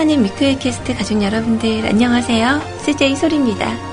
사랑하는 0.00 0.22
미크엘 0.22 0.58
캐스트 0.58 0.94
가족 0.94 1.22
여러분들 1.22 1.86
안녕하세요. 1.86 2.62
CJ 2.84 3.16
소리입니다. 3.16 3.89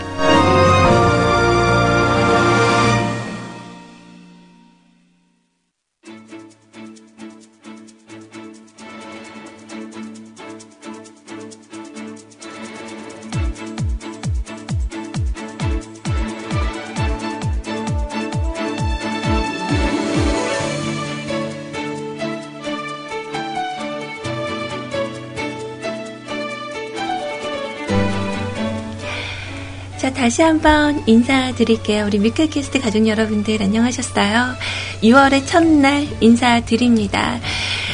다시 30.37 30.43
한번 30.43 31.01
인사드릴게요. 31.07 32.05
우리 32.05 32.19
뮤클캐스트 32.19 32.79
가족 32.79 33.07
여러분들 33.07 33.59
안녕하셨어요? 33.59 34.53
6월의 35.01 35.47
첫날 35.47 36.07
인사드립니다. 36.21 37.39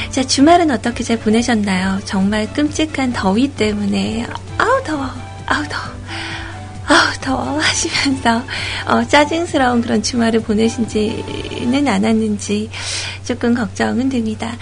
자, 0.09 0.23
주말은 0.23 0.69
어떻게 0.69 1.05
잘 1.05 1.17
보내셨나요? 1.19 2.01
정말 2.03 2.51
끔찍한 2.51 3.13
더위 3.13 3.47
때문에 3.47 4.27
아우 4.57 4.83
더워, 4.83 5.09
아우 5.45 5.63
더워. 5.69 5.93
아우 6.85 7.13
더워 7.21 7.59
하시면서 7.63 8.43
어, 8.87 9.07
짜증스러운 9.07 9.81
그런 9.81 10.03
주말을 10.03 10.41
보내신지는 10.41 11.87
않았는지 11.87 12.69
조금 13.23 13.53
걱정은 13.53 14.09
됩니다. 14.09 14.57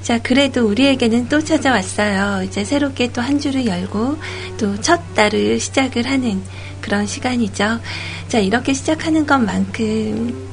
자 0.00 0.18
그래도 0.18 0.66
우리에게는 0.66 1.28
또 1.28 1.44
찾아왔어요. 1.44 2.44
이제 2.44 2.64
새롭게 2.64 3.12
또 3.12 3.20
한 3.20 3.38
주를 3.38 3.66
열고 3.66 4.16
또 4.56 4.80
첫 4.80 5.14
달을 5.14 5.60
시작을 5.60 6.06
하는 6.08 6.42
그런 6.80 7.06
시간이죠. 7.06 7.80
자, 8.28 8.38
이렇게 8.38 8.72
시작하는 8.72 9.26
것만큼 9.26 10.48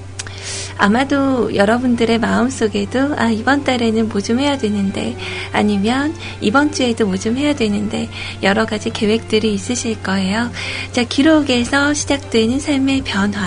아마도 0.77 1.55
여러분들의 1.55 2.19
마음속에도 2.19 3.15
아 3.17 3.29
이번 3.29 3.63
달에는 3.63 4.09
뭐 4.09 4.21
좀 4.21 4.39
해야 4.39 4.57
되는데 4.57 5.15
아니면 5.53 6.13
이번 6.41 6.71
주에도 6.71 7.05
뭐 7.05 7.15
좀 7.17 7.37
해야 7.37 7.55
되는데 7.55 8.09
여러 8.43 8.65
가지 8.65 8.89
계획들이 8.89 9.53
있으실 9.53 10.03
거예요. 10.03 10.51
자 10.91 11.03
기록에서 11.03 11.93
시작되는 11.93 12.59
삶의 12.59 13.03
변화 13.03 13.39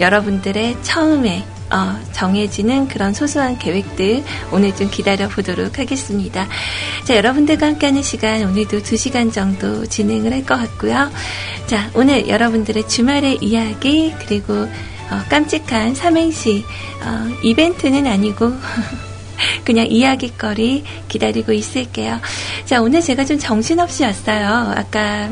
여러분들의 0.00 0.76
처음에 0.82 1.44
어, 1.72 1.98
정해지는 2.12 2.88
그런 2.88 3.14
소소한 3.14 3.58
계획들 3.58 4.24
오늘 4.52 4.74
좀 4.74 4.90
기다려 4.90 5.28
보도록 5.28 5.78
하겠습니다. 5.78 6.48
자, 7.04 7.16
여러분들과 7.16 7.66
함께하는 7.66 8.02
시간 8.02 8.42
오늘도 8.42 8.80
2시간 8.82 9.32
정도 9.32 9.86
진행을 9.86 10.32
할 10.32 10.40
것 10.44 10.56
같고요. 10.56 11.10
자, 11.66 11.90
오늘 11.94 12.26
여러분들의 12.28 12.88
주말의 12.88 13.38
이야기 13.42 14.12
그리고 14.26 14.54
어, 14.54 15.20
깜찍한 15.28 15.94
삼행시 15.94 16.64
어, 17.04 17.28
이벤트는 17.42 18.06
아니고 18.06 18.52
그냥 19.64 19.86
이야기거리 19.86 20.84
기다리고 21.08 21.52
있을게요. 21.52 22.20
자, 22.64 22.80
오늘 22.80 23.00
제가 23.00 23.24
좀 23.24 23.38
정신없이 23.38 24.04
왔어요. 24.04 24.74
아까 24.76 25.30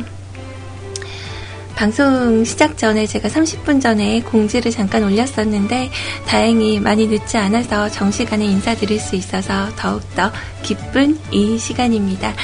방송 1.79 2.43
시작 2.43 2.77
전에 2.77 3.07
제가 3.07 3.29
30분 3.29 3.81
전에 3.81 4.21
공지를 4.23 4.73
잠깐 4.73 5.05
올렸었는데 5.05 5.91
다행히 6.27 6.81
많이 6.81 7.07
늦지 7.07 7.37
않아서 7.37 7.89
정시간에 7.89 8.45
인사드릴 8.45 8.99
수 8.99 9.15
있어서 9.15 9.69
더욱더 9.77 10.33
기쁜 10.65 11.17
이 11.31 11.57
시간입니다. 11.57 12.35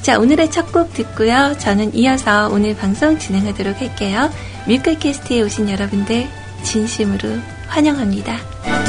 자, 0.00 0.20
오늘의 0.20 0.48
첫 0.52 0.70
곡 0.70 0.94
듣고요. 0.94 1.56
저는 1.58 1.96
이어서 1.96 2.48
오늘 2.52 2.76
방송 2.76 3.18
진행하도록 3.18 3.80
할게요. 3.80 4.30
뮤클캐스트에 4.68 5.42
오신 5.42 5.70
여러분들 5.70 6.28
진심으로 6.62 7.30
환영합니다. 7.66 8.83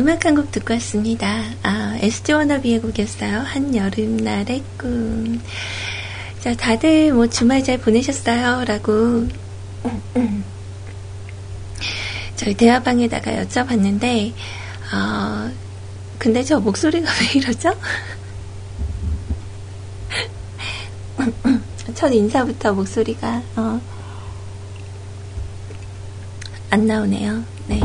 음악 0.00 0.24
한 0.24 0.34
곡 0.34 0.50
듣고 0.50 0.72
왔습니다. 0.74 1.44
아, 1.62 1.98
SG 2.00 2.32
워너비의 2.32 2.80
곡이었어요. 2.80 3.40
한여름날의 3.40 4.62
꿈. 4.78 5.38
자, 6.40 6.54
다들 6.56 7.12
뭐 7.12 7.28
주말 7.28 7.62
잘 7.62 7.76
보내셨어요? 7.76 8.64
라고, 8.64 9.28
저희 12.36 12.54
대화방에다가 12.54 13.44
여쭤봤는데, 13.44 14.32
어, 14.94 15.50
근데 16.18 16.42
저 16.44 16.58
목소리가 16.58 17.06
왜 17.20 17.38
이러죠? 17.38 17.74
첫 21.94 22.08
인사부터 22.10 22.72
목소리가, 22.72 23.42
어, 23.56 23.78
안 26.70 26.86
나오네요. 26.86 27.44
네. 27.66 27.80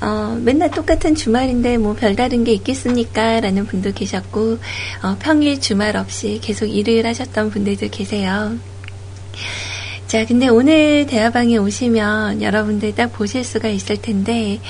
어, 0.00 0.38
맨날 0.40 0.70
똑같은 0.70 1.14
주말인데 1.14 1.78
뭐 1.78 1.94
별다른 1.94 2.44
게 2.44 2.52
있겠습니까? 2.52 3.40
라는 3.40 3.66
분도 3.66 3.92
계셨고, 3.92 4.58
어, 5.02 5.16
평일 5.18 5.60
주말 5.60 5.96
없이 5.96 6.38
계속 6.42 6.66
일을 6.66 7.06
하셨던 7.06 7.50
분들도 7.50 7.88
계세요. 7.90 8.56
자, 10.06 10.24
근데 10.24 10.48
오늘 10.48 11.06
대화방에 11.06 11.58
오시면 11.58 12.40
여러분들 12.40 12.94
딱 12.94 13.12
보실 13.12 13.44
수가 13.44 13.68
있을 13.68 14.00
텐데, 14.00 14.60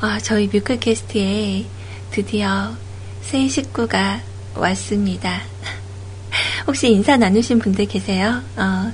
어, 0.00 0.18
저희 0.22 0.48
뮤클캐스트에 0.48 1.66
드디어 2.10 2.72
새 3.20 3.46
식구가 3.46 4.22
왔습니다. 4.54 5.42
혹시 6.66 6.90
인사 6.90 7.16
나누신 7.16 7.58
분들 7.58 7.86
계세요? 7.86 8.42
어, 8.56 8.92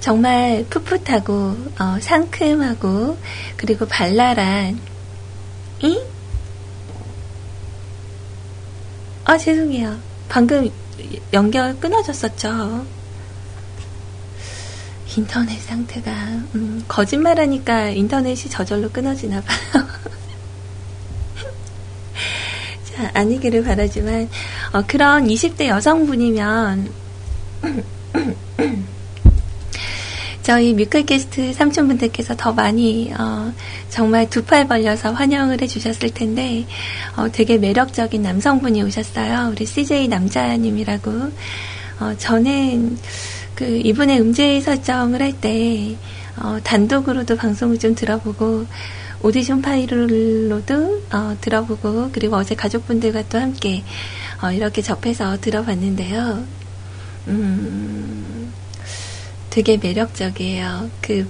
정말 0.00 0.66
풋풋하고, 0.68 1.56
어, 1.78 1.96
상큼하고, 2.00 3.16
그리고 3.56 3.86
발랄한 3.86 4.78
이? 5.82 6.00
아, 9.24 9.36
죄송해요. 9.36 9.98
방금 10.28 10.70
연결 11.32 11.78
끊어졌었죠. 11.78 12.84
인터넷 15.16 15.58
상태가, 15.60 16.10
음, 16.54 16.84
거짓말하니까 16.86 17.88
인터넷이 17.90 18.50
저절로 18.50 18.88
끊어지나 18.90 19.40
봐요. 19.40 19.58
자, 22.84 23.10
아니기를 23.14 23.64
바라지만, 23.64 24.28
어, 24.72 24.82
그런 24.86 25.26
20대 25.26 25.66
여성분이면, 25.68 26.92
저희 30.48 30.72
뮤클캐스트 30.72 31.52
삼촌분들께서 31.52 32.34
더 32.34 32.54
많이 32.54 33.12
어, 33.12 33.52
정말 33.90 34.30
두 34.30 34.42
팔 34.42 34.66
벌려서 34.66 35.12
환영을 35.12 35.60
해주셨을 35.60 36.14
텐데 36.14 36.64
어, 37.18 37.30
되게 37.30 37.58
매력적인 37.58 38.22
남성분이 38.22 38.82
오셨어요. 38.82 39.50
우리 39.50 39.66
CJ 39.66 40.08
남자님이라고. 40.08 41.10
어, 42.00 42.14
저는 42.16 42.96
그 43.54 43.66
이분의 43.66 44.22
음질 44.22 44.62
설정을 44.62 45.20
할때 45.20 45.98
어, 46.40 46.58
단독으로도 46.64 47.36
방송을 47.36 47.78
좀 47.78 47.94
들어보고 47.94 48.64
오디션 49.20 49.60
파일로도 49.60 51.02
어, 51.12 51.36
들어보고 51.42 52.08
그리고 52.10 52.36
어제 52.36 52.54
가족분들과 52.54 53.24
또 53.28 53.38
함께 53.38 53.84
어, 54.42 54.50
이렇게 54.50 54.80
접해서 54.80 55.38
들어봤는데요. 55.42 56.42
음, 57.26 58.17
되게 59.50 59.76
매력적이에요. 59.76 60.90
그 61.00 61.26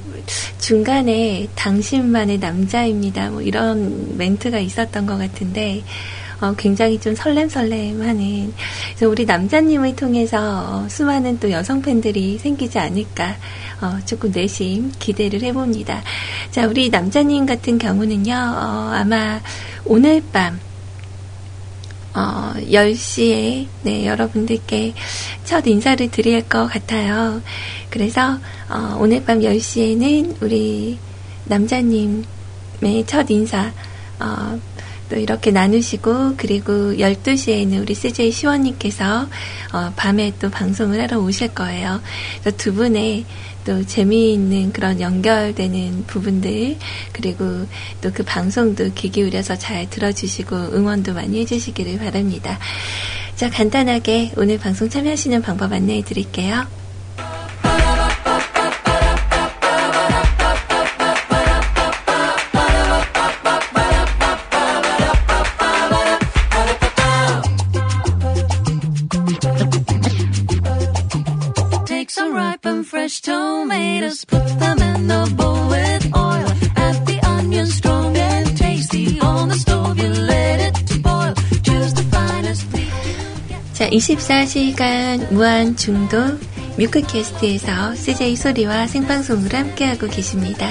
중간에 0.59 1.49
당신만의 1.55 2.39
남자입니다. 2.39 3.31
뭐 3.31 3.43
이런 3.43 4.17
멘트가 4.17 4.59
있었던 4.59 5.07
것 5.07 5.19
같은데 5.19 5.83
어, 6.41 6.55
굉장히 6.57 7.01
좀 7.01 7.15
설렘설렘하는 7.15 8.53
그래서 8.91 9.09
우리 9.09 9.25
남자님을 9.25 9.97
통해서 9.97 10.39
어, 10.39 10.89
수많은 10.89 11.41
또 11.41 11.51
여성 11.51 11.83
팬들이 11.83 12.39
생기지 12.39 12.79
않을까 12.79 13.37
어, 13.81 13.99
조금 14.05 14.31
내심 14.31 14.93
기대를 14.99 15.43
해봅니다. 15.43 16.03
자, 16.51 16.67
우리 16.67 16.91
남자님 16.91 17.47
같은 17.47 17.79
경우는요, 17.79 18.33
어, 18.33 18.93
아마 18.95 19.41
오늘 19.85 20.23
밤 20.33 20.59
어, 22.19 22.53
10시에, 22.57 23.69
네, 23.83 24.07
여러분들께 24.07 24.95
첫 25.45 25.65
인사를 25.69 26.11
드릴 26.11 26.43
것 26.49 26.67
같아요. 26.67 27.41
그래서, 27.91 28.39
어, 28.69 28.99
오늘 28.99 29.25
밤 29.25 29.39
10시에는 29.39 30.43
우리 30.43 30.99
남자님의 31.45 33.05
첫 33.07 33.31
인사, 33.31 33.73
어, 34.19 34.59
또 35.09 35.17
이렇게 35.17 35.51
나누시고 35.53 36.35
그리고 36.37 36.73
12시에는 36.97 37.81
우리 37.81 37.95
CJ 37.95 38.31
시원님께서 38.31 39.27
어, 39.73 39.93
밤에 39.97 40.33
또 40.39 40.51
방송을 40.51 41.01
하러 41.01 41.19
오실 41.19 41.55
거예요. 41.55 42.03
그래서 42.43 42.57
두 42.59 42.75
분의 42.75 43.25
또 43.69 43.85
재미있는 43.85 44.73
그런 44.73 44.99
연결되는 44.99 46.05
부분들 46.07 46.79
그리고 47.13 47.67
또 48.01 48.11
그 48.11 48.25
방송도 48.25 48.95
귀 48.95 49.11
기울여서 49.11 49.57
잘 49.57 49.91
들어주시고 49.91 50.57
응원도 50.57 51.13
많이 51.13 51.41
해주시기를 51.41 51.99
바랍니다. 51.99 52.59
자 53.37 53.51
간단하게 53.51 54.33
오늘 54.39 54.59
방송 54.59 54.89
참여하시는 54.89 55.43
방법 55.43 55.73
안내해 55.73 56.03
드릴게요. 56.03 56.67
Fresh 72.85 73.21
tomatoes, 73.21 74.25
put 74.25 74.47
them 74.59 74.79
in 74.79 75.09
the 75.09 75.33
bowl 75.37 75.69
with 75.69 76.05
oil. 76.15 76.49
Add 76.77 77.07
the 77.07 77.21
onion 77.25 77.67
strong 77.67 78.17
and 78.17 78.57
tasty 78.57 79.21
on 79.21 79.49
the 79.49 79.55
stove. 79.55 79.99
You 79.99 80.09
let 80.09 80.61
it 80.61 81.03
boil. 81.03 81.35
Choose 81.63 81.95
the 81.95 82.05
finest 82.11 82.67
meat 82.73 82.93
자, 83.73 83.89
24시간 83.91 85.33
무한 85.33 85.77
중독 85.77 86.39
뮤크캐스트에서 86.79 87.95
CJ 87.95 88.37
소리와 88.37 88.87
생방송으로 88.87 89.57
함께하고 89.57 90.07
계십니다. 90.09 90.69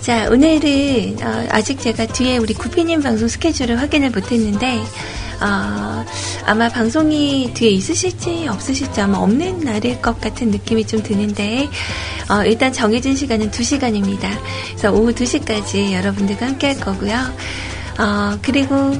자, 0.00 0.28
오늘은 0.30 1.18
어, 1.20 1.46
아직 1.50 1.80
제가 1.80 2.06
뒤에 2.06 2.38
우리 2.38 2.54
구피님 2.54 3.02
방송 3.02 3.28
스케줄을 3.28 3.80
확인을 3.80 4.10
못했는데 4.10 4.82
어, 5.40 6.04
아마 6.46 6.68
방송이 6.68 7.52
뒤에 7.54 7.70
있으실지 7.70 8.48
없으실지 8.48 9.00
아마 9.00 9.18
없는 9.18 9.60
날일 9.60 10.00
것 10.00 10.20
같은 10.20 10.50
느낌이 10.50 10.86
좀 10.86 11.02
드는데 11.02 11.68
어, 12.28 12.44
일단 12.44 12.72
정해진 12.72 13.14
시간은 13.14 13.50
2시간입니다. 13.50 14.28
그래서 14.68 14.92
오후 14.92 15.12
2시까지 15.12 15.92
여러분들과 15.92 16.46
함께 16.46 16.68
할 16.68 16.80
거고요. 16.80 17.16
어, 17.98 18.38
그리고 18.42 18.94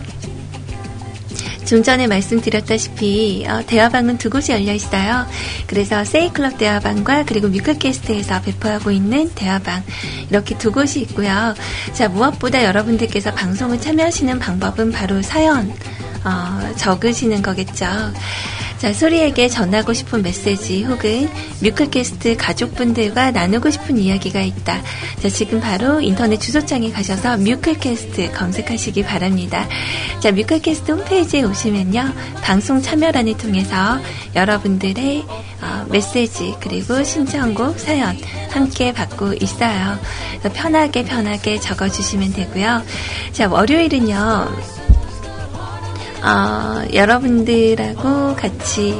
좀 1.67 1.83
전에 1.83 2.07
말씀드렸다시피 2.07 3.45
어, 3.49 3.63
대화방은 3.67 4.19
두 4.19 4.31
곳이 4.31 4.53
열려 4.53 4.73
있어요. 4.73 5.27
그래서 5.67 6.05
세이클럽 6.05 6.59
대화방과 6.59 7.25
그리고 7.25 7.49
뮤클캐스트에서 7.49 8.41
배포하고 8.43 8.93
있는 8.93 9.29
대화방 9.35 9.83
이렇게 10.31 10.57
두 10.57 10.71
곳이 10.71 11.01
있고요. 11.01 11.55
자 11.93 12.09
무엇보다 12.09 12.65
여러분들께서 12.65 13.35
방송을 13.35 13.81
참여하시는 13.81 14.39
방법은 14.39 14.93
바로 14.93 15.21
사연 15.23 15.75
어, 16.27 16.75
적으시는 16.77 17.41
거겠죠. 17.41 17.87
자, 18.79 18.93
소리에게 18.93 19.49
전하고 19.49 19.95
싶은 19.95 20.23
메시지 20.23 20.83
혹은 20.85 21.31
뮤클캐스트 21.63 22.37
가족분들과 22.37 23.31
나누고 23.31 23.71
싶은 23.71 23.97
이야기가 23.97 24.41
있다. 24.43 24.83
자, 25.23 25.29
지금 25.31 25.61
바로 25.61 26.01
인터넷 26.01 26.39
주소창에 26.39 26.91
가셔서 26.91 27.39
뮤클캐스트 27.39 28.33
검색하시기 28.33 29.03
바랍니다. 29.05 29.67
자, 30.21 30.31
뮤클캐스트 30.31 30.93
홈페이지에 30.93 31.43
오시면요. 31.45 32.13
방송 32.43 32.83
참여란을 32.83 33.39
통해서 33.39 33.99
여러분들의 34.35 35.25
어, 35.63 35.87
메시지 35.89 36.55
그리고 36.61 37.03
신청곡 37.03 37.79
사연 37.81 38.19
함께 38.51 38.93
받고 38.93 39.35
있어요. 39.41 39.99
편하게 40.53 41.03
편하게 41.05 41.59
적어주시면 41.59 42.35
되고요. 42.35 42.83
자, 43.33 43.49
월요일은요. 43.49 44.96
어, 46.27 46.85
여러분들하고 46.93 48.35
같이 48.35 48.95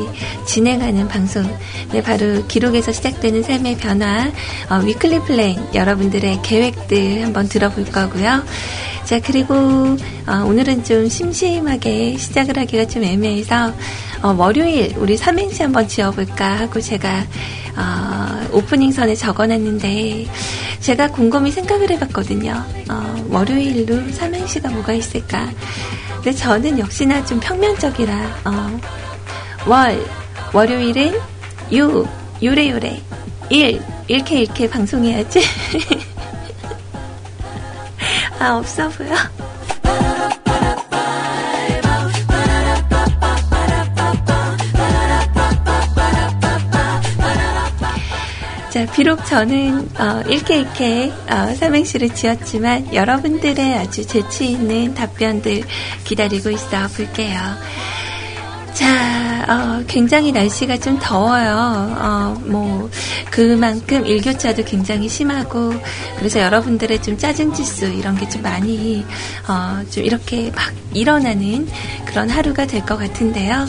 진행하는 0.47 1.09
방송, 1.09 1.43
네, 1.91 2.01
바로 2.01 2.47
기록에서 2.47 2.93
시작되는 2.93 3.43
삶의 3.43 3.79
변화, 3.79 4.31
어, 4.71 4.77
weekly 4.85 5.21
plan, 5.23 5.57
여러분들의 5.75 6.41
계획들 6.43 7.25
한번 7.25 7.49
들어볼 7.49 7.87
거고요. 7.87 8.45
자, 9.05 9.21
그리고 9.21 9.55
어, 9.55 10.45
오늘은 10.47 10.85
좀 10.85 11.09
심심하게 11.09 12.17
시작을 12.17 12.59
하기가 12.59 12.87
좀 12.87 13.03
애매해서 13.03 13.73
어, 14.27 14.35
월요일 14.37 14.93
우리 14.99 15.17
삼행시 15.17 15.63
한번 15.63 15.87
지어볼까 15.87 16.59
하고 16.59 16.81
제가 16.81 17.25
어, 17.77 18.49
오프닝 18.51 18.91
선에 18.91 19.15
적어놨는데 19.15 20.27
제가 20.81 21.13
곰곰이 21.13 21.53
생각을 21.53 21.93
해봤거든요. 21.93 22.61
어, 22.91 23.25
월요일로 23.29 24.11
삼행시가 24.11 24.71
뭐가 24.71 24.95
있을까? 24.95 25.49
근데 26.17 26.33
저는 26.33 26.77
역시나 26.77 27.25
좀 27.25 27.39
평면적이라 27.39 28.41
어, 28.47 28.81
월 29.65 30.05
월요일은 30.53 31.17
유 31.73 32.05
요래요래 32.43 33.01
일 33.51 33.81
이렇게 34.09 34.41
이렇게 34.41 34.69
방송해야지 34.69 35.41
아 38.41 38.57
없어 38.57 38.89
보여 38.89 39.15
자, 48.77 48.85
비록 48.93 49.25
저는 49.25 49.89
어, 49.99 50.23
일케 50.29 50.59
일케 50.59 51.11
어, 51.31 51.55
삼행시를 51.55 52.11
지었지만 52.11 52.93
여러분들의 52.93 53.75
아주 53.75 54.07
재치 54.07 54.51
있는 54.51 54.93
답변들 54.93 55.63
기다리고 56.05 56.51
있어 56.51 56.87
볼게요. 56.89 57.39
자, 58.75 59.16
어, 59.49 59.83
굉장히 59.87 60.33
날씨가 60.33 60.79
좀 60.79 60.99
더워요. 60.99 61.97
어, 61.99 62.37
뭐, 62.47 62.91
그만큼 63.31 64.05
일교차도 64.05 64.65
굉장히 64.65 65.09
심하고, 65.09 65.73
그래서 66.19 66.41
여러분들의 66.41 67.01
좀 67.03 67.17
짜증 67.17 67.53
지수, 67.55 67.87
이런 67.87 68.17
게 68.17 68.27
좀 68.29 68.43
많이, 68.43 69.05
어, 69.49 69.81
좀 69.89 70.05
이렇게 70.05 70.51
막 70.51 70.73
일어나는 70.93 71.69
그런 72.07 72.29
하루가 72.29 72.67
될 72.67 72.85
것 72.85 72.97
같은데요. 72.99 73.67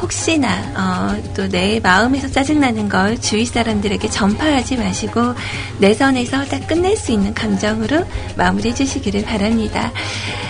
혹시나, 0.00 0.48
어, 0.74 1.22
또내 1.34 1.80
마음에서 1.82 2.28
짜증 2.28 2.60
나는 2.60 2.88
걸 2.88 3.20
주위 3.20 3.44
사람들에게 3.44 4.08
전파하지 4.08 4.76
마시고, 4.78 5.34
내 5.78 5.92
선에서 5.92 6.46
딱 6.46 6.66
끝낼 6.66 6.96
수 6.96 7.12
있는 7.12 7.34
감정으로 7.34 8.06
마무리해 8.36 8.74
주시기를 8.74 9.24
바랍니다. 9.24 9.92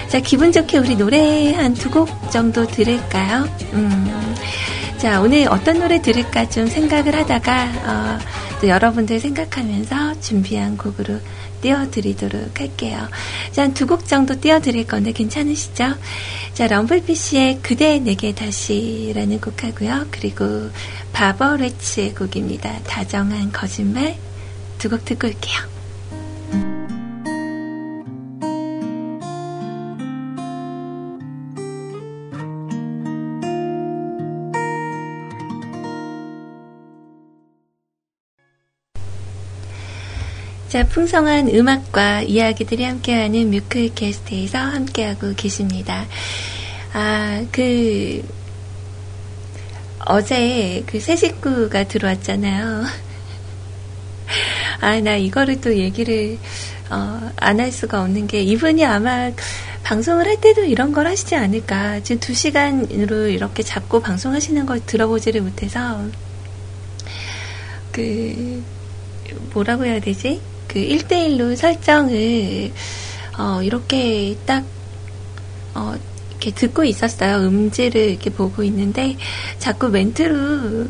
자, 0.09 0.21
기분 0.21 0.53
좋게 0.53 0.79
우리 0.79 0.97
노래 0.97 1.53
한 1.55 1.75
두 1.75 1.91
곡 1.91 2.09
정도 2.31 2.67
들을까요? 2.67 3.49
음, 3.73 4.30
자, 5.01 5.23
오늘 5.23 5.49
어떤 5.49 5.79
노래 5.79 6.03
들을까 6.03 6.47
좀 6.51 6.67
생각을 6.67 7.15
하다가, 7.15 7.65
어, 7.87 8.19
또 8.61 8.69
여러분들 8.69 9.19
생각하면서 9.19 10.21
준비한 10.21 10.77
곡으로 10.77 11.19
띄워드리도록 11.63 12.61
할게요. 12.61 13.09
자, 13.51 13.63
한두곡 13.63 14.07
정도 14.07 14.39
띄워드릴 14.39 14.87
건데 14.87 15.13
괜찮으시죠? 15.13 15.95
자, 16.53 16.67
럼블피쉬의 16.67 17.61
그대 17.63 17.99
내게 17.99 18.35
다시라는 18.35 19.41
곡 19.41 19.65
하고요. 19.65 20.07
그리고 20.11 20.69
바버레츠의 21.15 22.15
곡입니다. 22.15 22.81
다정한 22.83 23.53
거짓말 23.53 24.17
두 24.79 24.91
곡 24.91 25.07
듣고 25.07 25.29
올게요. 25.29 25.80
자, 40.71 40.85
풍성한 40.87 41.49
음악과 41.49 42.23
이야기들이 42.23 42.85
함께하는 42.85 43.51
뮤클 43.51 43.93
캐스트에서 43.95 44.59
함께하고 44.59 45.35
계십니다. 45.35 46.07
아, 46.93 47.45
그, 47.51 48.23
어제 50.07 50.83
그 50.87 51.01
새 51.01 51.17
식구가 51.17 51.85
들어왔잖아요. 51.89 52.85
아, 54.81 55.01
나 55.01 55.17
이거를 55.17 55.61
또 55.61 55.77
얘기를, 55.77 56.39
어, 56.91 57.31
안 57.37 57.59
할 57.61 57.73
수가 57.73 58.03
없는 58.03 58.29
게, 58.29 58.43
이분이 58.43 58.85
아마 58.85 59.33
방송을 59.83 60.27
할 60.27 60.41
때도 60.41 60.65
이런 60.65 60.93
걸 60.93 61.07
하시지 61.09 61.35
않을까. 61.35 62.01
지금 62.05 62.21
두 62.21 62.33
시간으로 62.33 63.27
이렇게 63.29 63.65
잡고 63.65 64.01
방송하시는 64.03 64.67
걸 64.67 64.81
들어보지를 64.87 65.41
못해서, 65.43 66.05
그, 67.93 68.63
뭐라고 69.53 69.85
해야 69.85 70.01
되지? 70.01 70.41
그 70.73 70.79
1대1로 70.79 71.57
설정을, 71.57 72.71
어, 73.37 73.61
이렇게 73.61 74.37
딱, 74.47 74.65
어, 75.75 75.97
이렇게 76.31 76.53
듣고 76.53 76.85
있었어요. 76.85 77.39
음질을 77.49 78.01
이렇게 78.11 78.31
보고 78.31 78.63
있는데 78.63 79.17
자꾸 79.59 79.89
멘트로 79.89 80.87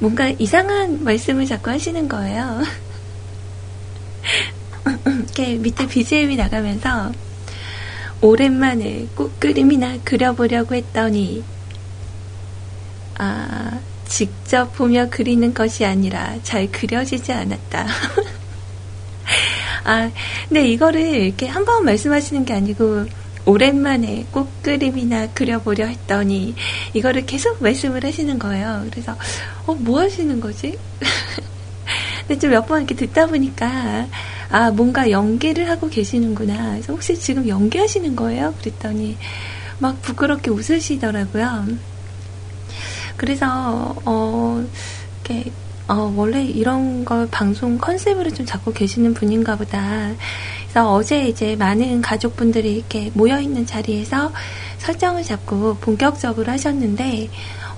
뭔가 0.00 0.28
이상한 0.30 1.04
말씀을 1.04 1.46
자꾸 1.46 1.70
하시는 1.70 2.08
거예요. 2.08 2.60
이렇게 5.06 5.54
밑에 5.54 5.86
BGM이 5.86 6.34
나가면서 6.34 7.12
오랜만에 8.20 9.06
꽃 9.14 9.38
그림이나 9.38 9.98
그려보려고 10.04 10.74
했더니 10.74 11.44
아 13.16 13.78
직접 14.06 14.74
보며 14.74 15.08
그리는 15.08 15.54
것이 15.54 15.84
아니라 15.86 16.34
잘 16.42 16.70
그려지지 16.70 17.32
않았다. 17.32 17.86
아, 19.84 20.10
근데 20.48 20.68
이거를 20.68 21.00
이렇게 21.00 21.46
한 21.46 21.64
번 21.64 21.84
말씀하시는 21.84 22.44
게 22.44 22.54
아니고 22.54 23.06
오랜만에 23.46 24.26
꽃그림이나 24.30 25.28
그려보려 25.32 25.86
했더니 25.86 26.54
이거를 26.94 27.26
계속 27.26 27.62
말씀을 27.62 28.04
하시는 28.04 28.38
거예요. 28.38 28.86
그래서 28.90 29.16
어, 29.66 29.74
뭐 29.74 30.00
하시는 30.00 30.40
거지? 30.40 30.78
근데 32.26 32.38
좀 32.38 32.50
몇 32.52 32.66
번 32.66 32.80
이렇게 32.82 32.94
듣다 32.94 33.26
보니까 33.26 34.08
아 34.50 34.70
뭔가 34.70 35.10
연기를 35.10 35.68
하고 35.70 35.88
계시는구나. 35.88 36.72
그래서 36.72 36.92
혹시 36.92 37.18
지금 37.18 37.48
연기하시는 37.48 38.14
거예요? 38.16 38.54
그랬더니 38.60 39.16
막 39.78 40.00
부끄럽게 40.02 40.50
웃으시더라고요. 40.50 41.66
그래서 43.16 43.94
어 44.04 44.64
이렇게 45.24 45.52
어, 45.90 46.12
원래 46.16 46.44
이런 46.44 47.04
걸 47.04 47.26
방송 47.32 47.76
컨셉으로 47.76 48.30
좀 48.30 48.46
잡고 48.46 48.72
계시는 48.72 49.12
분인가 49.12 49.56
보다. 49.56 50.12
그래서 50.62 50.92
어제 50.92 51.26
이제 51.26 51.56
많은 51.56 52.00
가족분들이 52.00 52.76
이렇게 52.76 53.10
모여있는 53.14 53.66
자리에서 53.66 54.32
설정을 54.78 55.24
잡고 55.24 55.78
본격적으로 55.80 56.52
하셨는데, 56.52 57.28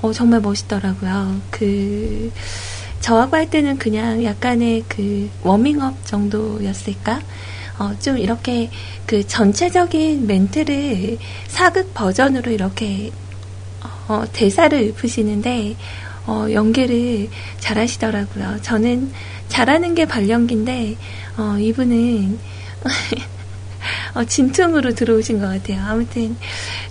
어, 0.02 0.12
정말 0.12 0.40
멋있더라고요. 0.40 1.40
그, 1.50 2.30
저하고 3.00 3.34
할 3.34 3.48
때는 3.48 3.78
그냥 3.78 4.22
약간의 4.22 4.84
그 4.88 5.30
워밍업 5.42 6.04
정도였을까? 6.04 7.22
어, 7.78 7.98
좀 7.98 8.18
이렇게 8.18 8.70
그 9.06 9.26
전체적인 9.26 10.26
멘트를 10.26 11.16
사극 11.48 11.94
버전으로 11.94 12.50
이렇게 12.50 13.10
어, 14.08 14.24
대사를 14.32 14.78
읊으시는데 14.78 15.76
어, 16.26 16.46
연기를 16.50 17.28
잘 17.58 17.78
하시더라고요. 17.78 18.58
저는 18.62 19.12
잘하는 19.48 19.94
게 19.94 20.06
발연기인데 20.06 20.96
어, 21.36 21.56
이분은 21.58 22.38
어, 24.14 24.24
진퉁으로 24.24 24.94
들어오신 24.94 25.40
것 25.40 25.46
같아요. 25.48 25.84
아무튼 25.86 26.36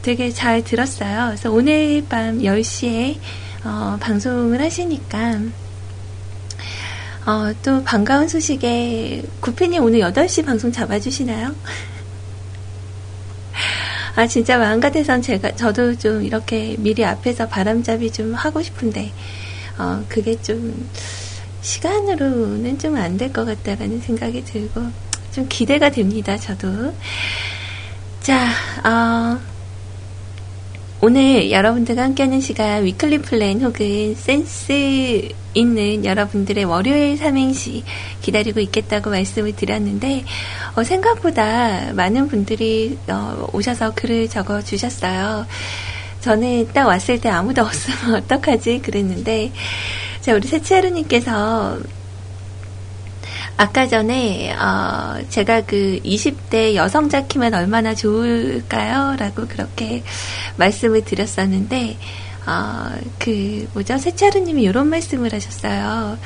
되게 0.01 0.31
잘 0.31 0.63
들었어요. 0.63 1.27
그래서 1.27 1.51
오늘 1.51 2.03
밤 2.07 2.39
10시에 2.39 3.17
어, 3.63 3.97
방송을 3.99 4.61
하시니까 4.61 5.39
어, 7.25 7.53
또 7.63 7.83
반가운 7.83 8.27
소식에 8.27 9.23
구피님 9.41 9.83
오늘 9.83 9.99
8시 9.99 10.45
방송 10.45 10.71
잡아주시나요? 10.71 11.55
아 14.15 14.27
진짜 14.27 14.57
마음 14.57 14.79
같아선 14.79 15.21
제가 15.21 15.55
저도 15.55 15.97
좀 15.97 16.23
이렇게 16.23 16.75
미리 16.79 17.05
앞에서 17.05 17.47
바람잡이 17.47 18.11
좀 18.11 18.33
하고 18.33 18.61
싶은데 18.61 19.11
어 19.77 20.03
그게 20.09 20.39
좀 20.41 20.89
시간으로는 21.61 22.77
좀 22.79 22.95
안 22.97 23.17
될 23.17 23.31
것 23.31 23.45
같다라는 23.45 24.01
생각이 24.01 24.43
들고 24.43 24.81
좀 25.31 25.45
기대가 25.47 25.89
됩니다 25.89 26.35
저도. 26.37 26.93
자 28.21 28.47
어, 28.83 29.39
오늘 31.03 31.49
여러분들과 31.49 32.03
함께하는 32.03 32.41
시간 32.41 32.85
weekly 32.85 33.23
plan 33.23 33.59
혹은 33.61 34.13
센스 34.13 35.29
있는 35.55 36.05
여러분들의 36.05 36.63
월요일 36.65 37.17
삼행시 37.17 37.83
기다리고 38.21 38.59
있겠다고 38.59 39.09
말씀을 39.09 39.55
드렸는데 39.55 40.23
어, 40.75 40.83
생각보다 40.83 41.91
많은 41.93 42.27
분들이 42.27 42.99
어, 43.09 43.47
오셔서 43.51 43.95
글을 43.95 44.29
적어 44.29 44.61
주셨어요. 44.61 45.47
저는 46.19 46.67
딱 46.71 46.85
왔을 46.85 47.19
때 47.19 47.29
아무도 47.29 47.63
없으면 47.65 48.21
어떡하지 48.21 48.83
그랬는데 48.83 49.51
자 50.21 50.35
우리 50.35 50.47
세치하루님께서 50.47 51.79
아까 53.61 53.87
전에 53.87 54.55
어, 54.55 55.19
제가 55.29 55.61
그 55.61 55.99
20대 56.03 56.73
여성 56.73 57.09
자키면 57.09 57.53
얼마나 57.53 57.93
좋을까요? 57.93 59.15
라고 59.19 59.45
그렇게 59.47 60.01
말씀을 60.57 61.05
드렸었는데 61.05 61.95
어, 62.47 62.89
그 63.19 63.69
뭐죠? 63.73 63.99
세차루님이 63.99 64.63
이런 64.63 64.87
말씀을 64.87 65.31
하셨어요. 65.31 66.17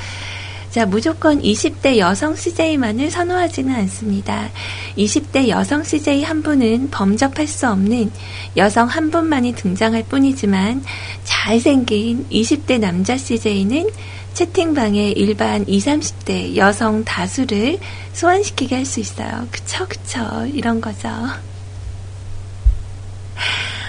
자, 0.70 0.86
무조건 0.86 1.42
20대 1.42 1.98
여성 1.98 2.38
CJ만을 2.38 3.12
선호하지는 3.12 3.76
않습니다. 3.76 4.50
20대 4.98 5.50
여성 5.50 5.84
CJ 5.84 6.24
한 6.24 6.42
분은 6.42 6.90
범접할 6.90 7.48
수 7.48 7.68
없는 7.68 8.12
여성 8.56 8.88
한 8.88 9.12
분만이 9.12 9.56
등장할 9.56 10.04
뿐이지만 10.08 10.86
잘생긴 11.26 12.28
20대 12.30 12.80
남자 12.80 13.18
CJ는 13.18 13.90
채팅방에 14.36 15.12
일반 15.12 15.66
20, 15.68 15.88
30대 16.28 16.56
여성 16.58 17.04
다수를 17.06 17.80
소환시키게 18.14 18.76
할 18.76 18.86
수 18.86 19.00
있어요. 19.00 19.48
그쵸, 19.50 19.88
그쵸. 19.88 20.46
이런 20.54 20.82
거죠. 20.82 21.08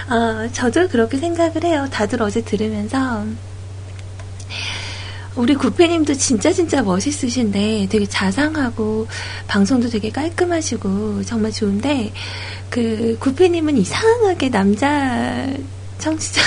어, 0.09 0.49
저도 0.53 0.87
그렇게 0.87 1.17
생각을 1.17 1.63
해요. 1.65 1.87
다들 1.91 2.21
어제 2.21 2.41
들으면서. 2.41 3.25
우리 5.35 5.53
구페님도 5.53 6.15
진짜 6.15 6.51
진짜 6.51 6.81
멋있으신데 6.81 7.87
되게 7.91 8.05
자상하고 8.07 9.05
방송도 9.47 9.89
되게 9.89 10.09
깔끔하시고 10.09 11.23
정말 11.25 11.51
좋은데 11.51 12.11
그 12.71 13.17
구페님은 13.19 13.77
이상하게 13.77 14.49
남자 14.49 15.45
청취자 15.99 16.41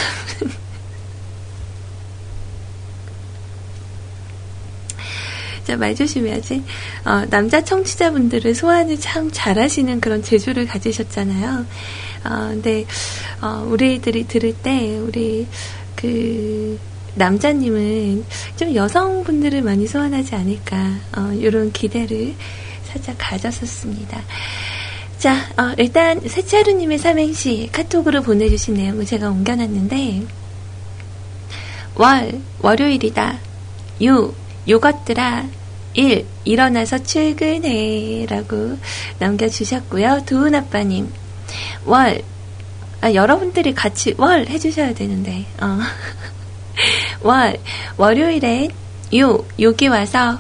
자, 5.70 5.76
말 5.76 5.94
조심해야지. 5.94 6.64
어, 7.04 7.24
남자 7.30 7.62
청취자분들을 7.62 8.56
소환을 8.56 8.98
참 8.98 9.30
잘하시는 9.30 10.00
그런 10.00 10.20
재주를 10.20 10.66
가지셨잖아요. 10.66 11.64
어, 12.24 12.48
근데, 12.48 12.84
어, 13.40 13.64
우리들이 13.70 14.26
들을 14.26 14.52
때, 14.52 14.98
우리, 14.98 15.46
그, 15.94 16.76
남자님은 17.14 18.24
좀 18.56 18.74
여성분들을 18.74 19.62
많이 19.62 19.86
소환하지 19.86 20.34
않을까, 20.34 20.96
어, 21.16 21.32
이런 21.34 21.70
기대를 21.70 22.34
살짝 22.82 23.14
가졌었습니다. 23.16 24.24
자, 25.18 25.36
어, 25.56 25.72
일단, 25.78 26.20
세차루님의 26.20 26.98
삼행시 26.98 27.68
카톡으로 27.70 28.22
보내주신 28.22 28.74
내용을 28.74 29.06
제가 29.06 29.30
옮겨놨는데, 29.30 30.26
월, 31.94 32.40
월요일이다. 32.58 33.38
유, 34.02 34.34
요것들아, 34.68 35.59
일, 36.00 36.24
일어나서 36.44 37.02
출근해. 37.02 38.24
라고 38.26 38.78
남겨주셨고요. 39.18 40.22
도훈 40.24 40.54
아빠님, 40.54 41.12
월, 41.84 42.22
아, 43.02 43.12
여러분들이 43.12 43.74
같이 43.74 44.14
월 44.16 44.48
해주셔야 44.48 44.94
되는데, 44.94 45.44
어. 45.60 45.78
월, 47.20 47.58
월요일엔 47.98 48.70
요, 49.16 49.44
여기 49.60 49.88
와서 49.88 50.38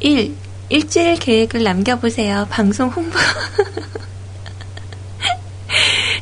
일, 0.00 0.34
일주일 0.68 1.14
계획을 1.14 1.62
남겨보세요. 1.62 2.48
방송 2.50 2.88
홍보. 2.88 3.16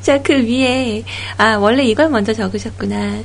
자, 0.02 0.20
그 0.20 0.34
위에, 0.34 1.02
아, 1.38 1.56
원래 1.56 1.84
이걸 1.84 2.10
먼저 2.10 2.34
적으셨구나. 2.34 3.22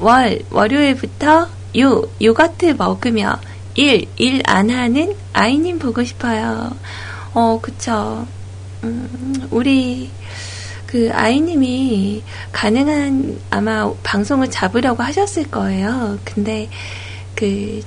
월, 0.00 0.40
월요일부터 0.50 1.48
요, 1.78 2.02
요거트 2.20 2.74
먹으며 2.76 3.38
일, 3.74 4.06
일 4.16 4.42
안 4.46 4.70
하는 4.70 5.14
아이님 5.32 5.78
보고 5.78 6.04
싶어요. 6.04 6.70
어, 7.32 7.58
그쵸. 7.60 8.26
음, 8.84 9.48
우리, 9.50 10.10
그 10.86 11.10
아이님이 11.12 12.22
가능한 12.52 13.40
아마 13.50 13.92
방송을 14.04 14.50
잡으려고 14.50 15.02
하셨을 15.02 15.50
거예요. 15.50 16.18
근데 16.24 16.68
그, 17.34 17.80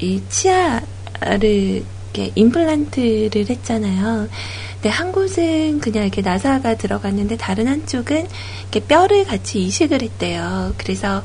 이 0.00 0.22
치아를 0.30 1.82
이렇게 2.14 2.32
임플란트를 2.34 3.50
했잖아요. 3.50 4.28
근데 4.74 4.88
한 4.88 5.12
곳은 5.12 5.80
그냥 5.80 6.04
이렇게 6.04 6.22
나사가 6.22 6.76
들어갔는데 6.76 7.36
다른 7.36 7.66
한쪽은 7.66 8.26
이렇게 8.62 8.80
뼈를 8.80 9.24
같이 9.24 9.58
이식을 9.64 10.02
했대요. 10.02 10.72
그래서 10.78 11.22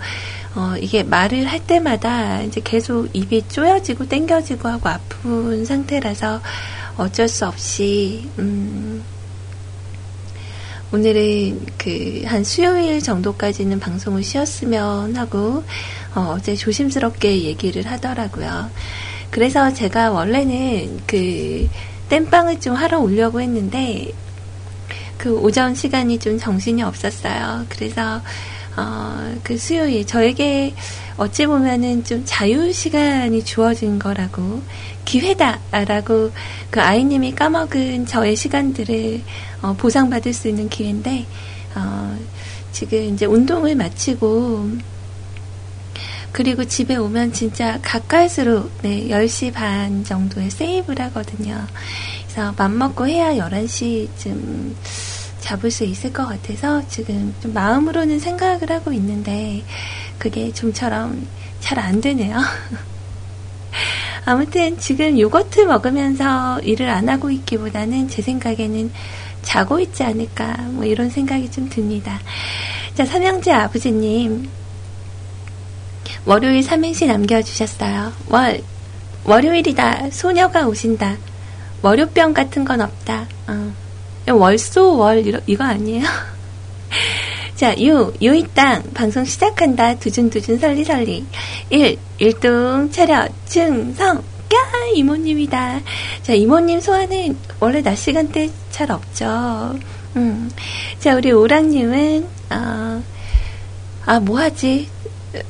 어, 0.56 0.76
이게 0.80 1.04
말을 1.04 1.46
할 1.46 1.60
때마다 1.66 2.42
이제 2.44 2.62
계속 2.64 3.10
입이 3.14 3.48
쪼여지고 3.48 4.08
땡겨지고 4.08 4.70
하고 4.70 4.90
아픈 4.90 5.66
상태라서 5.66 6.42
어쩔 6.98 7.28
수 7.28 7.48
없이, 7.48 8.30
음, 8.38 9.04
오늘은 10.92 11.66
그 11.78 12.24
한 12.26 12.44
수요일 12.44 13.02
정도까지는 13.02 13.80
방송을 13.80 14.24
쉬었으면 14.24 15.16
하고 15.16 15.64
어, 16.16 16.36
어제 16.36 16.56
조심스럽게 16.56 17.44
얘기를 17.44 17.86
하더라고요. 17.86 18.70
그래서 19.32 19.74
제가 19.74 20.12
원래는 20.12 21.02
그 21.08 21.68
땜빵을 22.10 22.60
좀 22.60 22.76
하러 22.76 23.00
오려고 23.00 23.42
했는데 23.42 24.12
그 25.18 25.36
오전 25.36 25.74
시간이 25.74 26.20
좀 26.20 26.38
정신이 26.38 26.84
없었어요. 26.84 27.66
그래서 27.70 28.22
어, 28.76 29.36
그 29.44 29.58
수요일 29.58 30.06
저에게 30.06 30.74
어찌 31.18 31.46
보면은 31.46 32.04
좀 32.04 32.24
자유 32.26 32.72
시간이 32.72 33.46
주어진 33.46 34.00
거라고 34.00 34.64
기회다라고 35.06 36.32
그 36.72 36.82
아이님이 36.82 37.36
까먹은 37.36 38.06
저의 38.08 38.36
시간들을 38.36 39.22
어, 39.62 39.74
보상받을 39.74 40.34
수 40.34 40.48
있는 40.48 40.70
기회인데 40.70 41.26
어, 41.76 42.18
지금 42.72 43.14
이제 43.14 43.26
운동을 43.26 43.76
마치고 43.76 44.94
그리고 46.32 46.66
집에 46.66 46.96
오면 46.96 47.32
진짜 47.32 47.80
가까이수록 47.84 48.72
네, 48.82 49.08
10시 49.08 49.54
반 49.54 50.04
정도에 50.04 50.50
세이브를 50.50 51.06
하거든요. 51.06 51.64
그래서 52.26 52.52
맘 52.58 52.76
먹고 52.76 53.08
해야 53.08 53.36
11시쯤 53.36 54.74
잡을 55.44 55.70
수 55.70 55.84
있을 55.84 56.14
것 56.14 56.26
같아서 56.26 56.88
지금 56.88 57.36
좀 57.42 57.54
마음으로는 57.54 58.18
생각을 58.20 58.72
하고 58.72 58.94
있는데 58.94 59.62
그게 60.18 60.54
좀처럼 60.54 61.28
잘 61.60 61.78
안 61.80 62.00
되네요. 62.00 62.38
아무튼 64.26 64.78
지금 64.80 65.20
요거트 65.20 65.62
먹으면서 65.62 66.62
일을 66.62 66.90
안 66.90 67.10
하고 67.10 67.30
있기보다는 67.30 68.08
제 68.08 68.22
생각에는 68.22 68.90
자고 69.42 69.82
있지 69.82 70.04
않을까 70.04 70.56
뭐 70.70 70.86
이런 70.86 71.10
생각이 71.10 71.52
좀 71.52 71.68
듭니다. 71.68 72.22
자, 72.96 73.06
삼형제 73.06 73.52
아버지님 73.52 74.50
월요일 76.26 76.64
삼행시 76.64 77.06
남겨주셨어요. 77.06 78.14
월 78.30 78.62
월요일이다. 79.26 80.10
소녀가 80.12 80.68
오신다. 80.68 81.18
월요병 81.82 82.34
같은 82.34 82.64
건 82.64 82.80
없다. 82.80 83.28
어. 83.48 83.83
월소 84.32 84.98
월 84.98 85.42
이거, 85.48 85.64
아니에요? 85.64 86.04
자, 87.56 87.76
유, 87.80 88.12
유이 88.22 88.46
땅, 88.54 88.82
방송 88.94 89.26
시작한다. 89.26 89.98
두준두준 90.00 90.60
설리설리. 90.60 91.26
일, 91.70 91.98
일동 92.18 92.90
차렷, 92.92 93.32
충성, 93.48 94.18
야, 94.18 94.58
이모님이다. 94.96 95.82
자, 96.22 96.34
이모님 96.34 96.80
소환은 96.80 97.38
원래 97.60 97.82
낮 97.82 97.96
시간대 97.96 98.50
잘 98.72 98.92
없죠. 98.92 99.78
음. 100.16 100.50
자, 101.00 101.16
우리 101.16 101.32
오랑님은, 101.32 102.28
어, 102.52 103.04
아, 104.06 104.20
뭐 104.20 104.40
하지? 104.40 104.88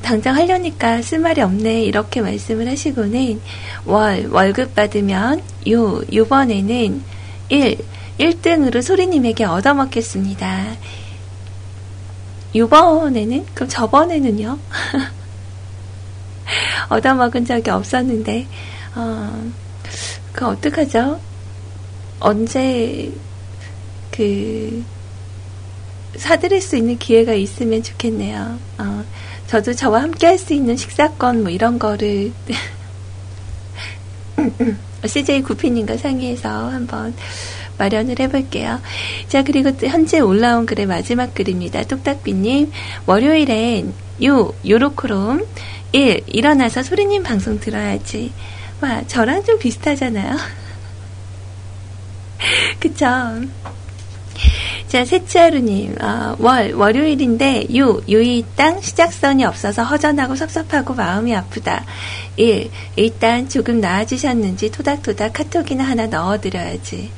당장 0.00 0.36
하려니까 0.36 1.02
쓸 1.02 1.18
말이 1.18 1.42
없네. 1.42 1.82
이렇게 1.82 2.22
말씀을 2.22 2.68
하시고는, 2.68 3.40
월, 3.84 4.26
월급 4.30 4.74
받으면, 4.74 5.42
요, 5.68 6.00
요번에는 6.12 7.02
1, 7.50 7.78
1등으로 8.18 8.82
소리님에게 8.82 9.44
얻어먹겠습니다. 9.44 10.76
이번에는? 12.52 13.46
그럼 13.54 13.68
저번에는요? 13.68 14.58
얻어먹은 16.88 17.44
적이 17.44 17.70
없었는데, 17.70 18.46
어, 18.94 19.50
그 20.32 20.46
어떡하죠? 20.46 21.20
언제, 22.20 23.12
그, 24.12 24.84
사드릴 26.16 26.62
수 26.62 26.76
있는 26.76 26.96
기회가 26.98 27.34
있으면 27.34 27.82
좋겠네요. 27.82 28.58
어, 28.78 29.04
저도 29.48 29.74
저와 29.74 30.02
함께 30.02 30.26
할 30.26 30.38
수 30.38 30.54
있는 30.54 30.76
식사권 30.76 31.42
뭐 31.42 31.50
이런 31.50 31.78
거를 31.78 32.32
CJ 35.06 35.42
구피님과 35.42 35.96
상의해서 35.96 36.48
한번 36.70 37.14
마련을 37.78 38.18
해볼게요. 38.20 38.80
자, 39.28 39.42
그리고 39.42 39.70
현재 39.86 40.20
올라온 40.20 40.66
글의 40.66 40.86
마지막 40.86 41.34
글입니다. 41.34 41.84
뚝딱비님, 41.84 42.70
월요일엔 43.06 43.92
요, 44.24 44.54
요로크롬 44.66 45.46
1. 45.92 46.24
일어나서 46.26 46.82
소리님 46.82 47.22
방송 47.22 47.58
들어야지. 47.60 48.32
와, 48.80 49.02
저랑 49.06 49.44
좀 49.44 49.58
비슷하잖아요. 49.58 50.36
그쵸? 52.80 53.06
자, 54.88 55.04
세치하루님, 55.04 55.96
어, 56.00 56.36
월, 56.38 56.72
월요일인데, 56.72 57.66
유, 57.74 58.00
유이 58.08 58.44
땅 58.54 58.80
시작선이 58.80 59.44
없어서 59.44 59.82
허전하고 59.82 60.36
섭섭하고 60.36 60.94
마음이 60.94 61.34
아프다. 61.34 61.84
1. 62.36 62.70
일단 62.94 63.48
조금 63.48 63.80
나아지셨는지 63.80 64.70
토닥토닥 64.70 65.32
카톡이나 65.32 65.82
하나 65.82 66.06
넣어드려야지. 66.06 67.10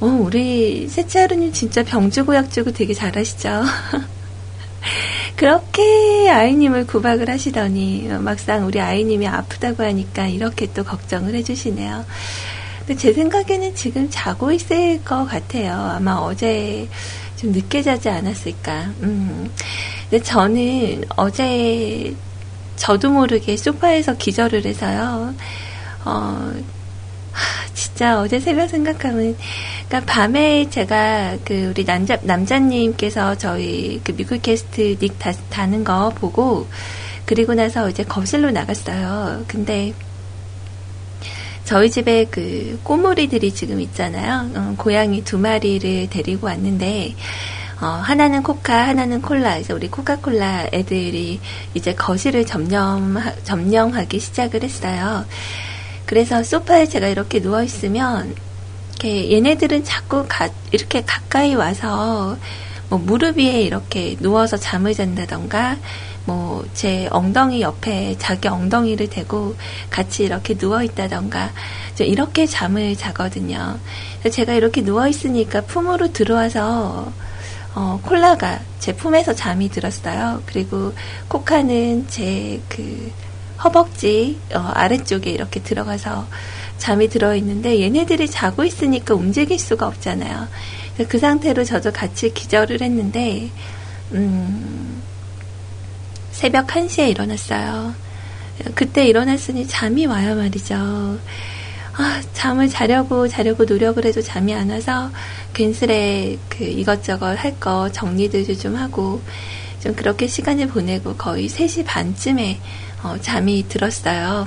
어, 0.00 0.06
우리 0.06 0.88
셋째하루님 0.88 1.52
진짜 1.52 1.82
병주고 1.82 2.34
약주고 2.34 2.72
되게 2.72 2.94
잘하시죠? 2.94 3.62
그렇게 5.36 6.28
아이님을 6.30 6.86
구박을 6.86 7.28
하시더니 7.28 8.08
막상 8.20 8.66
우리 8.66 8.80
아이님이 8.80 9.26
아프다고 9.26 9.82
하니까 9.82 10.26
이렇게 10.26 10.72
또 10.72 10.84
걱정을 10.84 11.34
해주시네요. 11.34 12.04
근데 12.80 12.96
제 12.96 13.12
생각에는 13.12 13.74
지금 13.74 14.08
자고 14.10 14.52
있을 14.52 15.02
것 15.04 15.24
같아요. 15.24 15.72
아마 15.72 16.14
어제 16.16 16.88
좀 17.36 17.52
늦게 17.52 17.82
자지 17.82 18.08
않았을까. 18.08 18.90
음. 19.02 19.50
근데 20.10 20.22
저는 20.22 21.04
어제 21.16 22.14
저도 22.76 23.10
모르게 23.10 23.56
소파에서 23.56 24.16
기절을 24.16 24.66
해서요. 24.66 25.34
어, 26.04 26.52
진짜 27.74 28.20
어제 28.20 28.38
새벽 28.40 28.68
생각하면, 28.68 29.36
그러니까 29.88 30.12
밤에 30.12 30.68
제가 30.70 31.38
그 31.44 31.70
우리 31.70 31.84
남자, 31.84 32.18
남자님께서 32.22 33.36
저희 33.36 34.00
그 34.04 34.14
미국 34.16 34.42
캐스트 34.42 34.98
닉 34.98 35.18
다, 35.18 35.32
다는 35.50 35.84
거 35.84 36.10
보고, 36.10 36.66
그리고 37.26 37.54
나서 37.54 37.88
이제 37.88 38.04
거실로 38.04 38.50
나갔어요. 38.50 39.44
근데, 39.48 39.94
저희 41.64 41.90
집에 41.90 42.26
그 42.30 42.78
꼬물이들이 42.82 43.52
지금 43.54 43.80
있잖아요. 43.80 44.50
어, 44.54 44.74
고양이 44.76 45.24
두 45.24 45.38
마리를 45.38 46.10
데리고 46.10 46.46
왔는데, 46.46 47.14
어, 47.80 47.86
하나는 47.86 48.42
코카, 48.42 48.88
하나는 48.88 49.20
콜라. 49.20 49.54
그래서 49.54 49.74
우리 49.74 49.88
코카콜라 49.88 50.68
애들이 50.72 51.40
이제 51.74 51.94
거실을 51.94 52.46
점령, 52.46 53.16
점령하기 53.44 54.20
시작을 54.20 54.62
했어요. 54.62 55.24
그래서 56.06 56.42
소파에 56.42 56.86
제가 56.86 57.08
이렇게 57.08 57.40
누워 57.40 57.62
있으면 57.62 58.34
이렇게 58.90 59.32
얘네들은 59.32 59.84
자꾸 59.84 60.24
가, 60.28 60.48
이렇게 60.72 61.02
가까이 61.04 61.54
와서 61.54 62.36
뭐 62.88 62.98
무릎 62.98 63.38
위에 63.38 63.62
이렇게 63.62 64.16
누워서 64.20 64.56
잠을 64.56 64.94
잔다던가 64.94 65.76
뭐 66.26 66.54
제 66.74 67.08
엉덩이 67.10 67.62
옆에 67.62 68.16
자기 68.18 68.48
엉덩이를 68.48 69.08
대고 69.08 69.54
같이 69.90 70.24
이렇게 70.24 70.54
누워 70.54 70.82
있다던가 70.82 71.52
이렇게 72.00 72.46
잠을 72.46 72.96
자거든요. 72.96 73.78
제가 74.30 74.54
이렇게 74.54 74.82
누워 74.82 75.06
있으니까 75.06 75.62
품으로 75.62 76.12
들어와서 76.12 77.12
어, 77.76 78.00
콜라가 78.02 78.60
제 78.78 78.94
품에서 78.94 79.34
잠이 79.34 79.68
들었어요. 79.68 80.42
그리고 80.46 80.92
코카는 81.28 82.06
제 82.08 82.60
그 82.68 83.12
허벅지 83.64 84.38
어, 84.54 84.58
아래쪽에 84.58 85.30
이렇게 85.30 85.60
들어가서 85.62 86.26
잠이 86.78 87.08
들어 87.08 87.34
있는데 87.36 87.80
얘네들이 87.80 88.28
자고 88.28 88.64
있으니까 88.64 89.14
움직일 89.14 89.58
수가 89.58 89.86
없잖아요. 89.86 90.48
그 91.08 91.18
상태로 91.18 91.64
저도 91.64 91.92
같이 91.92 92.32
기절을 92.32 92.82
했는데 92.82 93.50
음, 94.12 95.02
새벽 96.30 96.66
1시에 96.68 97.08
일어났어요. 97.10 97.94
그때 98.74 99.06
일어났으니 99.06 99.66
잠이 99.66 100.06
와요 100.06 100.36
말이죠. 100.36 100.74
아, 101.96 102.22
잠을 102.32 102.68
자려고 102.68 103.28
자려고 103.28 103.64
노력을 103.64 104.04
해도 104.04 104.20
잠이 104.20 104.52
안 104.54 104.70
와서 104.70 105.10
괜스레 105.54 106.38
그 106.48 106.64
이것저것 106.64 107.36
할 107.38 107.54
거 107.60 107.90
정리들도 107.92 108.56
좀 108.58 108.74
하고 108.76 109.22
좀 109.80 109.94
그렇게 109.94 110.26
시간을 110.26 110.68
보내고 110.68 111.14
거의 111.14 111.48
3시 111.48 111.84
반쯤에 111.86 112.58
어, 113.04 113.16
잠이 113.20 113.68
들었어요. 113.68 114.46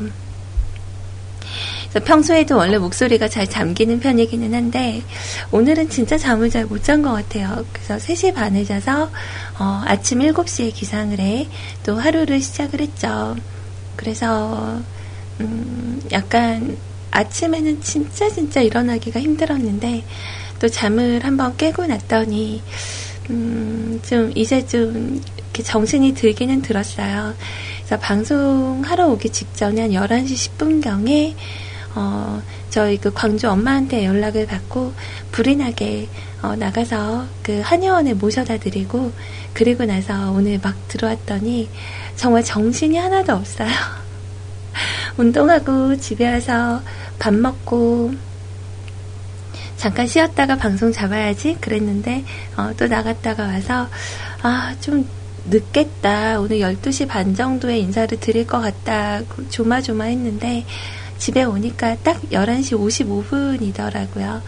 평소에도 2.05 2.57
원래 2.57 2.77
목소리가 2.77 3.27
잘 3.27 3.47
잠기는 3.47 3.99
편이기는 3.99 4.53
한데 4.53 5.01
오늘은 5.51 5.89
진짜 5.89 6.17
잠을 6.17 6.49
잘 6.49 6.65
못 6.65 6.83
잔 6.83 7.01
것 7.01 7.11
같아요. 7.11 7.65
그래서 7.73 7.95
3시 7.97 8.33
반에 8.33 8.63
자서 8.65 9.09
어, 9.57 9.81
아침 9.85 10.19
7시에 10.19 10.73
기상을 10.73 11.17
해 11.19 11.47
또 11.83 11.95
하루를 11.97 12.41
시작을 12.41 12.81
했죠. 12.81 13.35
그래서 13.95 14.79
음, 15.39 16.01
약간 16.11 16.77
아침에는 17.11 17.81
진짜 17.81 18.29
진짜 18.29 18.61
일어나기가 18.61 19.19
힘들었는데 19.21 20.03
또 20.59 20.67
잠을 20.67 21.23
한번 21.23 21.55
깨고 21.55 21.85
났더니, 21.87 22.61
음, 23.29 23.99
좀, 24.07 24.31
이제 24.35 24.65
좀, 24.65 25.21
이렇게 25.37 25.63
정신이 25.63 26.13
들기는 26.15 26.61
들었어요. 26.61 27.35
그래서 27.87 28.01
방송하러 28.01 29.07
오기 29.07 29.29
직전에 29.29 29.79
한 29.79 29.91
11시 29.91 30.57
10분경에, 30.57 31.33
어, 31.95 32.41
저희 32.69 32.97
그 32.97 33.13
광주 33.13 33.49
엄마한테 33.49 34.05
연락을 34.05 34.45
받고 34.45 34.91
불이 35.31 35.55
나게 35.55 36.09
어, 36.41 36.57
나가서 36.57 37.25
그 37.41 37.61
한의원에 37.61 38.13
모셔다 38.13 38.57
드리고 38.57 39.13
그리고 39.53 39.85
나서 39.85 40.31
오늘 40.31 40.59
막 40.61 40.75
들어왔더니 40.89 41.69
정말 42.17 42.43
정신이 42.43 42.97
하나도 42.97 43.33
없어요. 43.33 43.69
운동하고 45.15 45.95
집에 45.95 46.29
와서 46.29 46.81
밥 47.17 47.33
먹고 47.33 48.13
잠깐 49.77 50.07
쉬었다가 50.07 50.57
방송 50.57 50.91
잡아야지 50.91 51.55
그랬는데 51.61 52.25
어, 52.57 52.71
또 52.75 52.87
나갔다가 52.87 53.43
와서 53.43 53.87
아 54.43 54.75
좀 54.81 55.07
늦겠다 55.49 56.39
오늘 56.39 56.59
12시 56.59 57.07
반 57.07 57.33
정도에 57.35 57.79
인사를 57.79 58.19
드릴 58.19 58.45
것 58.47 58.59
같다 58.61 59.21
조마조마했는데 59.49 60.65
집에 61.17 61.43
오니까 61.43 61.95
딱 62.03 62.21
11시 62.31 62.77
55분이더라고요. 63.73 64.41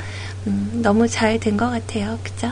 음, 0.48 0.80
너무 0.84 1.08
잘 1.08 1.40
된 1.40 1.58
것 1.58 1.70
같아요. 1.70 2.20
그죠? 2.24 2.52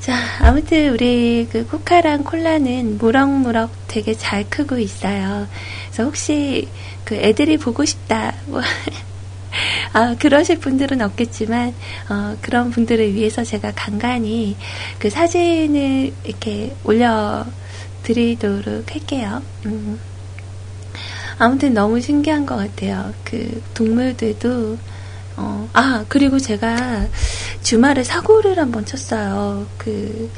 자, 0.00 0.16
아무튼 0.40 0.92
우리 0.94 1.46
그 1.52 1.66
코카랑 1.66 2.24
콜라는 2.24 2.98
무럭무럭 2.98 3.70
되게 3.86 4.14
잘 4.14 4.48
크고 4.48 4.78
있어요. 4.78 5.46
그래서 5.86 6.04
혹시 6.04 6.68
그 7.04 7.14
애들이 7.16 7.58
보고 7.58 7.84
싶다, 7.84 8.34
뭐, 8.46 8.60
아, 9.92 10.16
그러실 10.18 10.58
분들은 10.58 11.00
없겠지만, 11.02 11.74
어, 12.08 12.36
그런 12.40 12.70
분들을 12.70 13.14
위해서 13.14 13.42
제가 13.42 13.72
간간히 13.74 14.56
그 14.98 15.10
사진을 15.10 16.12
이렇게 16.24 16.74
올려 16.84 17.44
드리도록 18.02 18.94
할게요. 18.94 19.42
음. 19.66 19.98
아무튼 21.38 21.72
너무 21.72 22.00
신기한 22.00 22.44
것 22.44 22.56
같아요. 22.56 23.14
그 23.24 23.62
동물들도 23.74 24.78
어, 25.36 25.68
아 25.72 26.04
그리고 26.08 26.38
제가 26.38 27.06
주말에 27.62 28.04
사고를 28.04 28.58
한번 28.58 28.84
쳤어요. 28.84 29.66
그 29.78 30.30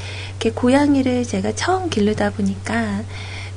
고양이를 0.55 1.25
제가 1.25 1.55
처음 1.57 1.91
기르다 1.91 2.31
보니까 2.31 3.03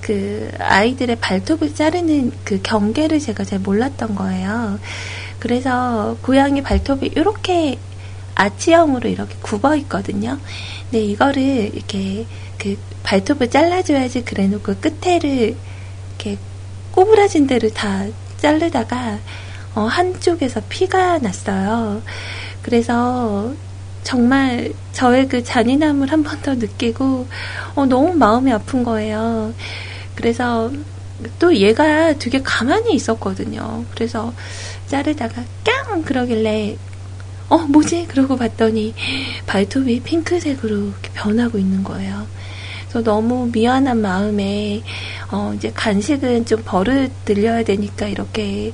그 0.06 0.52
아이들의 0.60 1.16
발톱을 1.16 1.74
자르는 1.74 2.32
그 2.44 2.62
경계를 2.62 3.20
제가 3.20 3.44
잘 3.44 3.58
몰랐던 3.60 4.14
거예요. 4.14 4.80
그래서 5.40 6.16
고양이 6.22 6.62
발톱이 6.62 7.08
이렇게 7.16 7.80
아치형으로 8.36 9.10
이렇게 9.10 9.36
굽어 9.42 9.76
있거든요. 9.78 10.38
근데 10.84 11.04
이거를 11.04 11.42
이렇게 11.74 12.28
그 12.60 12.78
발톱을 13.04 13.50
잘라줘야지 13.50 14.26
그래놓고 14.26 14.76
끝에를 14.76 15.56
이렇게 16.10 16.38
꼬부라진 16.92 17.48
데를 17.48 17.74
다 17.74 18.06
자르다가 18.38 19.18
어, 19.74 19.82
한쪽에서 19.86 20.62
피가 20.70 21.18
났어요. 21.20 22.04
그래서 22.62 23.54
정말 24.04 24.72
저의 24.94 25.28
그 25.28 25.44
잔인함을 25.44 26.12
한 26.12 26.22
번 26.24 26.42
더 26.44 26.54
느끼고 26.56 27.28
어, 27.76 27.86
너무 27.88 28.14
마음이 28.14 28.52
아픈 28.54 28.84
거예요. 28.84 29.54
그래서 30.16 30.72
또 31.40 31.56
얘가 31.56 32.14
되게 32.18 32.42
가만히 32.42 32.94
있었거든요. 32.96 33.86
그래서 33.94 34.34
자르다가 34.88 35.44
깡 35.64 36.04
그러길래 36.04 36.78
어 37.50 37.58
뭐지? 37.58 38.08
그러고 38.08 38.36
봤더니 38.36 38.94
발톱이 39.46 40.02
핑크색으로 40.02 40.92
변하고 41.14 41.58
있는 41.58 41.84
거예요. 41.84 42.28
그래서 42.90 43.04
너무 43.04 43.50
미안한 43.52 44.02
마음에 44.02 44.82
어 45.32 45.54
이제 45.56 45.72
간식은 45.74 46.46
좀 46.46 46.62
버릇 46.66 47.12
들려야 47.26 47.64
되니까 47.64 48.08
이렇게 48.08 48.74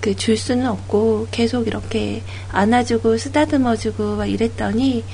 그 0.00 0.14
줄 0.16 0.36
수는 0.36 0.66
없고 0.66 1.28
계속 1.30 1.68
이렇게 1.68 2.22
안아주고 2.50 3.16
쓰다듬어주고 3.18 4.16
막 4.16 4.26
이랬더니 4.26 5.04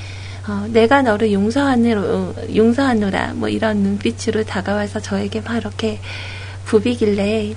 어, 0.49 0.67
내가 0.73 1.03
너를 1.03 1.31
용서하노, 1.33 2.35
용서하노라 2.57 3.35
뭐 3.35 3.51
이런 3.51 3.77
눈빛으로 3.79 4.45
다가와서 4.45 5.01
저에게 5.01 5.43
막 5.43 5.57
이렇게 5.59 6.01
부비길래 6.65 7.55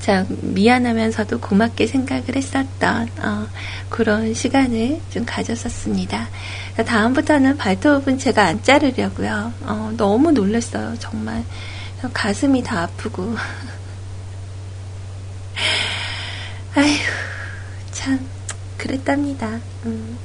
참 0.00 0.26
미안하면서도 0.40 1.40
고맙게 1.40 1.86
생각을 1.86 2.36
했었던 2.36 3.10
어, 3.18 3.46
그런 3.90 4.32
시간을 4.32 5.00
좀 5.10 5.26
가졌었습니다. 5.26 6.28
다음부터는 6.86 7.58
발톱은 7.58 8.18
제가 8.18 8.44
안 8.44 8.62
자르려고요. 8.62 9.52
어, 9.62 9.92
너무 9.96 10.32
놀랐어요, 10.32 10.94
정말. 10.98 11.44
가슴이 12.12 12.62
다 12.62 12.82
아프고. 12.84 13.34
아휴, 16.76 16.98
참, 17.90 18.20
그랬답니다. 18.78 19.58
음. 19.86 20.18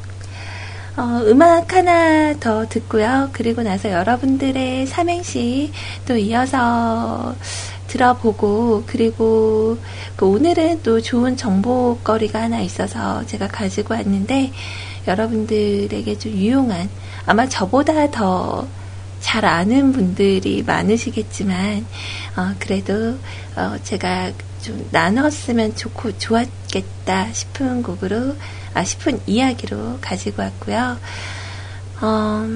어, 0.98 1.22
음악 1.26 1.74
하나 1.74 2.34
더 2.40 2.68
듣고요. 2.68 3.30
그리고 3.32 3.64
나서 3.64 3.90
여러분들의 3.90 4.88
삼행시 4.88 5.72
또 6.08 6.18
이어서 6.18 7.36
들어보고 7.88 8.84
그리고 8.88 9.78
그 10.16 10.26
오늘은 10.26 10.84
또 10.84 11.02
좋은 11.02 11.38
정보거리가 11.38 12.42
하나 12.44 12.60
있어서 12.62 13.26
제가 13.26 13.48
가지고 13.48 13.94
왔는데 13.94 14.52
여러분들에게 15.08 16.18
좀 16.18 16.32
유용한 16.34 16.90
아마 17.26 17.48
저보다 17.48 18.12
더 18.12 18.68
잘 19.22 19.46
아는 19.46 19.94
분들이 19.94 20.64
많으시겠지만 20.64 21.86
어, 22.36 22.54
그래도 22.60 23.18
어, 23.56 23.78
제가 23.84 24.32
좀 24.62 24.88
나눴으면 24.91 25.76
좋고 25.76 26.17
좋았겠다 26.17 27.34
싶은 27.34 27.84
곡으로 27.84 28.36
아 28.74 28.84
싶은 28.84 29.19
이야기로 29.28 30.00
가지고 30.02 30.41
왔고요. 30.43 30.97
어, 32.02 32.47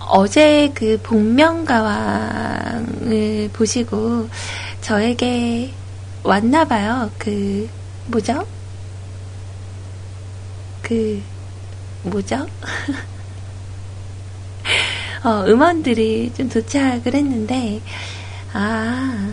어제 0.00 0.70
그 0.74 0.98
복면가왕을 1.02 3.50
보시고 3.52 4.28
저에게 4.80 5.72
왔나봐요. 6.22 7.10
그, 7.18 7.68
뭐죠? 8.06 8.46
그, 10.82 11.22
뭐죠? 12.02 12.46
어, 15.24 15.44
음원들이 15.46 16.32
좀 16.34 16.48
도착을 16.48 17.14
했는데, 17.14 17.80
아, 18.52 19.32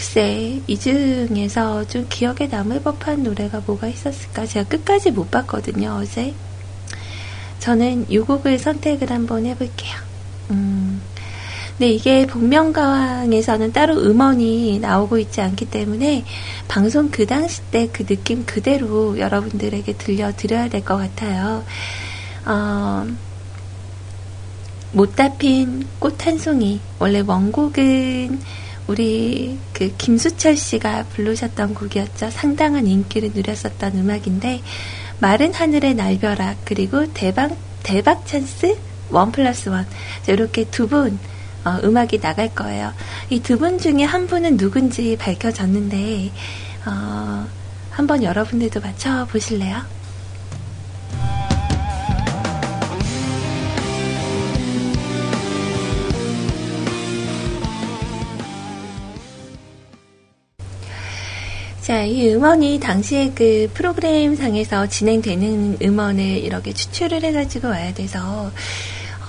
글쎄, 0.00 0.62
이 0.66 0.78
중에서 0.78 1.86
좀 1.86 2.06
기억에 2.08 2.46
남을 2.50 2.80
법한 2.82 3.22
노래가 3.22 3.62
뭐가 3.66 3.86
있었을까? 3.86 4.46
제가 4.46 4.66
끝까지 4.66 5.10
못 5.10 5.30
봤거든요, 5.30 5.98
어제. 6.00 6.32
저는 7.58 8.06
이 8.08 8.18
곡을 8.18 8.58
선택을 8.58 9.10
한번 9.10 9.44
해볼게요. 9.44 9.94
음, 10.52 11.02
이게 11.80 12.26
복면가왕에서는 12.26 13.72
따로 13.74 13.98
음원이 13.98 14.78
나오고 14.78 15.18
있지 15.18 15.42
않기 15.42 15.66
때문에 15.66 16.24
방송 16.66 17.10
그 17.10 17.26
당시 17.26 17.60
때 17.70 17.86
그 17.92 18.06
느낌 18.06 18.46
그대로 18.46 19.18
여러분들에게 19.18 19.92
들려드려야 19.98 20.70
될 20.70 20.82
것 20.82 20.96
같아요. 20.96 21.62
어, 22.46 23.06
못다 24.92 25.34
핀 25.36 25.86
꽃 26.00 26.16
한 26.24 26.38
송이. 26.38 26.80
원래 26.98 27.20
원곡은 27.20 28.40
우리 28.90 29.56
그 29.72 29.94
김수철 29.96 30.56
씨가 30.56 31.04
부르셨던 31.14 31.74
곡이었죠. 31.74 32.28
상당한 32.30 32.88
인기를 32.88 33.30
누렸었던 33.32 33.94
음악인데 33.94 34.62
마른 35.20 35.54
하늘의 35.54 35.94
날벼락 35.94 36.56
그리고 36.64 37.06
대박 37.14 37.56
대박 37.84 38.26
찬스 38.26 38.76
원 39.10 39.30
플러스 39.30 39.68
원 39.68 39.86
이렇게 40.26 40.64
두분 40.64 41.20
어, 41.64 41.78
음악이 41.84 42.18
나갈 42.20 42.52
거예요. 42.52 42.92
이 43.30 43.38
두 43.40 43.58
분 43.58 43.78
중에 43.78 44.02
한 44.02 44.26
분은 44.26 44.56
누군지 44.56 45.16
밝혀졌는데 45.16 46.32
어, 46.86 47.46
한번 47.90 48.24
여러분들도 48.24 48.80
맞춰 48.80 49.24
보실래요? 49.26 49.82
자, 61.80 62.02
이 62.02 62.28
음원이 62.28 62.78
당시에 62.78 63.32
그 63.34 63.70
프로그램 63.72 64.36
상에서 64.36 64.86
진행되는 64.86 65.78
음원을 65.82 66.20
이렇게 66.22 66.74
추출을 66.74 67.24
해가지고 67.24 67.68
와야 67.68 67.94
돼서, 67.94 68.52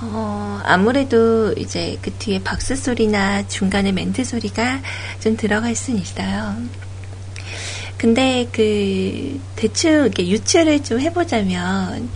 어, 0.02 0.60
아무래도 0.66 1.54
이제 1.54 1.98
그 2.02 2.12
뒤에 2.12 2.44
박수 2.44 2.76
소리나 2.76 3.48
중간에 3.48 3.94
멘트 3.94 4.26
소리가 4.26 4.82
좀 5.22 5.38
들어갈 5.38 5.76
수는 5.76 6.02
있어요. 6.02 6.58
근데 7.98 8.50
그 8.52 9.40
대충 9.56 10.02
이렇게 10.04 10.28
유추를 10.28 10.84
좀 10.84 11.00
해보자면 11.00 12.10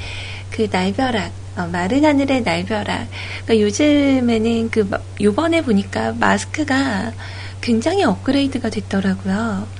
그 0.50 0.68
날벼락 0.70 1.32
어, 1.56 1.70
마른 1.72 2.04
하늘의 2.04 2.42
날벼락. 2.42 3.08
그러니까 3.46 3.60
요즘에는 3.62 4.70
그 4.70 4.90
요번에 5.22 5.62
보니까 5.62 6.12
마스크가 6.12 7.14
굉장히 7.62 8.04
업그레이드가 8.04 8.70
됐더라고요. 8.70 9.75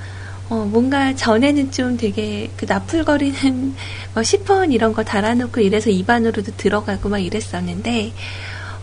어, 0.48 0.68
뭔가 0.70 1.14
전에는 1.14 1.72
좀 1.72 1.96
되게 1.96 2.50
그 2.56 2.66
나풀거리는 2.68 3.74
뭐 4.14 4.22
시폰 4.22 4.72
이런 4.72 4.92
거 4.92 5.02
달아놓고 5.02 5.60
이래서 5.60 5.90
입안으로도 5.90 6.52
들어가고 6.56 7.08
막 7.08 7.18
이랬었는데, 7.18 8.12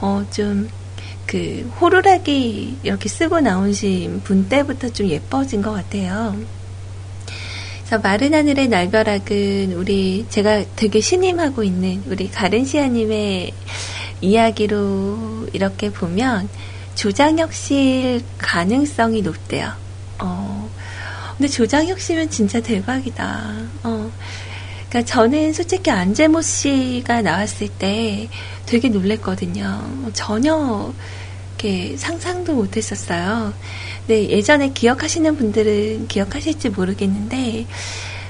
어, 0.02 0.26
좀 0.32 0.70
그 1.26 1.70
호루라기 1.80 2.78
이렇게 2.84 3.10
쓰고 3.10 3.40
나오신 3.40 4.22
분 4.24 4.50
때부터 4.50 4.90
좀 4.90 5.08
예뻐진 5.08 5.62
것 5.62 5.72
같아요. 5.72 6.36
그래서 7.80 8.00
마른 8.02 8.34
하늘의 8.34 8.68
날벼락은 8.68 9.74
우리 9.74 10.26
제가 10.30 10.64
되게 10.76 11.00
신임하고 11.00 11.64
있는 11.64 12.04
우리 12.08 12.30
가른시아님의 12.30 13.52
이야기로 14.22 15.48
이렇게 15.54 15.92
보면 15.92 16.50
조장혁실 16.96 18.22
가능성이 18.38 19.22
높대요. 19.22 19.72
어, 20.20 20.70
근데 21.44 21.56
조장혁 21.56 22.00
씨면 22.00 22.30
진짜 22.30 22.62
대박이다. 22.62 23.52
어. 23.84 24.12
그러니까 24.88 25.04
저는 25.04 25.52
솔직히 25.52 25.92
안재모 25.92 26.42
씨가 26.42 27.22
나왔을 27.22 27.68
때 27.68 28.30
되게 28.66 28.88
놀랬거든요. 28.88 30.10
전혀 30.14 30.94
이렇게 31.58 31.98
상상도 31.98 32.54
못했었어요. 32.54 33.54
네, 34.08 34.30
예전에 34.30 34.70
기억하시는 34.70 35.36
분들은 35.36 36.08
기억하실지 36.08 36.70
모르겠는데 36.70 37.66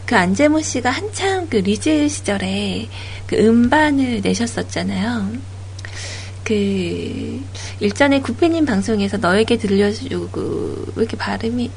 그 0.07 0.15
안재모 0.15 0.63
씨가 0.63 0.89
한참 0.89 1.47
그 1.47 1.57
리즈 1.57 2.09
시절에 2.09 2.89
그 3.27 3.35
음반을 3.35 4.21
내셨었잖아요. 4.21 5.33
그 6.43 7.43
일전에 7.79 8.21
구피님 8.21 8.65
방송에서 8.65 9.17
너에게 9.17 9.59
들려주고 9.59 10.85
왜 10.95 11.03
이렇게 11.03 11.15
발음이 11.15 11.69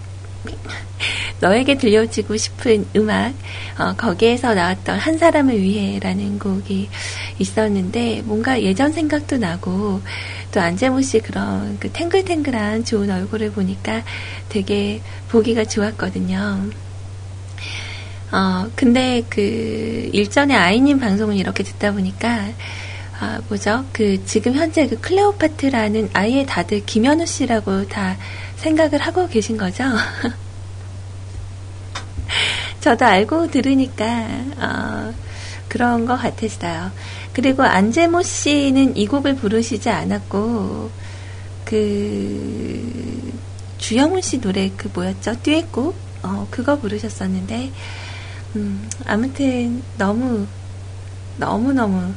너에게 1.41 1.77
들려주고 1.77 2.37
싶은 2.37 2.87
음악 2.97 3.35
어, 3.79 3.95
거기에서 3.97 4.55
나왔던 4.55 4.99
한 4.99 5.19
사람을 5.19 5.61
위해라는 5.61 6.39
곡이 6.39 6.89
있었는데 7.39 8.23
뭔가 8.25 8.61
예전 8.63 8.93
생각도 8.93 9.39
나고 9.39 10.01
또 10.53 10.61
안재모 10.61 11.03
씨 11.03 11.21
그런 11.21 11.79
그 11.79 11.91
탱글탱글한 11.93 12.85
좋은 12.85 13.11
얼굴을 13.11 13.53
보니까 13.53 14.03
되게 14.49 15.03
보기가 15.29 15.65
좋았거든요. 15.65 16.71
어, 18.33 18.71
근데 18.75 19.23
그 19.29 20.11
일전에 20.13 20.55
아이님 20.55 20.99
방송을 20.99 21.37
이렇게 21.37 21.63
듣다 21.63 21.93
보니까 21.93 22.49
아, 23.19 23.41
뭐죠? 23.49 23.85
그, 23.93 24.23
지금 24.27 24.55
현재 24.55 24.87
그 24.87 25.01
클레오파트라는 25.01 26.11
아예 26.13 26.45
다들 26.45 26.85
김현우 26.85 27.25
씨라고 27.25 27.89
다 27.89 28.17
생각을 28.57 28.99
하고 29.01 29.27
계신 29.27 29.57
거죠? 29.57 29.85
저도 32.81 33.05
알고 33.05 33.51
들으니까, 33.51 34.05
어, 34.59 35.15
그런 35.69 36.07
것 36.07 36.17
같았어요. 36.17 36.91
그리고 37.33 37.63
안재모 37.63 38.23
씨는 38.23 38.97
이 38.97 39.07
곡을 39.07 39.37
부르시지 39.37 39.89
않았고, 39.91 40.91
그, 41.65 43.33
주영훈 43.79 44.21
씨 44.23 44.41
노래 44.41 44.71
그 44.77 44.91
뭐였죠? 44.93 45.43
듀엣곡? 45.43 45.97
어, 46.23 46.47
그거 46.51 46.79
부르셨었는데, 46.79 47.73
음, 48.57 48.89
아무튼 49.07 49.83
너무, 49.99 50.47
너무 51.39 51.73
너무 51.73 52.15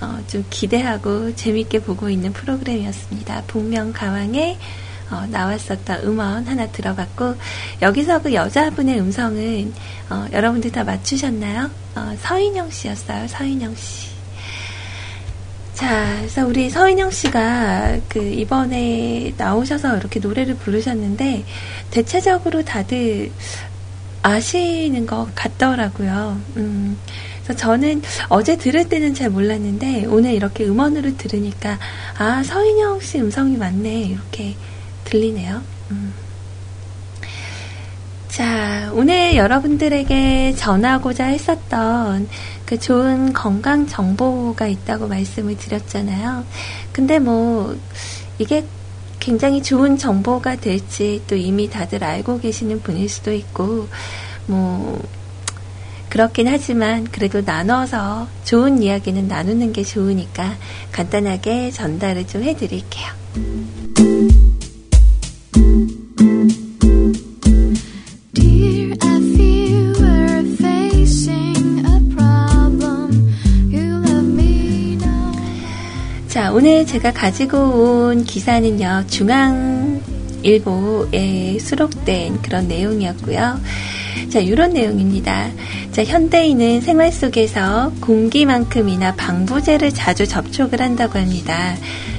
어, 0.00 0.18
좀 0.26 0.44
기대하고 0.50 1.34
재밌게 1.34 1.80
보고 1.80 2.10
있는 2.10 2.32
프로그램이었습니다. 2.32 3.44
복면 3.46 3.92
가왕에 3.92 4.58
어, 5.14 5.26
나왔었던 5.30 6.02
음원 6.04 6.46
하나 6.46 6.66
들어봤고 6.66 7.36
여기서 7.82 8.22
그 8.22 8.34
여자분의 8.34 9.00
음성은 9.00 9.72
어, 10.10 10.26
여러분들 10.32 10.72
다 10.72 10.82
맞추셨나요? 10.82 11.70
어, 11.94 12.16
서인영 12.20 12.70
씨였어요. 12.70 13.28
서인영 13.28 13.74
씨. 13.76 14.08
자, 15.74 16.16
그래서 16.18 16.46
우리 16.46 16.70
서인영 16.70 17.10
씨가 17.10 17.98
그 18.08 18.20
이번에 18.20 19.34
나오셔서 19.36 19.96
이렇게 19.98 20.20
노래를 20.20 20.56
부르셨는데 20.56 21.44
대체적으로 21.90 22.64
다들 22.64 23.30
아시는 24.22 25.06
것 25.06 25.28
같더라고요. 25.34 26.40
음, 26.56 26.98
그래서 27.42 27.58
저는 27.60 28.02
어제 28.28 28.56
들을 28.56 28.88
때는 28.88 29.14
잘 29.14 29.30
몰랐는데 29.30 30.06
오늘 30.06 30.32
이렇게 30.32 30.64
음원으로 30.64 31.16
들으니까 31.16 31.78
아 32.18 32.42
서인영 32.42 33.00
씨 33.00 33.20
음성이 33.20 33.56
맞네 33.56 34.02
이렇게 34.02 34.54
들리네요. 35.14 35.62
음. 35.92 36.12
자, 38.26 38.90
오늘 38.94 39.36
여러분들에게 39.36 40.54
전하고자 40.56 41.26
했었던 41.26 42.28
그 42.66 42.80
좋은 42.80 43.32
건강 43.32 43.86
정보가 43.86 44.66
있다고 44.66 45.06
말씀을 45.06 45.56
드렸잖아요. 45.56 46.44
근데 46.92 47.20
뭐, 47.20 47.78
이게 48.40 48.64
굉장히 49.20 49.62
좋은 49.62 49.96
정보가 49.96 50.56
될지 50.56 51.22
또 51.28 51.36
이미 51.36 51.70
다들 51.70 52.02
알고 52.02 52.40
계시는 52.40 52.82
분일 52.82 53.08
수도 53.08 53.32
있고, 53.32 53.86
뭐, 54.46 55.00
그렇긴 56.08 56.48
하지만 56.48 57.04
그래도 57.04 57.40
나눠서 57.40 58.26
좋은 58.42 58.82
이야기는 58.82 59.28
나누는 59.28 59.72
게 59.72 59.84
좋으니까 59.84 60.56
간단하게 60.90 61.70
전달을 61.70 62.26
좀 62.26 62.42
해드릴게요. 62.42 63.06
오늘 76.54 76.86
제가 76.86 77.12
가지고 77.12 77.58
온 77.58 78.22
기사는요, 78.22 79.06
중앙일보에 80.44 81.58
수록된 81.58 82.42
그런 82.42 82.68
내용이었고요. 82.68 83.60
자, 84.30 84.38
이런 84.38 84.72
내용입니다. 84.72 85.50
자, 85.90 86.04
현대인은 86.04 86.80
생활 86.80 87.10
속에서 87.10 87.90
공기만큼이나 88.00 89.16
방부제를 89.16 89.92
자주 89.94 90.28
접촉을 90.28 90.80
한다고 90.80 91.18
합니다. 91.18 91.74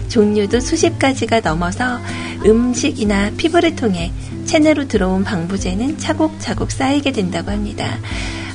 종류도 0.09 0.59
수십 0.59 0.99
가지가 0.99 1.39
넘어서 1.39 1.97
음식이나 2.45 3.31
피부를 3.37 3.77
통해 3.77 4.11
체내로 4.43 4.89
들어온 4.89 5.23
방부제는 5.23 5.97
차곡차곡 5.97 6.71
쌓이게 6.71 7.13
된다고 7.13 7.51
합니다. 7.51 7.99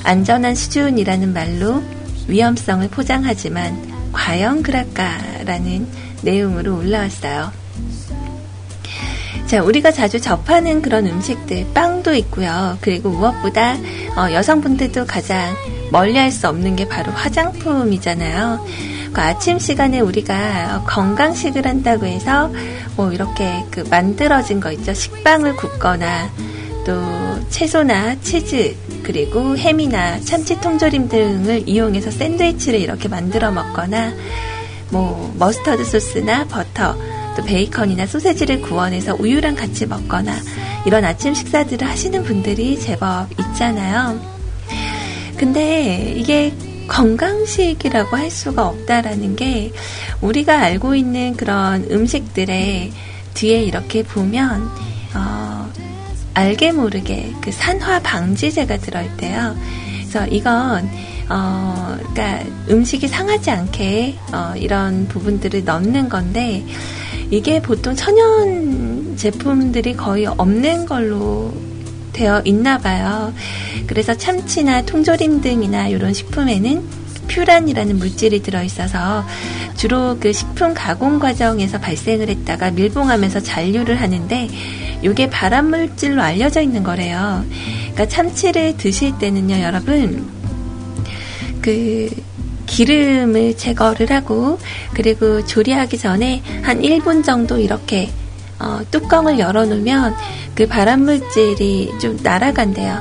안전한 0.03 0.55
수준이라는 0.55 1.33
말로 1.33 1.83
위험성을 2.29 2.87
포장하지만 2.89 3.90
과연 4.13 4.63
그럴까라는 4.63 5.87
내용으로 6.23 6.77
올라왔어요. 6.77 7.53
자, 9.47 9.63
우리가 9.63 9.91
자주 9.91 10.21
접하는 10.21 10.81
그런 10.81 11.07
음식들, 11.07 11.67
빵도 11.75 12.15
있고요. 12.15 12.79
그리고 12.81 13.11
무엇보다 13.11 13.75
어, 14.17 14.33
여성분들도 14.33 15.07
가장 15.07 15.57
멀리할 15.91 16.31
수 16.31 16.49
없는 16.49 16.77
게 16.77 16.87
바로 16.87 17.11
화장품이잖아요. 17.13 18.65
그 19.13 19.21
아침 19.21 19.59
시간에 19.59 19.99
우리가 19.99 20.85
건강식을 20.87 21.67
한다고 21.67 22.07
해서 22.07 22.53
뭐 22.97 23.13
이렇게 23.13 23.65
그 23.73 23.81
만들어진 23.91 24.61
거 24.61 24.71
있죠. 24.71 24.95
식빵을 24.95 25.57
굽거나 25.57 26.31
또 26.85 27.49
채소나 27.51 28.21
치즈 28.21 28.77
그리고 29.03 29.57
햄이나 29.57 30.21
참치 30.21 30.61
통조림 30.61 31.09
등을 31.09 31.69
이용해서 31.69 32.11
샌드위치를 32.11 32.79
이렇게 32.81 33.09
만들어 33.09 33.51
먹거나 33.51 34.13
뭐 34.91 35.33
머스터드 35.39 35.85
소스나 35.85 36.47
버터 36.47 36.97
또 37.37 37.45
베이컨이나 37.45 38.07
소세지를 38.07 38.63
구워내서 38.63 39.17
우유랑 39.19 39.55
같이 39.55 39.87
먹거나 39.87 40.35
이런 40.87 41.05
아침 41.05 41.35
식사들을 41.35 41.87
하시는 41.87 42.23
분들이 42.25 42.79
제법 42.81 43.29
있잖아요. 43.39 44.21
근데 45.37 46.15
이게 46.17 46.53
건강식이라고 46.89 48.17
할 48.17 48.31
수가 48.31 48.67
없다라는 48.67 49.37
게 49.37 49.73
우리가 50.21 50.59
알고 50.59 50.97
있는 50.97 51.37
그런 51.37 51.87
음식들의 51.91 52.93
뒤에 53.35 53.63
이렇게 53.63 54.03
보면 54.03 54.63
어, 54.63 54.90
알게 56.41 56.73
모르게 56.73 57.33
그 57.43 57.53
산화 57.53 58.01
방지제가 58.01 58.79
들어있대요. 58.79 59.57
그래서 59.99 60.27
이건 60.27 60.89
어, 61.29 61.97
그러니까 62.13 62.45
음식이 62.69 63.07
상하지 63.07 63.51
않게 63.51 64.17
어, 64.33 64.55
이런 64.57 65.07
부분들을 65.07 65.65
넣는 65.65 66.09
건데 66.09 66.65
이게 67.31 67.61
보통 67.61 67.95
천연 67.95 69.17
제품들이 69.17 69.97
거의 69.97 70.27
없는 70.27 70.87
걸로 70.87 71.53
되어 72.13 72.43
있나 72.45 72.79
봐요. 72.79 73.33
그래서 73.87 74.15
참치나 74.17 74.83
통조림 74.83 75.41
등이나 75.43 75.89
이런 75.89 76.13
식품에는 76.13 76.83
퓨란이라는 77.29 77.99
물질이 77.99 78.43
들어있어서 78.43 79.25
주로 79.77 80.17
그 80.19 80.33
식품 80.33 80.75
가공 80.75 81.21
과정에서 81.21 81.79
발생을 81.79 82.29
했다가 82.29 82.73
밀봉하면서 82.73 83.41
잔류를 83.41 84.01
하는데 84.01 84.49
이게 85.03 85.29
발암 85.31 85.71
물질로 85.71 86.23
알려져 86.23 86.61
있는 86.61 86.83
거래요. 86.83 87.45
그러니까 87.93 88.09
참치를 88.09 88.77
드실 88.77 89.19
때는요, 89.19 89.61
여러분 89.61 90.29
그 91.63 92.11
기름을 92.67 93.57
제거를 93.57 94.11
하고 94.11 94.59
그리고 94.95 95.45
조리하기 95.45 95.99
전에 95.99 96.43
한 96.63 96.81
1분 96.81 97.25
정도 97.25 97.59
이렇게 97.59 98.11
어, 98.61 98.81
뚜껑을 98.91 99.39
열어놓으면 99.39 100.15
그 100.55 100.67
발암 100.67 101.05
물질이 101.05 101.93
좀 102.01 102.19
날아간대요. 102.23 102.93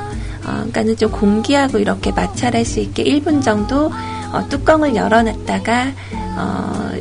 어, 0.45 0.51
그러니까는 0.51 0.97
좀 0.97 1.11
공기하고 1.11 1.77
이렇게 1.77 2.11
마찰할 2.11 2.65
수 2.65 2.79
있게 2.79 3.03
1분 3.03 3.43
정도 3.43 3.91
어, 4.31 4.47
뚜껑을 4.49 4.95
열어놨다가 4.95 5.91
어, 6.37 6.91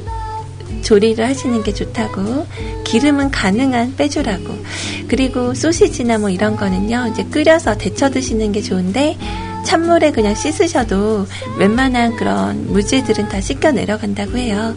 조리를 0.82 1.24
하시는 1.24 1.62
게 1.62 1.72
좋다고 1.72 2.46
기름은 2.84 3.30
가능한 3.30 3.96
빼주라고 3.96 4.56
그리고 5.08 5.54
소시지나 5.54 6.18
뭐 6.18 6.30
이런 6.30 6.56
거는요 6.56 7.10
이제 7.12 7.24
끓여서 7.24 7.76
데쳐 7.76 8.10
드시는 8.10 8.52
게 8.52 8.62
좋은데 8.62 9.16
찬물에 9.64 10.12
그냥 10.12 10.34
씻으셔도 10.34 11.26
웬만한 11.58 12.16
그런 12.16 12.72
물질들은 12.72 13.28
다 13.28 13.40
씻겨 13.40 13.72
내려간다고 13.72 14.38
해요. 14.38 14.74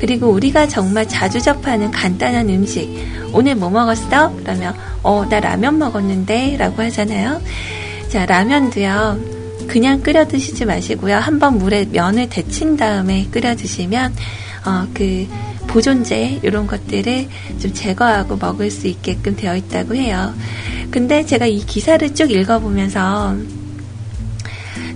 그리고 0.00 0.28
우리가 0.28 0.68
정말 0.68 1.08
자주 1.08 1.40
접하는 1.40 1.90
간단한 1.90 2.48
음식 2.50 2.88
오늘 3.32 3.54
뭐 3.54 3.70
먹었어? 3.70 4.34
그러면 4.36 4.74
어 5.02 5.24
나 5.24 5.40
라면 5.40 5.78
먹었는데 5.78 6.56
라고 6.58 6.82
하잖아요. 6.82 7.40
자 8.08 8.26
라면도요 8.26 9.18
그냥 9.66 10.02
끓여 10.02 10.26
드시지 10.26 10.64
마시고요. 10.64 11.16
한번 11.16 11.58
물에 11.58 11.86
면을 11.90 12.28
데친 12.28 12.76
다음에 12.76 13.26
끓여 13.30 13.54
드시면 13.54 14.14
어, 14.64 14.86
그 14.94 15.26
보존제 15.66 16.40
이런 16.42 16.66
것들을 16.66 17.28
좀 17.60 17.72
제거하고 17.72 18.36
먹을 18.36 18.70
수 18.70 18.86
있게끔 18.86 19.36
되어 19.36 19.56
있다고 19.56 19.94
해요. 19.94 20.34
근데 20.90 21.24
제가 21.24 21.46
이 21.46 21.58
기사를 21.60 22.14
쭉 22.14 22.30
읽어보면서 22.30 23.36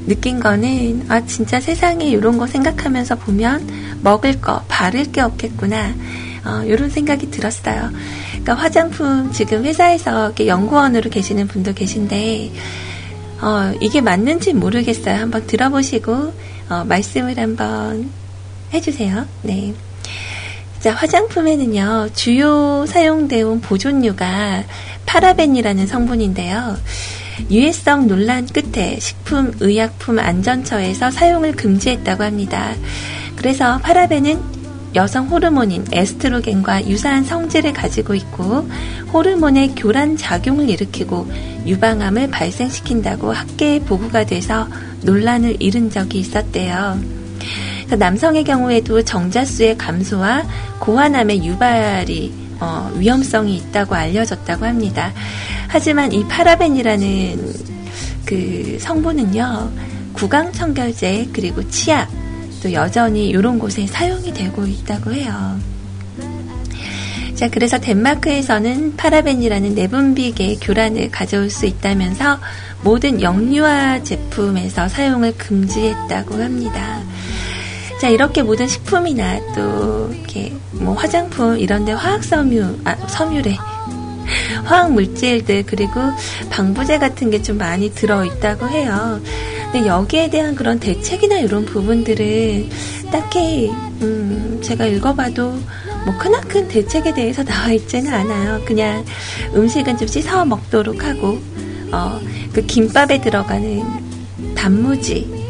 느낀 0.06 0.40
거는 0.40 1.06
아 1.08 1.24
진짜 1.24 1.60
세상에 1.60 2.06
이런 2.06 2.38
거 2.38 2.46
생각하면서 2.46 3.16
보면 3.16 3.66
먹을 4.02 4.40
거 4.40 4.62
바를 4.66 5.04
게 5.12 5.20
없겠구나 5.20 5.94
어, 6.44 6.64
이런 6.64 6.90
생각이 6.90 7.30
들었어요. 7.30 7.90
그러니까 8.30 8.54
화장품 8.54 9.30
지금 9.32 9.64
회사에서 9.64 10.32
연구원으로 10.44 11.08
계시는 11.08 11.46
분도 11.46 11.72
계신데 11.72 12.50
어, 13.42 13.72
이게 13.80 14.00
맞는지 14.00 14.52
모르겠어요. 14.52 15.16
한번 15.16 15.46
들어보시고 15.46 16.32
어, 16.68 16.84
말씀을 16.84 17.38
한번 17.38 18.10
해주세요. 18.72 19.26
네. 19.42 19.74
자, 20.80 20.92
화장품에는요, 20.92 22.08
주요 22.14 22.86
사용되온 22.86 23.60
보존류가 23.60 24.64
파라벤이라는 25.06 25.86
성분인데요. 25.86 26.76
유해성 27.50 28.06
논란 28.08 28.46
끝에 28.46 28.98
식품의약품안전처에서 28.98 31.10
사용을 31.10 31.52
금지했다고 31.52 32.24
합니다. 32.24 32.72
그래서 33.36 33.78
파라벤은 33.78 34.62
여성 34.94 35.28
호르몬인 35.28 35.86
에스트로겐과 35.90 36.86
유사한 36.88 37.24
성질을 37.24 37.72
가지고 37.72 38.14
있고 38.14 38.68
호르몬의 39.12 39.74
교란 39.76 40.18
작용을 40.18 40.68
일으키고 40.68 41.30
유방암을 41.66 42.30
발생시킨다고 42.30 43.32
학계에 43.32 43.80
보고가 43.80 44.26
돼서 44.26 44.68
논란을 45.02 45.62
일은 45.62 45.90
적이 45.90 46.18
있었대요. 46.18 47.00
남성의 47.96 48.44
경우에도 48.44 49.02
정자수의 49.02 49.78
감소와 49.78 50.44
고환암의 50.78 51.44
유발이 51.44 52.42
어, 52.60 52.92
위험성이 52.96 53.56
있다고 53.56 53.94
알려졌다고 53.94 54.64
합니다. 54.64 55.12
하지만 55.68 56.12
이 56.12 56.24
파라벤이라는 56.28 57.54
그 58.24 58.78
성분은요, 58.80 59.72
구강청결제 60.12 61.30
그리고 61.32 61.68
치약 61.68 62.08
또 62.62 62.72
여전히 62.72 63.28
이런 63.28 63.58
곳에 63.58 63.86
사용이 63.86 64.32
되고 64.32 64.64
있다고 64.64 65.12
해요. 65.12 65.58
자, 67.34 67.48
그래서 67.50 67.78
덴마크에서는 67.78 68.96
파라벤이라는 68.96 69.74
내분비계 69.74 70.58
교란을 70.60 71.10
가져올 71.10 71.50
수 71.50 71.66
있다면서 71.66 72.38
모든 72.84 73.20
영유아 73.20 74.04
제품에서 74.04 74.88
사용을 74.88 75.36
금지했다고 75.36 76.34
합니다. 76.40 77.02
자, 78.02 78.08
이렇게 78.08 78.42
모든 78.42 78.66
식품이나 78.66 79.38
또 79.54 80.12
이렇게 80.12 80.52
뭐 80.72 80.92
화장품 80.92 81.56
이런 81.56 81.84
데 81.84 81.92
화학 81.92 82.24
섬유, 82.24 82.80
아, 82.82 82.96
섬유래. 82.96 83.56
화학 84.66 84.92
물질들 84.92 85.62
그리고 85.66 86.00
방부제 86.50 86.98
같은 86.98 87.30
게 87.30 87.40
좀 87.40 87.58
많이 87.58 87.94
들어 87.94 88.24
있다고 88.24 88.68
해요. 88.68 89.20
근데 89.70 89.86
여기에 89.86 90.30
대한 90.30 90.56
그런 90.56 90.80
대책이나 90.80 91.38
이런 91.38 91.64
부분들은 91.64 92.68
딱히 93.12 93.70
음, 94.00 94.58
제가 94.60 94.86
읽어봐도 94.86 95.52
뭐 96.04 96.18
크나큰 96.18 96.66
대책에 96.66 97.14
대해서 97.14 97.44
나와 97.46 97.70
있지는 97.70 98.12
않아요. 98.12 98.60
그냥 98.64 99.04
음식은 99.54 99.96
좀 99.98 100.08
씻어 100.08 100.44
먹도록 100.44 101.04
하고 101.04 101.38
어, 101.92 102.20
그 102.52 102.66
김밥에 102.66 103.20
들어가는 103.20 103.84
단무지 104.56 105.30
또 105.30 105.41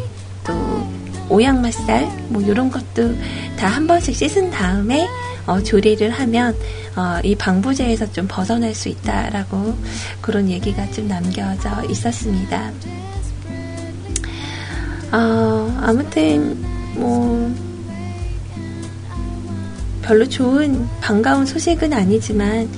오양맛살 1.33 2.27
뭐 2.29 2.43
이런 2.43 2.71
것도 2.71 3.15
다 3.57 3.69
한 3.69 3.87
번씩 3.87 4.15
씻은 4.15 4.51
다음에 4.51 5.09
어, 5.47 5.61
조리를 5.61 6.09
하면 6.11 6.55
어, 6.97 7.19
이 7.25 7.35
방부제에서 7.35 8.13
좀 8.13 8.27
벗어날 8.29 8.75
수 8.75 8.89
있다라고 8.89 9.75
그런 10.21 10.49
얘기가 10.49 10.89
좀 10.91 11.09
남겨져 11.09 11.83
있었습니다. 11.91 12.71
어, 15.13 15.79
아무튼 15.81 16.57
뭐 16.95 17.53
별로 20.03 20.29
좋은 20.29 20.87
반가운 21.01 21.47
소식은 21.47 21.93
아니지만 21.93 22.69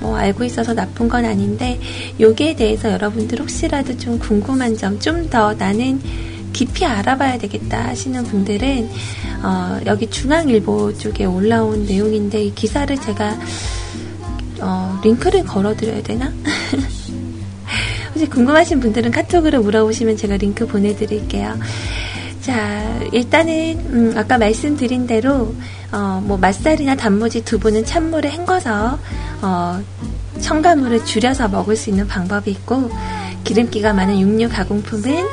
뭐 0.00 0.16
알고 0.16 0.44
있어서 0.44 0.74
나쁜 0.74 1.08
건 1.08 1.24
아닌데 1.24 1.78
여기에 2.18 2.56
대해서 2.56 2.90
여러분들 2.90 3.38
혹시라도 3.40 3.96
좀 3.96 4.18
궁금한 4.18 4.76
점 4.76 4.98
좀 4.98 5.28
더 5.30 5.54
나는 5.54 6.00
깊이 6.52 6.84
알아봐야 6.84 7.38
되겠다 7.38 7.88
하시는 7.88 8.22
분들은 8.24 8.90
어, 9.42 9.80
여기 9.86 10.08
중앙일보 10.08 10.98
쪽에 10.98 11.24
올라온 11.24 11.84
내용인데 11.84 12.44
이 12.44 12.54
기사를 12.54 12.96
제가 13.00 13.38
어, 14.60 15.00
링크를 15.02 15.44
걸어드려야 15.44 16.02
되나? 16.02 16.32
혹시 18.10 18.26
궁금하신 18.26 18.80
분들은 18.80 19.10
카톡으로 19.10 19.62
물어보시면 19.62 20.16
제가 20.16 20.36
링크 20.36 20.66
보내드릴게요. 20.66 21.58
자, 22.42 22.82
일단은, 23.12 23.78
음, 23.92 24.12
아까 24.16 24.36
말씀드린 24.36 25.06
대로, 25.06 25.54
어, 25.92 26.20
뭐, 26.24 26.36
맛살이나 26.36 26.96
단무지, 26.96 27.44
두부는 27.44 27.84
찬물에 27.84 28.30
헹궈서, 28.30 28.98
어, 29.42 29.82
첨가물을 30.40 31.04
줄여서 31.04 31.48
먹을 31.48 31.76
수 31.76 31.90
있는 31.90 32.08
방법이 32.08 32.50
있고, 32.50 32.90
기름기가 33.44 33.92
많은 33.92 34.20
육류 34.20 34.48
가공품은, 34.48 35.24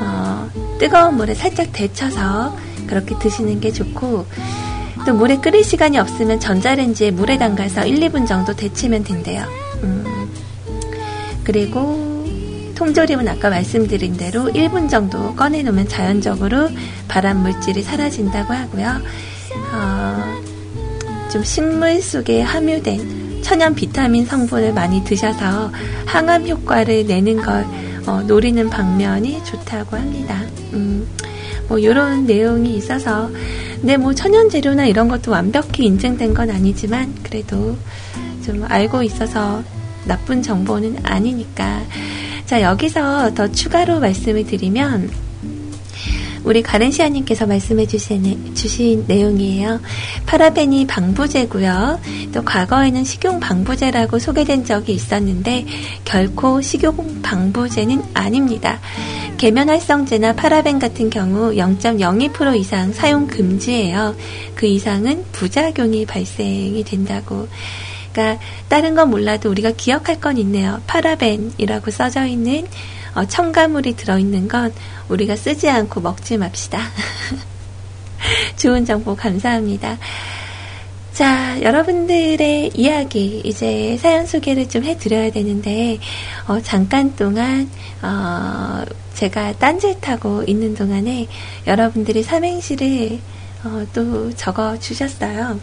어, 0.00 0.50
뜨거운 0.78 1.16
물에 1.16 1.34
살짝 1.34 1.72
데쳐서 1.72 2.56
그렇게 2.86 3.18
드시는 3.18 3.60
게 3.60 3.72
좋고, 3.72 4.26
또 5.06 5.14
물에 5.14 5.38
끓일 5.38 5.64
시간이 5.64 5.98
없으면 5.98 6.40
전자레인지에 6.40 7.10
물에 7.12 7.38
담가서 7.38 7.86
1, 7.86 8.00
2분 8.00 8.26
정도 8.26 8.54
데치면 8.54 9.04
된대요. 9.04 9.44
음, 9.82 10.04
그리고 11.44 12.12
통조림은 12.74 13.28
아까 13.28 13.50
말씀드린 13.50 14.16
대로 14.16 14.44
1분 14.46 14.88
정도 14.88 15.34
꺼내놓으면 15.34 15.88
자연적으로 15.88 16.68
발암 17.08 17.38
물질이 17.38 17.82
사라진다고 17.82 18.52
하고요. 18.52 19.00
어, 19.72 20.42
좀 21.30 21.44
식물 21.44 22.02
속에 22.02 22.42
함유된 22.42 23.42
천연 23.42 23.74
비타민 23.74 24.24
성분을 24.26 24.72
많이 24.72 25.04
드셔서 25.04 25.70
항암 26.06 26.48
효과를 26.48 27.06
내는 27.06 27.40
걸 27.42 27.64
어, 28.06 28.22
노리는 28.22 28.68
방면이 28.68 29.44
좋다고 29.44 29.96
합니다. 29.96 30.42
음, 30.72 31.06
뭐 31.68 31.78
이런 31.78 32.26
내용이 32.26 32.76
있어서 32.76 33.30
근데 33.80 33.96
뭐 33.96 34.14
천연 34.14 34.48
재료나 34.48 34.86
이런 34.86 35.08
것도 35.08 35.30
완벽히 35.30 35.86
인증된 35.86 36.34
건 36.34 36.50
아니지만 36.50 37.14
그래도 37.22 37.76
좀 38.44 38.64
알고 38.68 39.02
있어서 39.02 39.62
나쁜 40.04 40.42
정보는 40.42 40.98
아니니까 41.02 41.82
자, 42.52 42.60
여기서 42.60 43.32
더 43.32 43.50
추가로 43.50 43.98
말씀을 44.00 44.44
드리면, 44.44 45.10
우리 46.44 46.62
가렌시아님께서 46.62 47.46
말씀해 47.46 47.86
주신, 47.86 48.54
주신 48.54 49.04
내용이에요. 49.06 49.80
파라벤이 50.26 50.86
방부제고요. 50.86 52.00
또 52.32 52.44
과거에는 52.44 53.04
식용 53.04 53.40
방부제라고 53.40 54.18
소개된 54.18 54.64
적이 54.64 54.94
있었는데 54.94 55.66
결코 56.04 56.60
식용 56.60 57.22
방부제는 57.22 58.02
아닙니다. 58.14 58.80
계면활성제나 59.38 60.34
파라벤 60.34 60.78
같은 60.78 61.10
경우 61.10 61.52
0.02% 61.52 62.56
이상 62.58 62.92
사용 62.92 63.26
금지예요. 63.26 64.14
그 64.54 64.66
이상은 64.66 65.24
부작용이 65.32 66.06
발생이 66.06 66.84
된다고. 66.84 67.48
그러니까 68.12 68.44
다른 68.68 68.94
건 68.94 69.10
몰라도 69.10 69.50
우리가 69.50 69.72
기억할 69.72 70.20
건 70.20 70.36
있네요. 70.38 70.80
파라벤이라고 70.86 71.90
써져 71.90 72.26
있는 72.26 72.66
어, 73.14 73.24
첨가물이 73.26 73.96
들어있는 73.96 74.48
건 74.48 74.72
우리가 75.08 75.36
쓰지 75.36 75.68
않고 75.68 76.00
먹지 76.00 76.36
맙시다. 76.36 76.80
좋은 78.56 78.84
정보 78.84 79.14
감사합니다. 79.14 79.98
자, 81.12 81.60
여러분들의 81.60 82.70
이야기, 82.74 83.42
이제 83.44 83.98
사연 83.98 84.26
소개를 84.26 84.68
좀 84.68 84.84
해드려야 84.84 85.30
되는데, 85.30 85.98
어, 86.48 86.58
잠깐 86.62 87.14
동안, 87.14 87.70
어, 88.00 88.82
제가 89.14 89.52
딴짓하고 89.58 90.44
있는 90.46 90.74
동안에 90.74 91.28
여러분들이 91.66 92.22
삼행시를 92.22 93.20
어, 93.64 93.86
또 93.92 94.34
적어 94.34 94.78
주셨어요. 94.78 95.60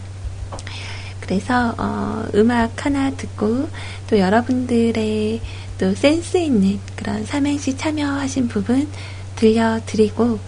그래서 1.29 1.75
어, 1.77 2.25
음악 2.33 2.87
하나 2.87 3.11
듣고 3.11 3.69
또 4.09 4.17
여러분들의 4.17 5.39
또 5.77 5.93
센스 5.93 6.37
있는 6.37 6.79
그런 6.95 7.23
삼행시 7.23 7.77
참여하신 7.77 8.47
부분 8.47 8.89
들려드리고 9.35 10.39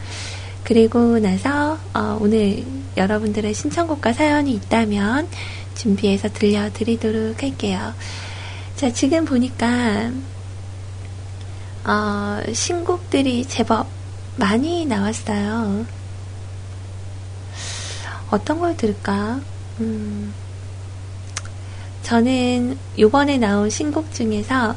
그리고 0.63 1.19
나서 1.19 1.77
어, 1.93 2.17
오늘 2.19 2.65
여러분들의 2.97 3.53
신청곡과 3.53 4.13
사연이 4.13 4.53
있다면 4.53 5.27
준비해서 5.75 6.29
들려드리도록 6.34 7.43
할게요. 7.43 7.93
자, 8.75 8.91
지금 8.91 9.23
보니까 9.23 10.09
어, 11.84 12.41
신곡들이 12.51 13.45
제법 13.45 13.86
많이 14.36 14.88
나왔어요. 14.88 15.86
어떤 18.32 18.59
걸 18.59 18.75
들을까? 18.75 19.39
음, 19.79 20.34
저는 22.03 22.77
요번에 22.97 23.37
나온 23.37 23.69
신곡 23.69 24.13
중에서 24.13 24.75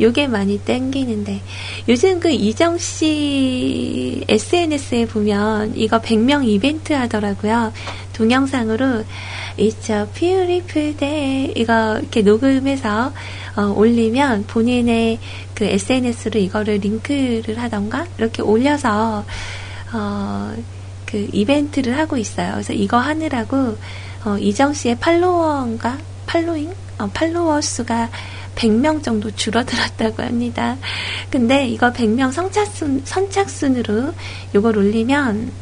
요게 0.00 0.26
많이 0.26 0.58
땡기는데 0.58 1.40
요즘 1.88 2.18
그 2.18 2.30
이정 2.30 2.78
씨 2.78 4.24
SNS에 4.28 5.06
보면 5.06 5.76
이거 5.76 6.00
100명 6.00 6.46
이벤트 6.46 6.92
하더라고요. 6.92 7.72
동영상으로 8.12 9.04
It's 9.56 9.90
a 9.90 10.06
beautiful 10.12 10.96
day 10.96 11.52
이거 11.56 11.98
이렇게 12.00 12.22
녹음해서 12.22 13.12
어, 13.56 13.62
올리면 13.76 14.44
본인의 14.48 15.20
그 15.54 15.64
SNS로 15.64 16.40
이거를 16.40 16.78
링크를 16.78 17.58
하던가 17.58 18.06
이렇게 18.18 18.42
올려서 18.42 19.24
어, 19.92 20.54
그 21.06 21.28
이벤트를 21.32 21.96
하고 21.96 22.16
있어요. 22.16 22.52
그래서 22.54 22.72
이거 22.72 22.98
하느라고 22.98 23.76
어, 24.24 24.38
이정 24.40 24.72
씨의 24.72 24.98
팔로워인가 24.98 25.98
팔로잉 26.26 26.72
어, 26.98 27.10
팔로워 27.12 27.60
수가 27.60 28.10
100명 28.54 29.02
정도 29.02 29.30
줄어들었다고 29.30 30.22
합니다. 30.22 30.76
근데 31.30 31.66
이거 31.66 31.92
100명 31.92 32.32
선착순, 32.32 33.02
선착순으로 33.04 34.14
이걸 34.54 34.78
올리면 34.78 35.52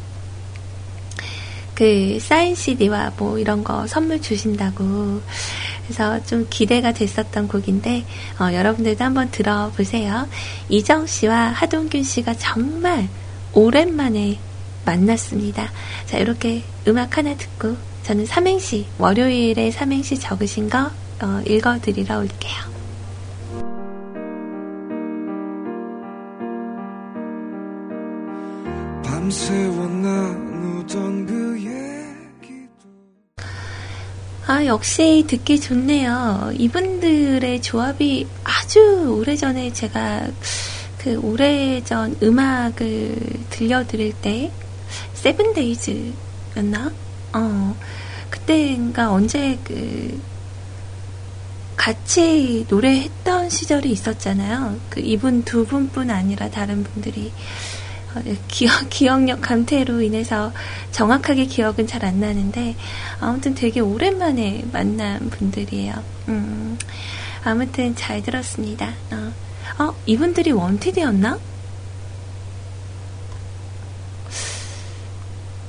그 1.73 2.19
사인 2.21 2.53
CD와 2.53 3.13
뭐 3.17 3.39
이런 3.39 3.63
거 3.63 3.87
선물 3.87 4.21
주신다고 4.21 5.21
그래서 5.83 6.23
좀 6.23 6.45
기대가 6.49 6.93
됐었던 6.93 7.47
곡인데 7.47 8.05
어, 8.39 8.53
여러분들도 8.53 9.03
한번 9.03 9.31
들어보세요. 9.31 10.27
이정 10.69 11.07
씨와 11.07 11.47
하동균 11.47 12.03
씨가 12.03 12.35
정말 12.35 13.09
오랜만에 13.53 14.39
만났습니다. 14.85 15.71
자 16.05 16.17
이렇게 16.17 16.63
음악 16.87 17.17
하나 17.17 17.35
듣고 17.35 17.75
저는 18.03 18.25
삼행시 18.25 18.85
월요일에 18.99 19.71
삼행시 19.71 20.19
적으신 20.19 20.69
거 20.69 20.91
어, 21.21 21.41
읽어드리러 21.47 22.19
올게요. 22.19 22.73
그아 34.45 34.65
역시 34.65 35.23
듣기 35.25 35.61
좋네요. 35.61 36.51
이분들의 36.55 37.61
조합이 37.61 38.27
아주 38.43 39.15
오래전에 39.17 39.71
제가 39.71 40.27
그 40.97 41.17
오래전 41.21 42.17
음악을 42.21 43.15
들려드릴 43.49 44.13
때 44.21 44.51
세븐데이즈였나? 45.13 46.91
어 47.33 47.75
그때인가 48.29 49.11
언제 49.11 49.59
그 49.63 50.21
같이 51.75 52.65
노래했던 52.69 53.49
시절이 53.49 53.91
있었잖아요. 53.91 54.79
그 54.89 54.99
이분 55.01 55.43
두 55.43 55.65
분뿐 55.65 56.09
아니라 56.09 56.49
다른 56.49 56.83
분들이 56.83 57.31
어, 58.15 58.21
기억, 58.47 58.71
기억력 58.89 59.41
감퇴로 59.41 60.01
인해서 60.01 60.53
정확하게 60.91 61.45
기억은 61.45 61.87
잘 61.87 62.03
안 62.05 62.19
나는데, 62.19 62.75
아무튼 63.19 63.55
되게 63.55 63.79
오랜만에 63.79 64.63
만난 64.71 65.29
분들이에요. 65.29 65.93
음, 66.29 66.77
아무튼 67.43 67.95
잘 67.95 68.21
들었습니다. 68.21 68.93
어, 69.11 69.33
어 69.79 69.95
이분들이 70.05 70.51
원티드였나? 70.51 71.39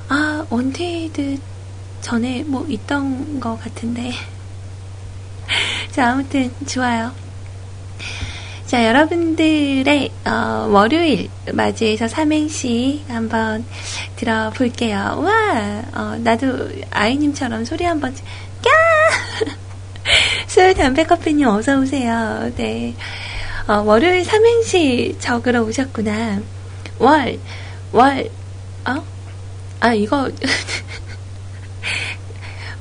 아, 0.09 0.47
원티드 0.51 1.39
전에 2.05 2.45
뭐 2.47 2.67
있던 2.69 3.41
것 3.41 3.59
같은데. 3.59 4.13
자, 5.91 6.11
아무튼 6.11 6.53
좋아요. 6.67 7.11
자, 8.67 8.87
여러분들의 8.87 10.11
어, 10.27 10.69
월요일 10.71 11.31
맞이해서 11.53 12.07
삼행시 12.07 13.05
한번 13.09 13.65
들어볼게요. 14.17 15.23
와, 15.25 15.83
어, 15.95 16.17
나도 16.19 16.69
아이님처럼 16.91 17.65
소리 17.65 17.85
한번 17.85 18.15
까! 18.15 19.51
술, 20.47 20.75
담배, 20.75 21.05
커피님 21.05 21.47
어서 21.47 21.79
오세요. 21.79 22.53
네, 22.57 22.95
어, 23.67 23.77
월요일 23.81 24.27
삼행시 24.27 25.17
적으러 25.19 25.63
오셨구나. 25.63 26.41
월, 26.99 27.39
월, 27.93 28.29
어? 28.87 29.03
아, 29.81 29.95
이거 29.95 30.31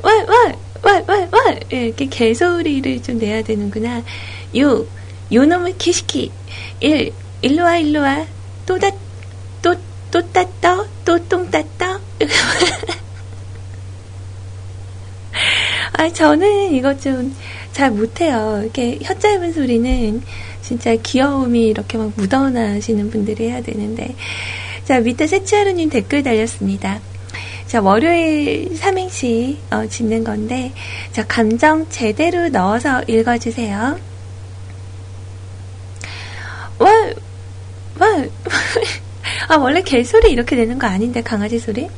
월, 0.04 1.28
월 1.32 1.60
이렇게 1.70 2.06
개소리를 2.06 3.02
좀 3.02 3.18
내야 3.18 3.42
되는구나. 3.42 4.04
유 4.56 4.86
요놈의 5.32 5.78
키시키. 5.78 6.32
일, 6.80 7.14
일로와, 7.42 7.78
일로와. 7.78 8.28
또 8.66 8.78
다, 8.78 8.90
또, 9.62 9.76
또 10.12 10.32
따떠, 10.32 10.86
또똥 11.06 11.50
따떠. 11.50 12.00
아, 15.94 16.10
저는 16.10 16.74
이거 16.74 16.98
좀잘 16.98 17.92
못해요. 17.92 18.60
이렇게 18.64 19.00
혀 19.02 19.18
짧은 19.18 19.54
소리는 19.54 20.22
진짜 20.62 20.96
귀여움이 20.96 21.68
이렇게 21.68 21.98
막 21.98 22.12
묻어나시는 22.16 23.10
분들이 23.10 23.50
해야 23.50 23.62
되는데. 23.62 24.16
자, 24.86 25.00
밑에 25.00 25.28
세치하루님 25.28 25.90
댓글 25.90 26.24
달렸습니다. 26.24 27.00
자, 27.68 27.82
월요일 27.82 28.76
삼행시 28.78 29.60
어, 29.72 29.88
짓는 29.88 30.24
건데, 30.24 30.72
자, 31.12 31.26
감정 31.26 31.88
제대로 31.90 32.50
넣어서 32.50 33.02
읽어주세요. 33.08 34.00
월, 36.80 37.16
월, 38.00 38.32
아, 39.50 39.58
원래 39.58 39.82
개 39.82 40.04
소리 40.04 40.32
이렇게 40.32 40.56
내는 40.56 40.78
거 40.78 40.88
아닌데, 40.88 41.22
강아지 41.22 41.60
소리? 41.60 41.90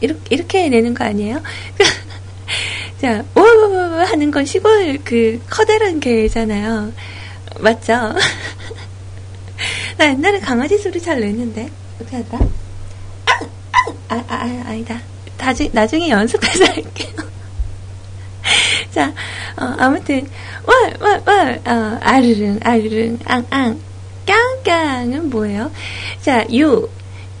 이렇게, 0.00 0.20
이렇게 0.30 0.68
내는 0.68 0.94
거 0.94 1.04
아니에요? 1.04 1.42
자, 3.00 3.24
오 3.34 3.40
하는 3.40 4.30
건 4.30 4.44
시골 4.44 4.98
그 5.04 5.40
커다란 5.48 6.00
개잖아요. 6.00 6.92
맞죠? 7.60 7.92
나 9.96 10.10
옛날에 10.10 10.38
강아지 10.40 10.78
소리 10.78 11.00
잘 11.00 11.20
냈는데. 11.20 11.70
어떻게 11.96 12.16
할까? 12.16 12.38
아! 14.08 14.14
아! 14.14 14.24
아, 14.28 14.34
아, 14.36 14.64
아니다. 14.68 15.00
나중, 15.36 15.68
나중에 15.72 16.08
연습해서 16.08 16.64
할게요. 16.64 17.12
자, 18.90 19.12
어, 19.56 19.74
아무튼, 19.78 20.28
월, 20.64 20.96
월, 21.00 21.22
월, 21.26 21.60
어, 21.64 21.98
아르릉, 22.02 22.58
아르릉, 22.62 23.18
앙, 23.24 23.46
앙. 23.50 23.80
깡깡은 24.26 25.30
뭐예요? 25.30 25.70
자, 26.20 26.44
유, 26.52 26.88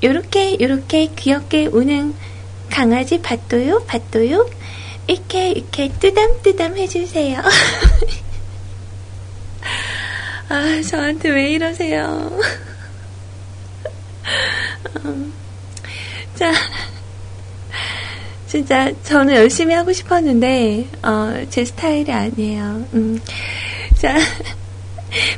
요렇게 0.02 0.58
요렇게 0.60 1.12
귀엽게 1.16 1.66
우는 1.66 2.14
강아지 2.70 3.20
밭도요 3.20 3.84
밭도요 3.86 4.48
이렇게 5.06 5.50
이렇게 5.52 5.90
뜨담뜨담 5.98 6.76
해주세요. 6.76 7.42
아 10.50 10.82
저한테 10.82 11.30
왜 11.30 11.50
이러세요? 11.50 12.30
음, 15.04 15.32
자 16.38 16.52
진짜 18.46 18.90
저는 19.02 19.34
열심히 19.34 19.74
하고 19.74 19.92
싶었는데 19.92 20.86
어, 21.02 21.44
제 21.50 21.64
스타일이 21.64 22.10
아니에요. 22.10 22.84
음, 22.94 23.20
자. 23.96 24.16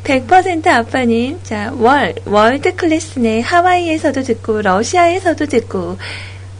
100% 0.02 0.66
아빠님, 0.66 1.38
자, 1.44 1.72
월, 1.78 2.12
월드 2.24 2.74
클래스네. 2.74 3.40
하와이에서도 3.40 4.22
듣고, 4.22 4.62
러시아에서도 4.62 5.46
듣고, 5.46 5.96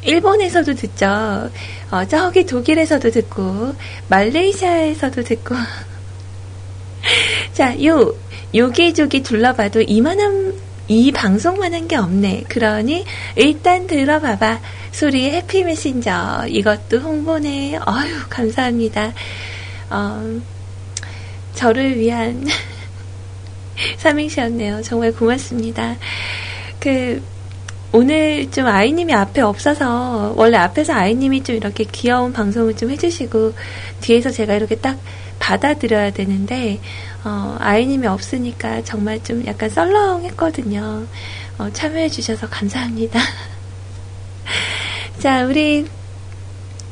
일본에서도 0.03 0.75
듣죠. 0.75 1.51
어, 1.91 2.05
저기 2.09 2.47
독일에서도 2.47 3.11
듣고, 3.11 3.75
말레이시아에서도 4.09 5.25
듣고. 5.25 5.57
자, 7.53 7.75
요, 7.85 8.15
요기저기 8.55 9.25
둘러봐도 9.25 9.83
이만한, 9.83 10.55
이 10.91 11.13
방송만 11.13 11.73
한 11.73 11.87
게 11.87 11.95
없네. 11.97 12.45
그러니, 12.49 13.05
일단 13.37 13.87
들어봐봐. 13.87 14.61
소리 14.91 15.31
해피 15.31 15.63
메신저. 15.63 16.47
이것도 16.49 16.99
홍보네. 16.99 17.77
어휴, 17.87 18.29
감사합니다. 18.29 19.13
어, 19.91 20.41
저를 21.55 21.97
위한 21.97 22.45
삼행시였네요. 23.99 24.83
정말 24.83 25.13
고맙습니다. 25.13 25.95
그, 26.81 27.23
오늘 27.93 28.51
좀 28.51 28.67
아이님이 28.67 29.13
앞에 29.15 29.43
없어서, 29.43 30.35
원래 30.37 30.57
앞에서 30.57 30.93
아이님이 30.93 31.45
좀 31.45 31.55
이렇게 31.55 31.85
귀여운 31.85 32.33
방송을 32.33 32.75
좀 32.77 32.91
해주시고, 32.91 33.55
뒤에서 34.01 34.31
제가 34.31 34.55
이렇게 34.57 34.75
딱 34.75 34.99
받아들여야 35.39 36.11
되는데, 36.13 36.81
어, 37.25 37.57
아이님이 37.59 38.07
없으니까 38.07 38.83
정말 38.83 39.23
좀 39.23 39.45
약간 39.47 39.69
썰렁했거든요. 39.69 41.07
어, 41.59 41.71
참여해주셔서 41.73 42.49
감사합니다. 42.49 43.21
자, 45.19 45.45
우리 45.45 45.87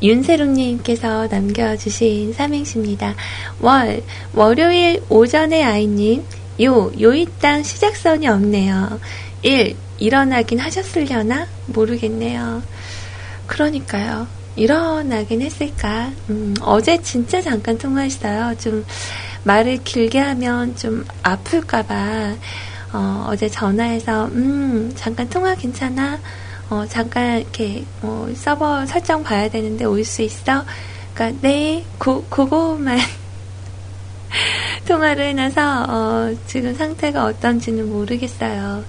윤세롱님께서 0.03 1.29
남겨주신 1.29 2.33
삼행시입니다. 2.33 3.15
월, 3.61 4.03
월요일 4.35 5.03
오전에 5.09 5.65
아이님, 5.65 6.25
요, 6.63 6.93
요이 7.01 7.27
땅 7.41 7.63
시작선이 7.63 8.29
없네요. 8.29 9.01
1. 9.43 9.77
일어나긴 9.99 10.61
하셨으려나? 10.61 11.47
모르겠네요. 11.67 12.63
그러니까요. 13.47 14.27
일어나긴 14.57 15.43
했을까? 15.43 16.11
음, 16.31 16.55
어제 16.61 17.01
진짜 17.03 17.41
잠깐 17.41 17.79
통화했어요. 17.79 18.57
좀 18.59 18.85
말을 19.49 19.83
길게 19.83 20.19
하면 20.19 20.77
좀 20.77 21.07
아플까봐, 21.23 22.35
어, 22.93 23.27
어제 23.29 23.49
전화해서, 23.49 24.27
음, 24.27 24.93
잠깐 24.95 25.27
통화 25.31 25.55
괜찮아? 25.55 26.19
어, 26.69 26.85
잠깐 26.87 27.41
이렇게, 27.41 27.85
뭐, 28.03 28.31
서버 28.35 28.85
설정 28.85 29.23
봐야 29.23 29.49
되는데 29.49 29.87
올 29.87 30.05
수 30.05 30.21
있어? 30.23 30.65
그니까, 31.15 31.37
네, 31.41 31.83
고, 31.99 32.25
그거만 32.25 32.99
통화를 34.87 35.25
해놔서 35.31 35.85
어, 35.89 36.35
지금 36.47 36.75
상태가 36.75 37.25
어떤지는 37.25 37.89
모르겠어요. 37.91 38.85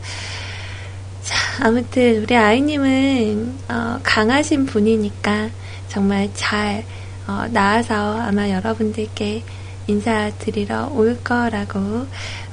자, 1.24 1.66
아무튼 1.66 2.24
우리 2.24 2.36
아이님은 2.36 3.60
어, 3.70 3.99
강하신 4.03 4.66
분이니까 4.66 5.49
정말 5.88 6.30
잘 6.34 6.84
어, 7.28 7.45
나와서 7.51 8.20
아마 8.20 8.49
여러분들께 8.49 9.43
인사드리러 9.89 10.91
올 10.93 11.17
거라고 11.23 11.79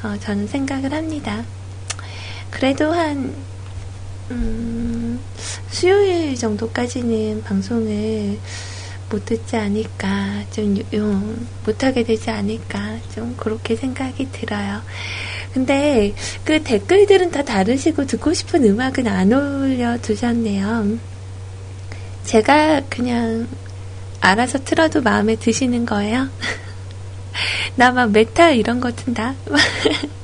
어, 0.03 0.17
저는 0.21 0.47
생각을 0.47 0.93
합니다. 0.93 1.45
그래도 2.51 2.93
한 2.93 3.35
음, 4.31 5.21
수요일 5.69 6.35
정도까지는 6.35 7.43
방송을 7.45 8.39
못 9.09 9.25
듣지 9.25 9.57
않을까, 9.57 10.45
좀, 10.51 10.77
음, 10.95 11.49
못하게 11.65 12.03
되지 12.03 12.31
않을까, 12.31 12.99
좀 13.15 13.35
그렇게 13.37 13.77
생각이 13.77 14.33
들어요. 14.33 14.83
근데 15.55 16.13
그 16.45 16.63
댓글들은 16.63 17.31
다 17.31 17.45
다르시고 17.45 18.07
듣고 18.07 18.35
싶은 18.35 18.65
음악은 18.65 19.07
안 19.07 19.33
올려 19.33 19.97
두셨네요. 19.99 20.99
제가 22.25 22.83
그냥 22.91 23.47
알아서 24.21 24.59
틀어도 24.65 25.03
마음에 25.03 25.37
드시는 25.37 25.87
거예요? 25.87 26.29
나 27.77 27.91
막 27.93 28.11
메탈 28.11 28.57
이런 28.57 28.81
거 28.81 28.91
튼다. 28.93 29.35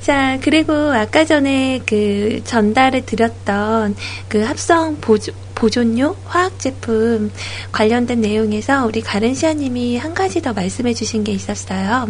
자, 0.00 0.38
그리고 0.42 0.72
아까 0.72 1.24
전에 1.24 1.82
그 1.84 2.40
전달해 2.44 3.04
드렸던 3.04 3.94
그 4.28 4.42
합성 4.42 4.96
보조, 5.00 5.32
보존료 5.54 6.16
화학 6.24 6.58
제품 6.58 7.30
관련된 7.72 8.20
내용에서 8.22 8.86
우리 8.86 9.02
가른시아 9.02 9.52
님이 9.52 9.98
한 9.98 10.14
가지 10.14 10.40
더 10.40 10.54
말씀해 10.54 10.94
주신 10.94 11.24
게 11.24 11.32
있었어요. 11.32 12.08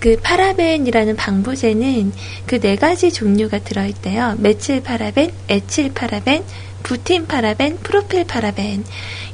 그 0.00 0.16
파라벤이라는 0.22 1.16
방부제는 1.16 2.12
그 2.46 2.60
네 2.60 2.76
가지 2.76 3.12
종류가 3.12 3.58
들어있대요. 3.60 4.36
메칠 4.38 4.82
파라벤, 4.82 5.32
에칠 5.48 5.92
파라벤, 5.92 6.44
부틸 6.82 7.26
파라벤, 7.26 7.78
프로필 7.78 8.24
파라벤. 8.24 8.84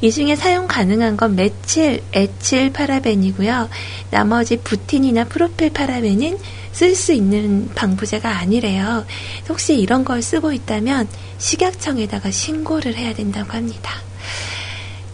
이 0.00 0.10
중에 0.10 0.36
사용 0.36 0.66
가능한 0.66 1.16
건 1.16 1.36
메칠, 1.36 2.02
에칠 2.12 2.72
파라벤이고요. 2.72 3.68
나머지 4.10 4.58
부틴이나 4.58 5.24
프로필 5.24 5.70
파라벤은 5.70 6.38
쓸 6.72 6.96
수 6.96 7.12
있는 7.12 7.70
방부제가 7.74 8.38
아니래요. 8.38 9.04
혹시 9.48 9.78
이런 9.78 10.04
걸 10.04 10.22
쓰고 10.22 10.52
있다면 10.52 11.08
식약청에다가 11.38 12.30
신고를 12.30 12.96
해야 12.96 13.14
된다고 13.14 13.52
합니다. 13.52 13.92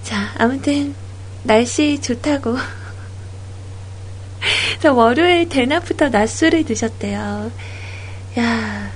자, 0.05 0.33
아무튼 0.39 0.95
날씨 1.43 2.01
좋다고. 2.01 2.57
저 4.81 4.93
월요일 4.93 5.49
대낮부터 5.49 6.11
낮술을 6.11 6.64
드셨대요. 6.64 7.51
야, 8.39 8.91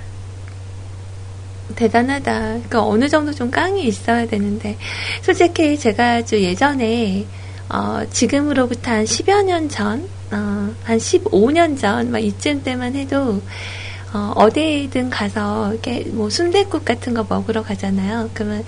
대단하다. 1.75 2.41
그러니까 2.41 2.85
어느 2.85 3.09
정도 3.09 3.33
좀 3.33 3.51
깡이 3.51 3.83
있어야 3.85 4.27
되는데, 4.27 4.77
솔직히 5.23 5.79
제가 5.79 6.25
좀 6.25 6.39
예전에, 6.41 7.27
어, 7.69 8.01
지금으로부터 8.11 8.91
한 8.93 9.05
10여 9.05 9.43
년 9.45 9.69
전, 9.69 10.09
어, 10.31 10.71
한 10.85 10.99
15년 10.99 11.79
전, 11.79 12.11
막 12.11 12.19
이쯤 12.19 12.63
때만 12.63 12.95
해도, 12.97 13.41
어, 14.13 14.33
어디든 14.37 15.11
가서, 15.11 15.73
이렇게 15.73 16.05
뭐 16.11 16.29
순대국 16.31 16.85
같은 16.85 17.15
거 17.15 17.25
먹으러 17.29 17.63
가잖아요. 17.63 18.31
그러면, 18.35 18.65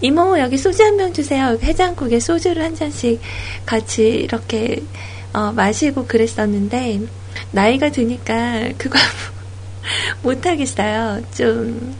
이모, 0.00 0.38
여기 0.38 0.56
소주 0.56 0.82
한 0.84 0.96
병 0.96 1.12
주세요. 1.12 1.58
해장국에 1.62 2.20
소주를 2.20 2.62
한 2.62 2.74
잔씩 2.74 3.20
같이 3.66 4.06
이렇게, 4.08 4.82
어, 5.34 5.52
마시고 5.52 6.06
그랬었는데, 6.06 7.00
나이가 7.52 7.90
드니까 7.90 8.68
그거 8.78 8.98
못 10.22 10.46
하겠어요. 10.46 11.22
좀, 11.36 11.94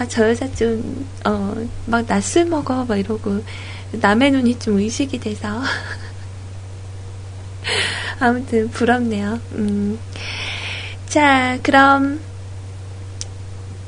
아, 0.00 0.08
저 0.08 0.30
여자 0.30 0.50
좀, 0.54 1.06
어, 1.26 1.54
막 1.84 2.06
낮술 2.06 2.46
먹어, 2.46 2.86
막 2.86 2.96
이러고, 2.96 3.44
남의 3.92 4.30
눈이 4.30 4.58
좀 4.58 4.78
의식이 4.78 5.20
돼서. 5.20 5.60
아무튼, 8.18 8.70
부럽네요. 8.70 9.38
음. 9.52 9.98
자, 11.06 11.58
그럼, 11.62 12.18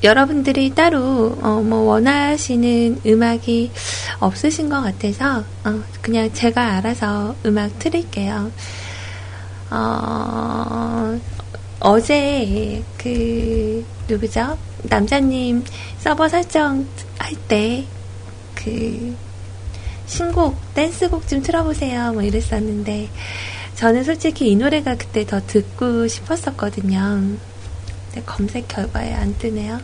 여러분들이 0.03 0.75
따로, 0.75 1.39
어, 1.41 1.63
뭐, 1.63 1.79
원하시는 1.79 3.01
음악이 3.07 3.73
없으신 4.21 4.69
것 4.69 4.83
같아서, 4.83 5.47
어, 5.65 5.83
그냥 6.03 6.31
제가 6.35 6.77
알아서 6.77 7.35
음악 7.47 7.79
틀을게요. 7.79 8.53
어, 9.71 11.19
어제, 11.81 12.83
그, 12.99 13.83
누구죠? 14.07 14.59
남자님 14.83 15.64
서버 15.99 16.28
설정 16.28 16.87
할 17.18 17.35
때 17.49 17.85
그 18.64 19.16
신곡 20.07 20.57
댄스곡 20.74 21.26
좀 21.26 21.43
틀어보세요 21.43 22.12
뭐 22.12 22.22
이랬었는데 22.22 23.09
저는 23.74 24.05
솔직히 24.05 24.51
이 24.51 24.57
노래가 24.57 24.97
그때 24.97 25.26
더 25.26 25.41
듣고 25.45 26.07
싶었었거든요. 26.07 27.01
근데 28.07 28.22
검색 28.26 28.68
결과에 28.68 29.14
안 29.14 29.37
뜨네요. 29.39 29.80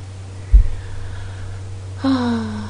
어, 2.05 2.69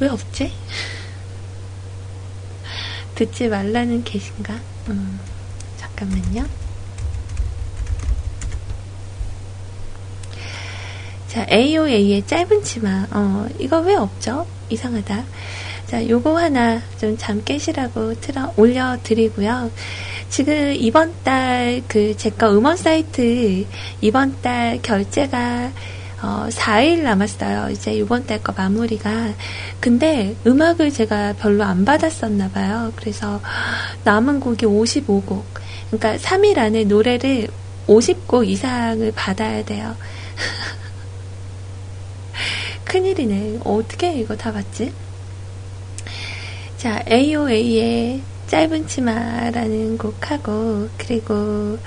왜 0.00 0.08
없지? 0.08 0.52
듣지 3.14 3.48
말라는 3.48 4.02
계신가? 4.02 4.58
음, 4.88 5.20
잠깐만요. 5.76 6.61
자, 11.32 11.46
AOA의 11.50 12.26
짧은 12.26 12.62
치마. 12.62 13.06
어, 13.10 13.48
이거 13.58 13.80
왜 13.80 13.94
없죠? 13.94 14.46
이상하다. 14.68 15.24
자, 15.86 16.06
요거 16.06 16.36
하나 16.36 16.78
좀 17.00 17.16
잠 17.16 17.42
깨시라고 17.42 18.20
틀어 18.20 18.52
올려드리고요. 18.56 19.70
지금 20.28 20.74
이번 20.76 21.14
달 21.24 21.82
그 21.88 22.14
제거 22.18 22.50
음원 22.52 22.76
사이트 22.76 23.64
이번 24.02 24.36
달 24.42 24.78
결제가 24.82 25.70
어, 26.22 26.46
4일 26.50 26.98
남았어요. 27.02 27.70
이제 27.70 27.94
이번 27.94 28.26
달 28.26 28.38
거 28.42 28.52
마무리가. 28.54 29.32
근데 29.80 30.36
음악을 30.46 30.90
제가 30.92 31.34
별로 31.38 31.64
안 31.64 31.84
받았었나 31.86 32.50
봐요. 32.50 32.92
그래서 32.96 33.40
남은 34.04 34.40
곡이 34.40 34.66
55곡. 34.66 35.42
그러니까 35.90 36.16
3일 36.18 36.58
안에 36.58 36.84
노래를 36.84 37.48
50곡 37.88 38.46
이상을 38.46 39.10
받아야 39.16 39.64
돼요. 39.64 39.96
큰일이네. 42.84 43.60
어떻게 43.64 44.14
이거 44.14 44.36
다 44.36 44.52
받지? 44.52 44.92
자, 46.76 47.02
AOA의 47.10 48.22
짧은 48.48 48.86
치마라는 48.86 49.98
곡하고, 49.98 50.88
그리고, 50.98 51.78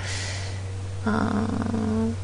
어, 1.04 2.14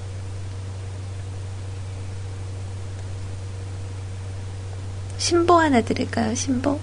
신보 5.18 5.55
하나 5.59 5.81
들을까요? 5.83 6.35
신보? 6.35 6.81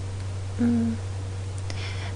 음, 0.60 0.98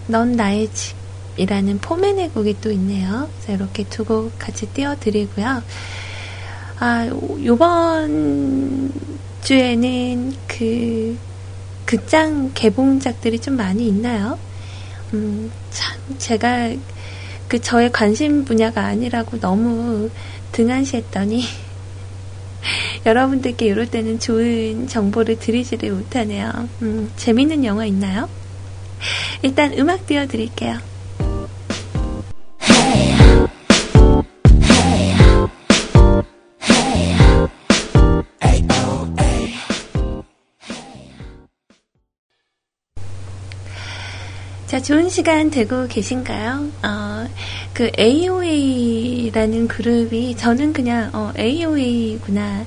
넌 0.07 0.33
나의 0.33 0.70
집이라는 0.72 1.79
포맨의 1.81 2.31
곡이 2.31 2.61
또 2.61 2.70
있네요. 2.72 3.29
자, 3.45 3.53
이렇게 3.53 3.85
두 3.85 4.05
곡 4.05 4.39
같이 4.39 4.66
띄워드리고요. 4.66 5.62
아, 6.81 7.07
요번 7.45 8.93
주에는 9.45 10.34
그, 10.49 11.18
극장 11.84 12.51
개봉작들이 12.55 13.38
좀 13.40 13.57
많이 13.57 13.86
있나요? 13.86 14.38
음, 15.12 15.53
참, 15.70 16.01
제가 16.18 16.72
그 17.47 17.61
저의 17.61 17.92
관심 17.92 18.45
분야가 18.45 18.84
아니라고 18.84 19.38
너무 19.38 20.11
등한시했더니 20.53 21.45
여러분들께 23.05 23.66
이럴 23.66 23.86
때는 23.86 24.18
좋은 24.18 24.88
정보를 24.88 25.38
드리지를 25.38 25.92
못하네요. 25.92 26.51
음, 26.80 27.12
재밌는 27.16 27.66
영화 27.66 27.84
있나요? 27.84 28.28
일단 29.42 29.74
음악 29.78 30.07
띄워드릴게요. 30.07 30.93
자, 44.75 44.83
좋은 44.83 45.09
시간 45.09 45.51
되고 45.51 45.87
계신가요? 45.87 46.66
어, 46.83 47.29
그 47.72 47.93
AOA라는 47.97 49.68
그룹이 49.68 50.37
저는 50.37 50.72
그냥 50.72 51.11
어, 51.12 51.33
AOA구나. 51.39 52.62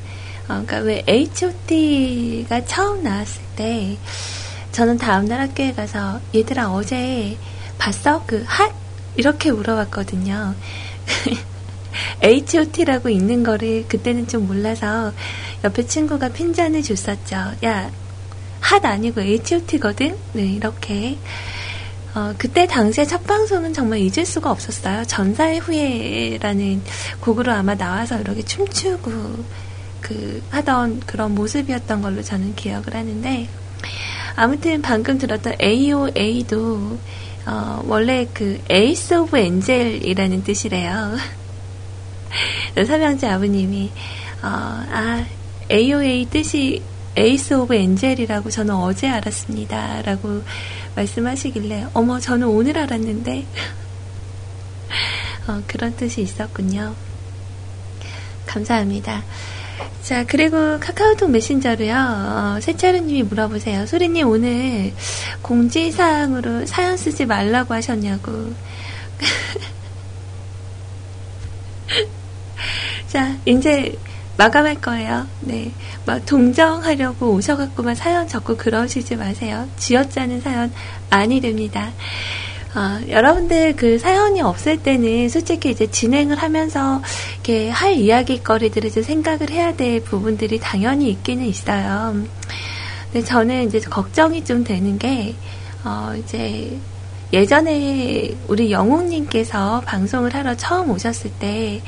어, 0.47 0.63
그러니까 0.65 0.77
왜 0.77 1.03
H.O.T가 1.05 2.63
처음 2.63 3.03
나왔을 3.03 3.41
때 3.57 3.97
저는 4.71 4.97
다음 4.97 5.25
날 5.25 5.41
학교에 5.41 5.73
가서 5.73 6.21
얘들아 6.33 6.71
어제 6.71 7.37
봤어? 7.77 8.23
그 8.25 8.41
핫? 8.47 8.73
이렇게 9.17 9.51
물어봤거든요. 9.51 10.55
H.O.T라고 12.23 13.09
있는 13.09 13.43
거를 13.43 13.85
그때는 13.89 14.29
좀 14.29 14.47
몰라서 14.47 15.11
옆에 15.61 15.85
친구가 15.85 16.29
핀잔을 16.29 16.83
줬었죠. 16.83 17.35
야, 17.65 17.91
핫 18.61 18.85
아니고 18.85 19.19
H.O.T거든? 19.19 20.17
네, 20.31 20.45
이렇게. 20.45 21.17
어, 22.17 22.33
그때 22.35 22.65
당시에 22.65 23.05
첫 23.05 23.23
방송은 23.27 23.73
정말 23.73 23.99
잊을 23.99 24.25
수가 24.25 24.49
없었어요. 24.49 25.05
전사의 25.05 25.59
후예라는 25.59 26.81
곡으로 27.19 27.51
아마 27.51 27.75
나와서 27.75 28.19
이렇게 28.19 28.41
춤추고 28.41 29.11
그 30.01 30.41
하던 30.49 31.01
그런 31.01 31.35
모습이었던 31.35 32.01
걸로 32.01 32.23
저는 32.23 32.55
기억을 32.55 32.95
하는데 32.95 33.47
아무튼 34.35 34.81
방금 34.81 35.19
들었던 35.19 35.57
AOA도 35.61 36.97
어, 37.45 37.83
원래 37.85 38.27
그 38.33 38.59
Ace 38.67 39.13
of 39.13 39.37
Angel이라는 39.37 40.43
뜻이래요. 40.43 41.17
삼형제 42.83 43.27
아버님이 43.27 43.91
어, 44.41 44.47
아 44.47 45.23
AOA 45.69 46.25
뜻이 46.31 46.81
Ace 47.15 47.53
of 47.53 47.75
Angel이라고 47.75 48.49
저는 48.49 48.73
어제 48.73 49.07
알았습니다. 49.07 50.01
라고 50.01 50.41
말씀하시길래, 50.97 51.87
어머, 51.93 52.19
저는 52.19 52.47
오늘 52.47 52.77
알았는데, 52.77 53.45
어, 55.47 55.63
그런 55.67 55.95
뜻이 55.95 56.21
있었군요. 56.21 56.95
감사합니다. 58.45 59.23
자, 60.01 60.25
그리고 60.25 60.79
카카오톡 60.79 61.29
메신저로요, 61.29 61.95
어, 61.95 62.57
세차루님이 62.61 63.23
물어보세요. 63.23 63.85
소리님, 63.85 64.27
오늘 64.27 64.93
공지사항으로 65.41 66.65
사연 66.65 66.97
쓰지 66.97 67.25
말라고 67.25 67.73
하셨냐고. 67.75 68.53
자, 73.07 73.37
이제 73.45 73.95
마감할 74.37 74.79
거예요. 74.81 75.25
네. 75.41 75.71
막 76.05 76.25
동정하려고 76.25 77.31
오셔갖고만 77.33 77.95
사연 77.95 78.27
적고 78.27 78.57
그러시지 78.57 79.15
마세요. 79.15 79.67
쥐어짜는 79.77 80.41
사연 80.41 80.71
아니 81.09 81.41
됩니다. 81.41 81.91
어, 82.75 82.99
여러분들 83.09 83.75
그 83.75 83.97
사연이 83.97 84.41
없을 84.41 84.77
때는 84.77 85.29
솔직히 85.29 85.71
이제 85.71 85.89
진행을 85.89 86.37
하면서 86.37 87.01
이렇게 87.33 87.69
할 87.69 87.93
이야기거리들을 87.93 88.91
좀 88.91 89.01
생각을 89.01 89.49
해야 89.49 89.75
될 89.75 90.03
부분들이 90.03 90.59
당연히 90.59 91.09
있기는 91.09 91.43
있어요. 91.45 92.15
근데 93.11 93.25
저는 93.25 93.67
이제 93.67 93.79
걱정이 93.79 94.43
좀 94.43 94.63
되는 94.63 94.99
게, 94.99 95.33
어, 95.83 96.13
이제 96.19 96.77
예전에 97.33 98.37
우리 98.47 98.71
영웅님께서 98.71 99.81
방송을 99.85 100.35
하러 100.35 100.55
처음 100.55 100.91
오셨을 100.91 101.31
때, 101.39 101.81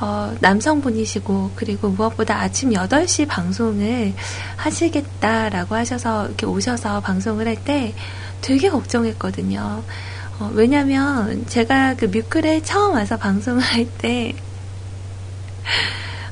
어, 0.00 0.34
남성분이시고 0.40 1.52
그리고 1.56 1.90
무엇보다 1.90 2.40
아침 2.40 2.70
8시 2.70 3.28
방송을 3.28 4.14
하시겠다라고 4.56 5.74
하셔서 5.74 6.26
이렇게 6.26 6.46
오셔서 6.46 7.00
방송을 7.00 7.46
할 7.46 7.56
때 7.64 7.94
되게 8.40 8.70
걱정했거든요. 8.70 9.82
어, 10.38 10.50
왜냐면 10.54 11.44
제가 11.46 11.94
그 11.96 12.06
뮤클에 12.06 12.62
처음 12.62 12.94
와서 12.94 13.16
방송을 13.18 13.60
할 13.62 13.86
때 13.98 14.34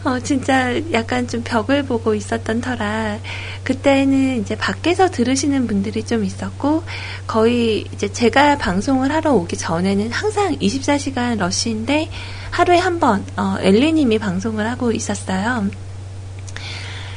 어, 0.05 0.21
진짜 0.21 0.81
약간 0.93 1.27
좀 1.27 1.43
벽을 1.43 1.83
보고 1.83 2.15
있었던 2.15 2.61
터라, 2.61 3.19
그때는 3.65 4.41
이제 4.41 4.57
밖에서 4.57 5.11
들으시는 5.11 5.67
분들이 5.67 6.05
좀 6.05 6.25
있었고, 6.25 6.85
거의 7.27 7.85
이제 7.93 8.11
제가 8.11 8.59
방송을 8.59 9.11
하러 9.11 9.35
오기 9.35 9.57
전에는 9.57 10.13
항상 10.13 10.55
24시간 10.57 11.39
러시인데, 11.39 12.09
하루에 12.51 12.79
한 12.79 13.01
번, 13.01 13.25
어, 13.37 13.57
엘리님이 13.61 14.19
방송을 14.19 14.67
하고 14.69 14.93
있었어요. 14.93 15.69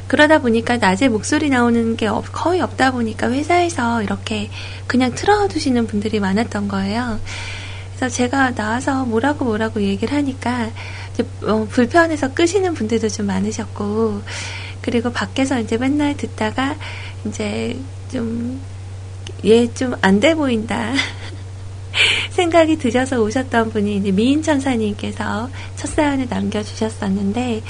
그러다 0.07 0.39
보니까 0.39 0.75
낮에 0.75 1.07
목소리 1.07 1.49
나오는 1.49 1.95
게 1.95 2.09
거의 2.33 2.59
없다 2.59 2.91
보니까 2.91 3.31
회사에서 3.31 4.03
이렇게 4.03 4.49
그냥 4.85 5.15
틀어두시는 5.15 5.87
분들이 5.87 6.19
많았던 6.19 6.67
거예요. 6.67 7.17
그래서 7.95 8.13
제가 8.13 8.53
나와서 8.55 9.05
뭐라고 9.05 9.45
뭐라고 9.45 9.81
얘기를 9.81 10.13
하니까 10.17 10.71
어, 11.43 11.67
불편해서 11.69 12.33
끄시는 12.33 12.73
분들도 12.73 13.09
좀 13.09 13.27
많으셨고 13.27 14.21
그리고 14.81 15.11
밖에서 15.11 15.59
이제 15.59 15.77
맨날 15.77 16.17
듣다가 16.17 16.75
이제 17.25 17.77
좀 18.11 18.59
얘 19.43 19.67
좀 19.73 19.95
안 20.01 20.19
돼 20.19 20.35
보인다 20.35 20.93
생각이 22.31 22.77
드셔서 22.77 23.21
오셨던 23.21 23.71
분이 23.71 23.97
이제 23.97 24.11
미인 24.11 24.41
천사님께서 24.41 25.49
첫 25.75 25.87
사연을 25.87 26.27
남겨주셨었는데 26.29 27.63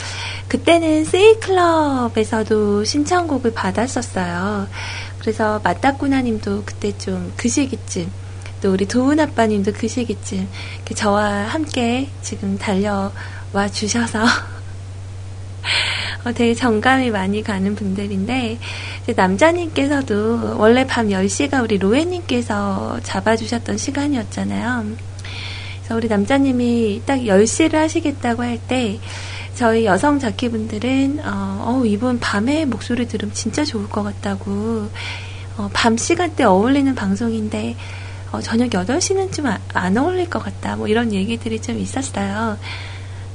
그때는 0.47 1.05
세이클럽에서도 1.05 2.83
신청곡을 2.83 3.53
받았었어요. 3.53 4.67
그래서 5.19 5.59
맞다꾸나 5.63 6.21
님도 6.21 6.63
그때 6.65 6.95
좀 6.97 7.33
그 7.37 7.47
시기쯤 7.47 8.11
또 8.61 8.73
우리 8.73 8.85
도훈 8.85 9.19
아빠님도 9.19 9.71
그 9.73 9.87
시기쯤 9.87 10.47
저와 10.93 11.45
함께 11.45 12.09
지금 12.21 12.57
달려 12.57 13.11
와 13.53 13.67
주셔서 13.67 14.23
어, 16.23 16.31
되게 16.33 16.53
정감이 16.53 17.09
많이 17.11 17.43
가는 17.43 17.75
분들인데 17.75 18.59
남자님께서도 19.15 20.55
원래 20.57 20.85
밤 20.85 21.09
10시가 21.09 21.63
우리 21.63 21.77
로에님께서 21.77 22.99
잡아주셨던 23.03 23.77
시간이었잖아요. 23.77 24.85
그래서 25.79 25.95
우리 25.95 26.07
남자님이 26.07 27.01
딱 27.05 27.17
10시를 27.17 27.73
하시겠다고 27.73 28.43
할 28.43 28.59
때 28.67 28.99
저희 29.55 29.85
여성 29.85 30.17
자키분들은 30.17 31.19
어, 31.25 31.81
어, 31.81 31.85
이분 31.85 32.19
밤에 32.19 32.63
목소리 32.65 33.07
들으면 33.07 33.33
진짜 33.33 33.65
좋을 33.65 33.89
것 33.89 34.01
같다고 34.03 34.89
어, 35.57 35.69
밤 35.73 35.97
시간대 35.97 36.43
어울리는 36.45 36.95
방송인데 36.95 37.75
어, 38.31 38.39
저녁 38.41 38.69
8시는 38.69 39.33
좀 39.33 39.47
안 39.73 39.97
어울릴 39.97 40.29
것 40.29 40.41
같다. 40.41 40.77
뭐 40.77 40.87
이런 40.87 41.11
얘기들이 41.11 41.61
좀 41.61 41.77
있었어요. 41.79 42.57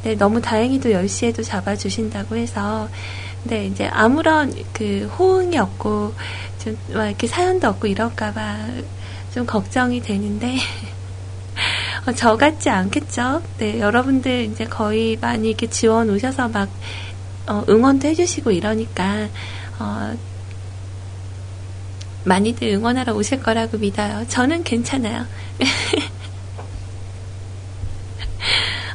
네, 0.07 0.15
너무 0.15 0.41
다행히도 0.41 0.91
10시에도 0.91 1.43
잡아주신다고 1.43 2.37
해서 2.37 2.89
근데 3.43 3.67
이제 3.67 3.89
아무런 3.89 4.55
그 4.73 5.13
호응이 5.19 5.59
없고 5.59 6.15
좀 6.63 6.79
이렇게 6.91 7.27
사연도 7.27 7.67
없고 7.71 7.89
이럴까봐 7.89 8.69
좀 9.35 9.47
걱정이 9.47 10.01
되는데 10.01 10.59
어, 12.07 12.13
저 12.13 12.37
같지 12.37 12.71
않겠죠? 12.71 13.43
네, 13.59 13.81
여러분들 13.81 14.45
이제 14.45 14.65
거의 14.65 15.19
많이 15.21 15.49
이렇게 15.49 15.69
지원 15.69 16.09
오셔서 16.09 16.51
막 16.51 16.69
어, 17.49 17.65
응원도 17.69 18.07
해주시고 18.07 18.53
이러니까 18.53 19.27
어, 19.81 20.17
많이들 22.23 22.69
응원하러 22.69 23.13
오실 23.13 23.43
거라고 23.43 23.79
믿어요. 23.79 24.25
저는 24.29 24.63
괜찮아요. 24.63 25.27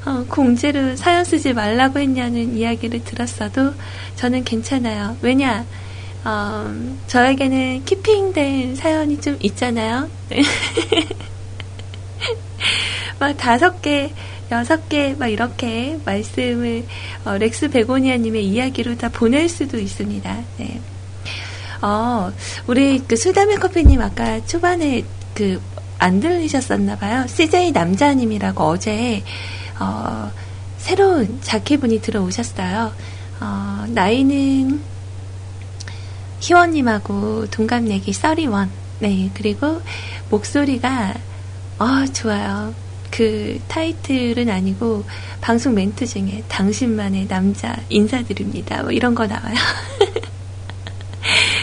어, 0.05 0.21
공지로 0.32 0.96
사연 0.96 1.24
쓰지 1.26 1.54
말라고 1.54 2.00
했냐는 2.00 2.56
이야기를 2.56 3.04
들었어도 3.04 3.74
저는 4.16 4.44
괜찮아요. 4.46 5.18
왜냐, 5.22 5.66
어, 6.24 6.74
저에게는 7.08 7.84
키핑된 7.86 8.76
사연이 8.76 9.20
좀 9.20 9.38
있잖아요. 9.42 10.10
막 13.20 13.38
다섯 13.38 13.82
개, 13.82 14.14
여섯 14.52 14.88
개, 14.90 15.14
막 15.20 15.28
이렇게 15.28 16.00
말씀을, 16.06 16.86
어, 17.26 17.38
렉스 17.38 17.70
베고니아님의 17.70 18.46
이야기로 18.46 18.98
다 18.98 19.10
보낼 19.10 19.50
수도 19.50 19.78
있습니다. 19.78 20.38
네. 20.58 20.80
어, 21.82 22.32
우리 22.68 23.00
그 23.00 23.16
수다메 23.16 23.56
커피님 23.56 24.02
아까 24.02 24.44
초반에 24.46 25.04
그, 25.34 25.62
안 26.00 26.20
들리셨었나 26.20 26.98
봐요. 26.98 27.26
CJ 27.28 27.72
남자님이라고 27.72 28.64
어제, 28.64 29.24
어, 29.82 30.32
새로운 30.78 31.40
자켓분이 31.42 32.02
들어오셨어요. 32.02 32.94
어, 33.40 33.86
나이는 33.88 34.80
희원님하고 36.40 37.48
동갑내기 37.50 38.14
써리원. 38.14 38.70
네, 39.00 39.32
그리고 39.34 39.82
목소리가, 40.30 41.16
어, 41.80 42.06
좋아요. 42.14 42.74
그 43.10 43.60
타이틀은 43.68 44.50
아니고 44.50 45.04
방송 45.42 45.74
멘트 45.74 46.06
중에 46.06 46.44
당신만의 46.48 47.28
남자 47.28 47.76
인사드립니다. 47.90 48.84
뭐 48.84 48.92
이런 48.92 49.14
거 49.14 49.28
나와요. 49.28 49.56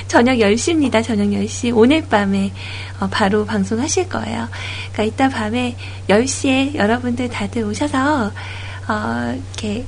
저녁 0.09 0.37
10시입니다. 0.37 1.05
저녁 1.05 1.27
10시. 1.27 1.77
오늘 1.77 2.03
밤에 2.09 2.51
어, 2.99 3.09
바로 3.11 3.45
방송하실 3.45 4.09
거예요. 4.09 4.49
그러니까 4.93 5.03
이따 5.05 5.29
밤에 5.29 5.77
10시에 6.09 6.75
여러분들 6.75 7.29
다들 7.29 7.65
오셔서 7.65 8.33
어, 8.89 9.35
이렇게 9.37 9.85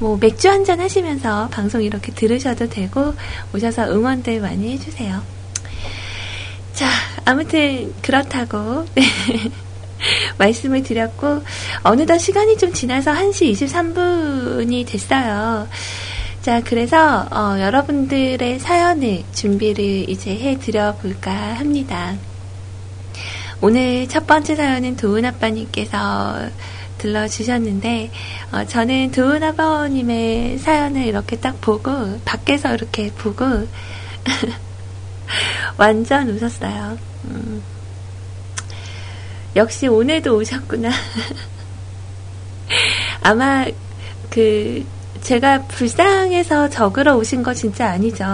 뭐 0.00 0.16
맥주 0.18 0.50
한 0.50 0.64
잔 0.64 0.80
하시면서 0.80 1.48
방송 1.50 1.80
이렇게 1.82 2.12
들으셔도 2.12 2.68
되고 2.68 3.14
오셔서 3.54 3.84
응원들 3.92 4.40
많이 4.40 4.72
해주세요. 4.72 5.22
자, 6.74 6.88
아무튼 7.24 7.94
그렇다고 8.02 8.84
네. 8.94 9.04
말씀을 10.38 10.82
드렸고 10.82 11.42
어느덧 11.84 12.18
시간이 12.18 12.58
좀 12.58 12.72
지나서 12.72 13.12
1시 13.12 13.52
23분이 13.52 14.86
됐어요. 14.86 15.68
자, 16.44 16.60
그래서 16.62 17.26
어, 17.30 17.58
여러분들의 17.58 18.58
사연을 18.58 19.24
준비를 19.32 20.10
이제 20.10 20.36
해드려 20.36 20.94
볼까 20.96 21.32
합니다. 21.32 22.14
오늘 23.62 24.06
첫 24.10 24.26
번째 24.26 24.54
사연은 24.54 24.96
도은 24.96 25.24
아빠님께서 25.24 26.50
들러주셨는데, 26.98 28.10
어, 28.52 28.66
저는 28.66 29.12
도은 29.12 29.42
아버님의 29.42 30.58
사연을 30.58 31.06
이렇게 31.06 31.40
딱 31.40 31.58
보고, 31.62 32.20
밖에서 32.26 32.74
이렇게 32.74 33.10
보고, 33.12 33.46
완전 35.78 36.28
웃었어요. 36.28 36.98
음. 37.24 37.62
역시 39.56 39.86
오늘도 39.86 40.36
오셨구나. 40.36 40.90
아마 43.24 43.64
그 44.28 44.84
제가 45.24 45.62
불쌍해서 45.62 46.68
적으러 46.68 47.16
오신 47.16 47.42
거 47.42 47.54
진짜 47.54 47.90
아니죠. 47.90 48.24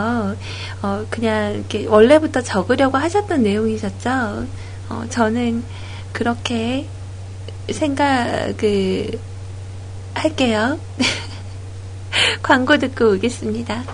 어, 0.83 1.07
그냥 1.09 1.55
이렇게 1.55 1.87
원래부터 1.87 2.43
적으려고 2.43 2.99
하셨던 2.99 3.45
내용이셨죠. 3.45 4.47
어, 4.89 5.05
저는 5.09 5.63
그렇게 6.13 6.87
생각을 7.71 9.09
할게요. 10.15 10.81
광고 12.43 12.77
듣고 12.77 13.13
오겠습니다. 13.13 13.85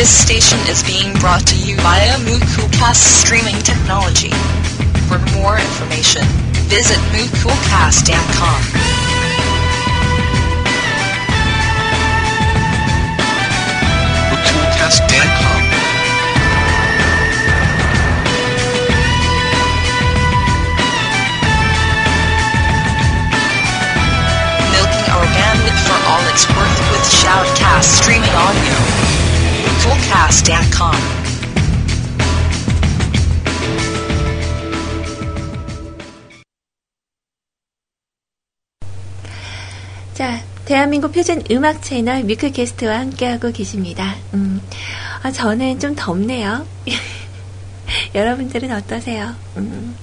This 0.00 0.24
station 0.24 0.58
is 0.60 0.82
being 0.82 1.12
brought 1.18 1.46
to 1.48 1.56
you 1.58 1.76
via 1.76 2.16
MooCoolcast 2.24 3.20
streaming 3.20 3.60
technology. 3.60 4.30
For 5.12 5.18
more 5.36 5.58
information, 5.60 6.24
visit 6.72 6.96
moocoolcast.com. 7.12 8.60
MooCoolcast.com. 14.32 15.60
Milking 24.72 25.06
our 25.12 25.26
bandwidth 25.36 25.80
for 25.84 25.98
all 26.08 26.24
it's 26.32 26.48
worth 26.48 26.78
with 26.88 27.04
Shoutcast 27.04 27.84
streaming 28.00 28.30
audio. 28.30 29.19
MooCoolcast.com. 29.80 30.92
자, 40.12 40.42
대한민국 40.66 41.12
표준 41.12 41.42
음악 41.50 41.82
채널 41.82 42.24
뮤클캐스트와 42.24 42.98
함께하고 42.98 43.52
계십니다. 43.52 44.16
음, 44.34 44.60
아, 45.22 45.32
저는 45.32 45.78
좀 45.80 45.94
덥네요. 45.96 46.66
여러분들은 48.14 48.70
어떠세요? 48.72 49.34
음, 49.56 49.96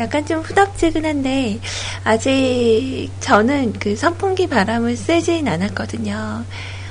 약간 0.00 0.26
좀 0.26 0.40
후덥지근한데, 0.40 1.60
아직 2.02 3.10
저는 3.20 3.74
그 3.74 3.94
선풍기 3.94 4.48
바람을 4.48 4.96
쐬진 4.96 5.46
않았거든요. 5.46 6.44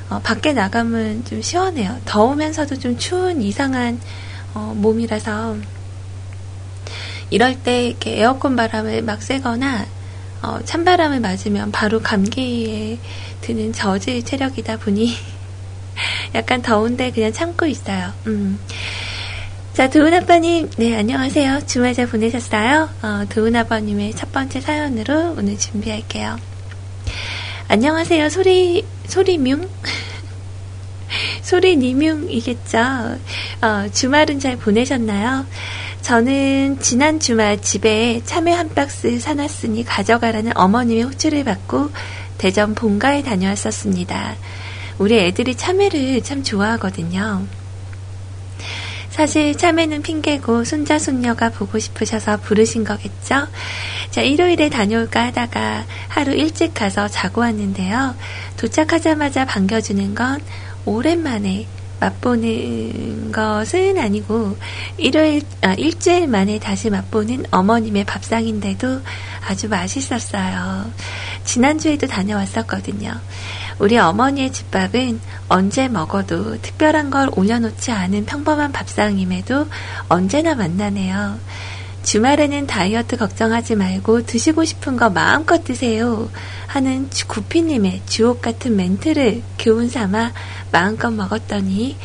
어, 0.10 0.20
밖에 0.20 0.54
나가면 0.54 1.26
좀 1.26 1.42
시원해요. 1.42 2.00
더우면서도 2.06 2.80
좀 2.80 2.98
추운 2.98 3.42
이상한 3.42 4.00
어, 4.54 4.74
몸이라서, 4.76 5.58
이럴 7.30 7.62
때 7.62 7.88
이렇게 7.88 8.20
에어컨 8.20 8.56
바람을 8.56 9.04
막 9.04 9.22
쐬거나, 9.22 9.86
어, 10.42 10.60
찬바람을 10.64 11.20
맞으면 11.20 11.72
바로 11.72 12.00
감기에 12.02 12.98
드는 13.42 13.74
저질 13.74 14.24
체력이다 14.24 14.78
보니 14.78 15.14
약간 16.36 16.62
더운데 16.62 17.12
그냥 17.12 17.34
참고 17.34 17.66
있어요. 17.66 18.14
음. 18.28 18.60
자, 19.74 19.90
도은 19.90 20.14
아빠님, 20.14 20.70
네, 20.78 20.98
안녕하세요. 20.98 21.68
주말 21.68 21.94
잘 21.94 22.08
보내셨어요? 22.08 22.90
어, 23.04 23.26
도은 23.30 23.56
아빠님의 23.56 24.14
첫 24.16 24.32
번째 24.32 24.60
사연으로 24.60 25.36
오늘 25.38 25.58
준비할게요. 25.58 26.38
안녕하세요. 27.70 28.30
소리, 28.30 28.86
소리뮨? 29.08 29.68
소리니뮨이겠죠? 31.44 33.20
어, 33.62 33.90
주말은 33.92 34.40
잘 34.40 34.56
보내셨나요? 34.56 35.46
저는 36.02 36.80
지난 36.80 37.20
주말 37.20 37.62
집에 37.62 38.22
참외 38.24 38.54
한 38.54 38.74
박스 38.74 39.20
사놨으니 39.20 39.84
가져가라는 39.84 40.56
어머님의 40.56 41.04
호출을 41.04 41.44
받고 41.44 41.92
대전 42.38 42.74
본가에 42.74 43.22
다녀왔었습니다. 43.24 44.36
우리 44.98 45.20
애들이 45.20 45.54
참외를 45.54 46.24
참 46.24 46.44
좋아하거든요. 46.44 47.46
사실 49.18 49.56
참외는 49.56 50.04
핑계고 50.04 50.64
손자 50.64 51.00
손녀가 51.00 51.50
보고 51.50 51.80
싶으셔서 51.80 52.38
부르신 52.38 52.84
거겠죠? 52.84 53.48
자, 54.12 54.22
일요일에 54.22 54.70
다녀올까 54.70 55.26
하다가 55.26 55.86
하루 56.08 56.34
일찍 56.36 56.76
가서 56.76 57.08
자고 57.08 57.42
왔는데요. 57.42 58.14
도착하자마자 58.58 59.46
반겨주는 59.46 60.14
건 60.14 60.40
오랜만에 60.86 61.66
맛보는 62.00 63.32
것은 63.32 63.98
아니고 63.98 64.56
일요일 64.98 65.42
아, 65.64 65.74
일주일 65.74 66.28
만에 66.28 66.60
다시 66.60 66.92
맛보는 66.92 67.46
어머님의 67.50 68.04
밥상인데도 68.04 69.02
아주 69.48 69.68
맛있었어요. 69.68 70.92
지난주에도 71.44 72.06
다녀왔었거든요. 72.06 73.20
우리 73.80 73.98
어머니의 73.98 74.52
집밥은 74.52 75.20
언제 75.50 75.88
먹어도 75.88 76.60
특별한 76.62 77.10
걸 77.10 77.30
올려놓지 77.36 77.92
않은 77.92 78.26
평범한 78.26 78.72
밥상임에도 78.72 79.68
언제나 80.10 80.56
만나네요. 80.56 81.40
주말에는 82.04 82.68
다이어트 82.68 83.18
걱정하지 83.18 83.76
말고 83.76 84.26
드시고 84.26 84.64
싶은 84.64 84.96
거 84.96 85.10
마음껏 85.10 85.64
드세요. 85.64 86.30
하는 86.68 87.10
구피님의 87.28 88.04
주옥 88.06 88.42
같은 88.42 88.76
멘트를 88.76 89.42
교훈 89.60 89.90
삼아 89.90 90.32
마음껏 90.72 91.12
먹었더니 91.12 91.98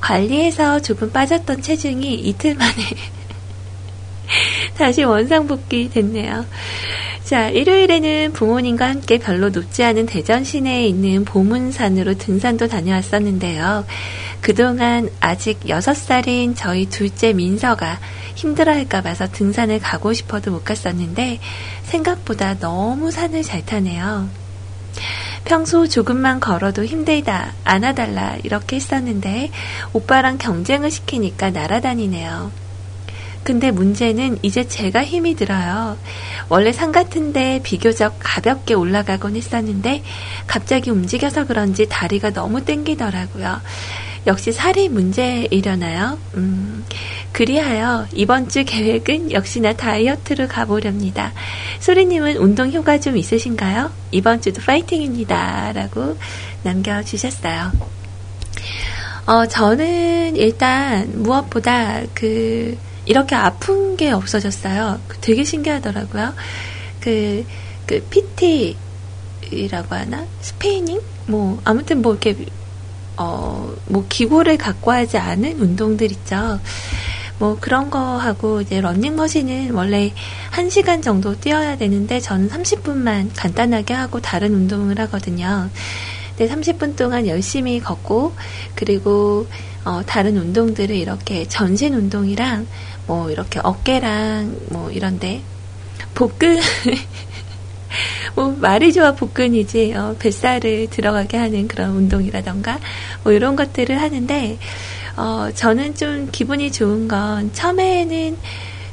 관리해서 0.00 0.80
조금 0.80 1.12
빠졌던 1.12 1.62
체중이 1.62 2.14
이틀 2.14 2.54
만에 2.54 2.72
다시 4.78 5.04
원상복귀 5.04 5.90
됐네요. 5.90 6.46
자, 7.30 7.48
일요일에는 7.48 8.32
부모님과 8.32 8.88
함께 8.88 9.16
별로 9.16 9.50
높지 9.50 9.84
않은 9.84 10.06
대전 10.06 10.42
시내에 10.42 10.88
있는 10.88 11.24
보문산으로 11.24 12.14
등산도 12.18 12.66
다녀왔었는데요. 12.66 13.86
그동안 14.40 15.08
아직 15.20 15.60
6살인 15.60 16.54
저희 16.56 16.86
둘째 16.86 17.32
민서가 17.32 18.00
힘들어할까 18.34 19.02
봐서 19.02 19.28
등산을 19.30 19.78
가고 19.78 20.12
싶어도 20.12 20.50
못 20.50 20.64
갔었는데 20.64 21.38
생각보다 21.84 22.58
너무 22.58 23.12
산을 23.12 23.44
잘 23.44 23.64
타네요. 23.64 24.28
평소 25.44 25.86
조금만 25.86 26.40
걸어도 26.40 26.84
힘들다, 26.84 27.52
안아달라 27.62 28.38
이렇게 28.42 28.74
했었는데 28.74 29.52
오빠랑 29.92 30.38
경쟁을 30.38 30.90
시키니까 30.90 31.50
날아다니네요. 31.50 32.69
근데 33.50 33.72
문제는 33.72 34.38
이제 34.42 34.68
제가 34.68 35.02
힘이 35.02 35.34
들어요. 35.34 35.98
원래 36.48 36.70
산 36.70 36.92
같은데 36.92 37.58
비교적 37.64 38.14
가볍게 38.20 38.74
올라가곤 38.74 39.34
했었는데 39.34 40.04
갑자기 40.46 40.90
움직여서 40.90 41.48
그런지 41.48 41.88
다리가 41.88 42.30
너무 42.30 42.64
땡기더라고요. 42.64 43.60
역시 44.28 44.52
살이 44.52 44.88
문제이려나요? 44.88 46.16
음, 46.34 46.84
그리하여 47.32 48.06
이번 48.12 48.48
주 48.48 48.64
계획은 48.64 49.32
역시나 49.32 49.72
다이어트로 49.72 50.46
가보렵니다. 50.46 51.32
소리님은 51.80 52.36
운동 52.36 52.70
효과 52.70 53.00
좀 53.00 53.16
있으신가요? 53.16 53.90
이번 54.12 54.40
주도 54.40 54.62
파이팅입니다. 54.62 55.72
라고 55.72 56.16
남겨주셨어요. 56.62 57.72
어, 59.26 59.46
저는 59.46 60.36
일단 60.36 61.10
무엇보다 61.14 62.02
그, 62.14 62.78
이렇게 63.10 63.34
아픈 63.34 63.96
게 63.96 64.12
없어졌어요. 64.12 65.00
되게 65.20 65.42
신기하더라고요. 65.42 66.32
그, 67.00 67.44
그, 67.84 68.00
PT라고 68.08 69.96
하나? 69.96 70.24
스페이닝? 70.40 71.00
뭐, 71.26 71.60
아무튼 71.64 72.02
뭐 72.02 72.12
이렇게, 72.12 72.46
어, 73.16 73.74
뭐 73.86 74.06
기구를 74.08 74.56
갖고 74.58 74.92
하지 74.92 75.18
않은 75.18 75.58
운동들 75.58 76.12
있죠. 76.12 76.60
뭐 77.40 77.56
그런 77.60 77.90
거 77.90 77.98
하고 77.98 78.60
이제 78.60 78.80
런닝머신은 78.80 79.72
원래 79.72 80.12
1시간 80.52 81.02
정도 81.02 81.34
뛰어야 81.34 81.76
되는데 81.76 82.20
저는 82.20 82.48
30분만 82.48 83.30
간단하게 83.34 83.92
하고 83.92 84.20
다른 84.20 84.54
운동을 84.54 85.00
하거든요. 85.00 85.68
근데 86.40 86.54
30분 86.54 86.96
동안 86.96 87.26
열심히 87.26 87.80
걷고 87.80 88.32
그리고 88.74 89.46
어, 89.84 90.00
다른 90.06 90.38
운동들을 90.38 90.96
이렇게 90.96 91.46
전신 91.46 91.92
운동이랑 91.92 92.66
뭐 93.06 93.30
이렇게 93.30 93.60
어깨랑 93.62 94.56
뭐 94.70 94.90
이런데 94.90 95.42
복근 96.14 96.58
뭐 98.34 98.56
말이 98.58 98.90
좋아 98.90 99.12
복근이지 99.12 99.92
어, 99.92 100.16
뱃살을 100.18 100.88
들어가게 100.88 101.36
하는 101.36 101.68
그런 101.68 101.90
운동이라던가 101.90 102.78
뭐 103.22 103.34
이런 103.34 103.54
것들을 103.54 104.00
하는데 104.00 104.58
어, 105.18 105.50
저는 105.54 105.94
좀 105.94 106.30
기분이 106.32 106.72
좋은 106.72 107.06
건 107.06 107.52
처음에는 107.52 108.38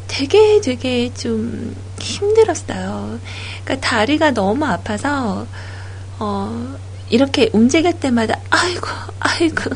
되게 0.09 0.59
되게 0.59 1.13
좀 1.13 1.73
힘들었어요. 1.97 3.17
그러니까 3.63 3.87
다리가 3.87 4.31
너무 4.31 4.65
아파서 4.65 5.47
어, 6.19 6.77
이렇게 7.09 7.49
움직일 7.53 7.93
때마다 7.93 8.39
아이고 8.49 8.87
아이고 9.19 9.75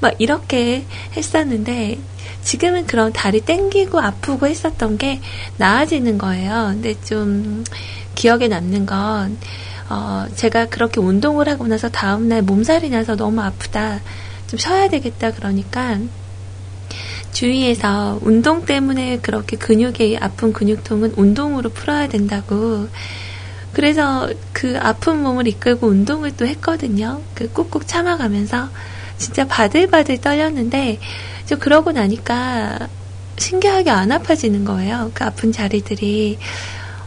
막 0.00 0.14
이렇게 0.18 0.84
했었는데 1.16 1.98
지금은 2.46 2.86
그런 2.86 3.12
다리 3.12 3.40
땡기고 3.40 4.00
아프고 4.00 4.46
했었던 4.46 4.98
게 4.98 5.20
나아지는 5.56 6.16
거예요. 6.16 6.68
근데 6.70 6.94
좀 7.02 7.64
기억에 8.14 8.46
남는 8.46 8.86
건, 8.86 9.36
어, 9.88 10.26
제가 10.34 10.66
그렇게 10.66 11.00
운동을 11.00 11.48
하고 11.48 11.66
나서 11.66 11.88
다음날 11.88 12.42
몸살이 12.42 12.88
나서 12.88 13.16
너무 13.16 13.40
아프다. 13.40 14.00
좀 14.46 14.58
쉬어야 14.60 14.88
되겠다. 14.88 15.32
그러니까, 15.32 15.98
주위에서 17.32 18.20
운동 18.22 18.64
때문에 18.64 19.18
그렇게 19.18 19.56
근육이 19.56 20.16
아픈 20.20 20.52
근육통은 20.52 21.14
운동으로 21.16 21.70
풀어야 21.70 22.08
된다고. 22.08 22.88
그래서 23.76 24.30
그 24.54 24.78
아픈 24.80 25.22
몸을 25.22 25.46
이끌고 25.48 25.86
운동을 25.88 26.34
또 26.38 26.46
했거든요. 26.46 27.20
그 27.34 27.52
꾹꾹 27.52 27.86
참아가면서. 27.86 28.70
진짜 29.18 29.46
바들바들 29.46 30.22
떨렸는데, 30.22 30.98
저 31.44 31.56
그러고 31.58 31.92
나니까 31.92 32.88
신기하게 33.36 33.90
안 33.90 34.12
아파지는 34.12 34.64
거예요. 34.64 35.10
그 35.12 35.24
아픈 35.24 35.52
자리들이. 35.52 36.38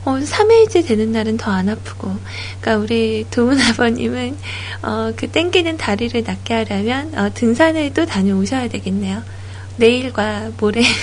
어, 0.06 0.20
3일째 0.20 0.86
되는 0.86 1.12
날은 1.12 1.38
더 1.38 1.50
안 1.50 1.70
아프고. 1.70 2.16
그러니까 2.62 2.84
우리 2.84 3.26
도훈 3.32 3.58
아버님은, 3.74 4.38
어, 4.84 5.12
그 5.16 5.28
땡기는 5.28 5.76
다리를 5.76 6.22
낫게 6.22 6.54
하려면, 6.54 7.18
어, 7.18 7.32
등산을 7.34 7.96
또 7.96 8.06
다녀오셔야 8.06 8.68
되겠네요. 8.68 9.24
내일과 9.78 10.52
모레. 10.60 10.84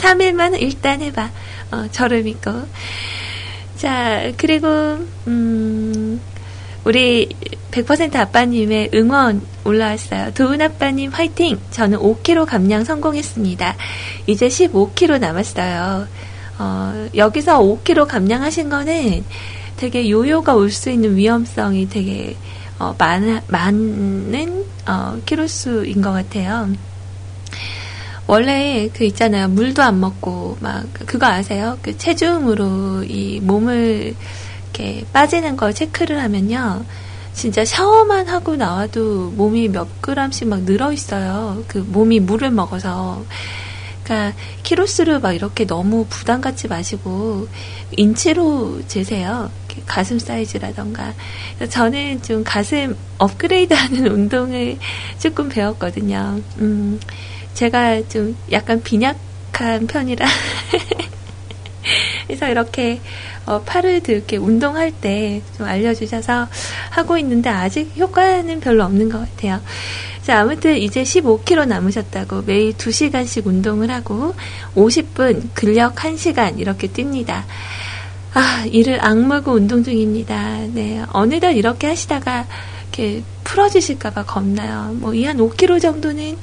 3일만 0.00 0.58
일단 0.58 1.02
해봐. 1.02 1.30
어, 1.72 1.88
저를 1.92 2.22
믿고. 2.22 2.50
자, 3.82 4.30
그리고, 4.36 4.68
음, 5.26 6.20
우리 6.84 7.28
100% 7.72 8.14
아빠님의 8.14 8.90
응원 8.94 9.42
올라왔어요. 9.64 10.32
도훈 10.34 10.62
아빠님 10.62 11.10
화이팅! 11.10 11.58
저는 11.72 11.98
5kg 11.98 12.46
감량 12.46 12.84
성공했습니다. 12.84 13.74
이제 14.28 14.46
15kg 14.46 15.18
남았어요. 15.18 16.06
어, 16.60 17.08
여기서 17.16 17.58
5kg 17.58 18.06
감량하신 18.06 18.70
거는 18.70 19.24
되게 19.76 20.08
요요가 20.08 20.54
올 20.54 20.70
수 20.70 20.88
있는 20.88 21.16
위험성이 21.16 21.88
되게 21.88 22.36
어, 22.78 22.94
많, 22.96 23.42
많은 23.48 24.64
어, 24.86 25.18
키로수인 25.26 26.00
것 26.00 26.12
같아요. 26.12 26.68
원래 28.26 28.88
그 28.92 29.04
있잖아요. 29.04 29.48
물도 29.48 29.82
안 29.82 30.00
먹고 30.00 30.56
막 30.60 30.84
그거 31.06 31.26
아세요? 31.26 31.78
그 31.82 31.96
체중으로 31.96 33.04
이 33.04 33.40
몸을 33.40 34.14
이렇게 34.72 35.04
빠지는 35.12 35.56
걸 35.56 35.74
체크를 35.74 36.20
하면요. 36.20 36.84
진짜 37.34 37.64
샤워만 37.64 38.28
하고 38.28 38.56
나와도 38.56 39.30
몸이 39.30 39.68
몇 39.68 40.02
그램씩 40.02 40.48
막 40.48 40.62
늘어 40.62 40.92
있어요. 40.92 41.64
그 41.66 41.78
몸이 41.78 42.20
물을 42.20 42.50
먹어서. 42.50 43.24
그러니까 44.04 44.36
키로수를 44.62 45.20
막 45.20 45.32
이렇게 45.32 45.66
너무 45.66 46.06
부담 46.08 46.40
갖지 46.40 46.68
마시고 46.68 47.48
인치로 47.96 48.82
재세요. 48.86 49.50
가슴 49.86 50.18
사이즈라던가. 50.18 51.14
저는 51.68 52.22
좀 52.22 52.44
가슴 52.44 52.96
업그레이드하는 53.18 54.08
운동을 54.12 54.78
조금 55.18 55.48
배웠거든요. 55.48 56.40
음, 56.58 57.00
제가 57.54 58.08
좀 58.08 58.36
약간 58.50 58.82
빈약한 58.82 59.86
편이라. 59.86 60.26
그래서 62.26 62.48
이렇게 62.48 63.00
어, 63.44 63.60
팔을 63.62 64.02
들게 64.02 64.36
운동할 64.36 64.92
때 64.92 65.42
좀 65.56 65.66
알려주셔서 65.66 66.48
하고 66.90 67.18
있는데 67.18 67.50
아직 67.50 67.90
효과는 67.96 68.60
별로 68.60 68.84
없는 68.84 69.08
것 69.08 69.18
같아요. 69.20 69.60
자, 70.22 70.40
아무튼 70.40 70.76
이제 70.78 71.02
15km 71.02 71.66
남으셨다고 71.66 72.42
매일 72.42 72.72
2시간씩 72.74 73.46
운동을 73.46 73.90
하고 73.90 74.34
50분 74.76 75.48
근력 75.54 75.96
1시간 75.96 76.58
이렇게 76.60 76.86
뜁니다. 76.88 77.42
아, 78.34 78.64
이를 78.70 79.04
악물고 79.04 79.52
운동 79.52 79.82
중입니다. 79.82 80.60
네. 80.72 81.02
어느덧 81.12 81.50
이렇게 81.50 81.88
하시다가 81.88 82.46
이렇게 82.92 83.22
풀어지실까봐 83.44 84.24
겁나요. 84.24 84.92
뭐, 84.94 85.12
이 85.14 85.24
한 85.24 85.36
5km 85.38 85.80
정도는 85.82 86.36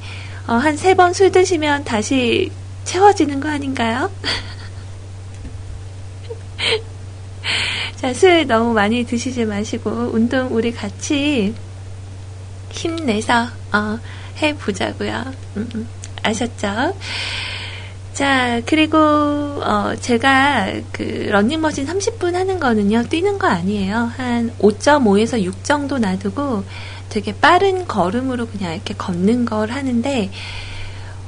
어, 0.50 0.54
한세 0.54 0.96
번 0.96 1.14
술 1.14 1.32
드시면 1.32 1.84
다시 1.84 2.50
채워지는 2.84 3.40
거 3.40 3.50
아닌가요? 3.50 4.10
자, 7.98 8.12
술 8.16 8.48
너무 8.48 8.74
많이 8.74 9.06
드시지 9.06 9.46
마시고, 9.46 10.10
운동 10.12 10.48
우리 10.52 10.72
같이 10.72 11.54
힘내서, 12.72 13.44
어, 13.74 14.00
해보자고요. 14.42 15.24
음, 15.58 15.70
음. 15.76 15.88
아셨죠? 16.24 16.96
자, 18.14 18.60
그리고, 18.66 18.98
어, 18.98 19.94
제가 20.02 20.72
그, 20.92 21.28
런닝머신 21.30 21.86
30분 21.86 22.34
하는 22.34 22.60
거는요, 22.60 23.04
뛰는 23.04 23.38
거 23.38 23.46
아니에요. 23.46 24.12
한 24.18 24.52
5.5에서 24.58 25.44
6 25.44 25.64
정도 25.64 26.00
놔두고 26.00 26.64
되게 27.10 27.34
빠른 27.34 27.88
걸음으로 27.88 28.48
그냥 28.48 28.74
이렇게 28.74 28.94
걷는 28.94 29.46
걸 29.46 29.72
하는데, 29.72 30.30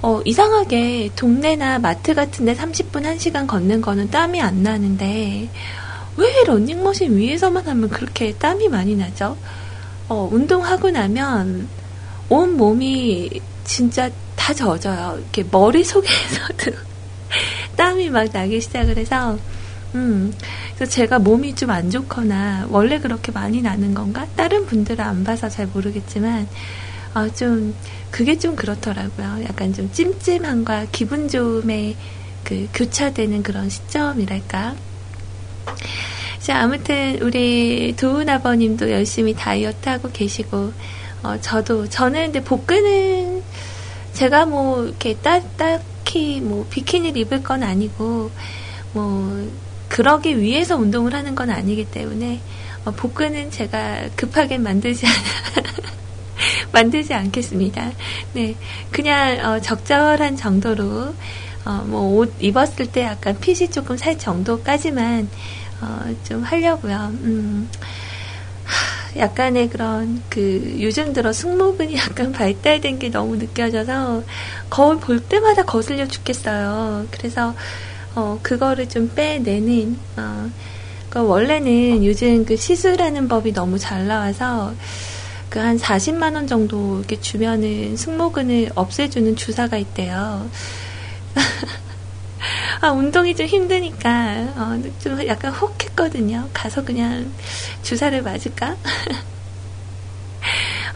어, 0.01 0.21
이상하게 0.25 1.11
동네나 1.15 1.79
마트 1.79 2.13
같은데 2.13 2.55
30분 2.55 3.03
1시간 3.03 3.47
걷는 3.47 3.81
거는 3.81 4.09
땀이 4.09 4.41
안 4.41 4.63
나는데, 4.63 5.49
왜 6.17 6.43
런닝머신 6.45 7.15
위에서만 7.17 7.67
하면 7.67 7.89
그렇게 7.89 8.33
땀이 8.33 8.69
많이 8.69 8.95
나죠? 8.95 9.37
어, 10.09 10.29
운동하고 10.31 10.91
나면 10.91 11.67
온 12.29 12.57
몸이 12.57 13.41
진짜 13.63 14.09
다 14.35 14.53
젖어요. 14.53 15.17
이렇게 15.19 15.45
머릿속에서도 15.49 16.71
땀이 17.77 18.09
막 18.09 18.27
나기 18.31 18.59
시작을 18.59 18.97
해서, 18.97 19.37
음, 19.95 20.33
그래서 20.75 20.91
제가 20.91 21.19
몸이 21.19 21.55
좀 21.55 21.69
안 21.69 21.89
좋거나, 21.89 22.67
원래 22.69 22.99
그렇게 22.99 23.31
많이 23.31 23.61
나는 23.61 23.93
건가? 23.93 24.25
다른 24.35 24.65
분들은 24.65 25.03
안 25.03 25.23
봐서 25.23 25.49
잘 25.49 25.67
모르겠지만, 25.67 26.47
어, 27.13 27.29
좀, 27.29 27.75
그게 28.09 28.37
좀 28.37 28.55
그렇더라고요. 28.55 29.43
약간 29.47 29.73
좀 29.73 29.91
찜찜함과 29.91 30.87
기분 30.91 31.27
좋음의 31.27 31.95
그 32.43 32.67
교차되는 32.73 33.43
그런 33.43 33.69
시점이랄까. 33.69 34.75
자, 36.39 36.59
아무튼 36.61 37.19
우리 37.21 37.93
도훈 37.97 38.27
아버님도 38.29 38.91
열심히 38.91 39.33
다이어트 39.33 39.87
하고 39.89 40.09
계시고, 40.11 40.73
어, 41.23 41.37
저도, 41.41 41.87
저는 41.87 42.31
근데 42.31 42.43
복근은 42.43 43.43
제가 44.13 44.45
뭐, 44.45 44.83
이렇게 44.85 45.15
따, 45.17 45.39
딱히 45.57 46.41
뭐, 46.41 46.65
비키니를 46.69 47.21
입을 47.21 47.43
건 47.43 47.61
아니고, 47.63 48.31
뭐, 48.93 49.47
그러기 49.91 50.39
위해서 50.39 50.77
운동을 50.77 51.13
하는 51.13 51.35
건 51.35 51.49
아니기 51.49 51.83
때문에, 51.83 52.39
어, 52.85 52.91
복근은 52.91 53.51
제가 53.51 54.07
급하게 54.15 54.57
만들지 54.57 55.05
않아. 55.05 55.17
만들지 56.71 57.13
않겠습니다. 57.13 57.91
네. 58.33 58.55
그냥, 58.89 59.45
어, 59.45 59.59
적절한 59.59 60.37
정도로, 60.37 61.13
어, 61.65 61.83
뭐, 61.87 62.15
옷 62.15 62.33
입었을 62.39 62.89
때 62.93 63.03
약간 63.03 63.37
핏이 63.37 63.69
조금 63.69 63.97
살 63.97 64.17
정도까지만, 64.17 65.29
어, 65.81 66.15
좀 66.23 66.41
하려고요. 66.41 67.11
음. 67.23 67.69
약간의 69.17 69.69
그런 69.69 70.23
그 70.29 70.77
요즘 70.79 71.11
들어 71.11 71.33
승모근이 71.33 71.97
약간 71.99 72.31
발달된 72.31 72.97
게 72.97 73.09
너무 73.09 73.35
느껴져서 73.35 74.23
거울 74.69 75.01
볼 75.01 75.19
때마다 75.19 75.65
거슬려 75.65 76.07
죽겠어요. 76.07 77.07
그래서 77.11 77.53
어 78.15 78.39
그거를 78.41 78.87
좀 78.89 79.09
빼내는 79.13 79.97
어 80.17 80.49
그러니까 81.09 81.23
원래는 81.23 82.03
요즘 82.05 82.45
그 82.45 82.55
시술하는 82.57 83.27
법이 83.27 83.53
너무 83.53 83.77
잘 83.77 84.07
나와서 84.07 84.73
그 85.49 85.59
한 85.59 85.77
40만 85.77 86.35
원 86.35 86.47
정도 86.47 86.99
이렇게 86.99 87.19
주면은 87.19 87.97
승모근을 87.97 88.71
없애주는 88.73 89.35
주사가 89.35 89.75
있대요. 89.77 90.49
아, 92.81 92.89
운동이 92.91 93.35
좀 93.35 93.45
힘드니까, 93.47 94.53
어, 94.55 94.81
좀 94.99 95.25
약간 95.27 95.51
혹 95.53 95.83
했거든요. 95.83 96.49
가서 96.53 96.83
그냥 96.85 97.33
주사를 97.83 98.21
맞을까? 98.23 98.77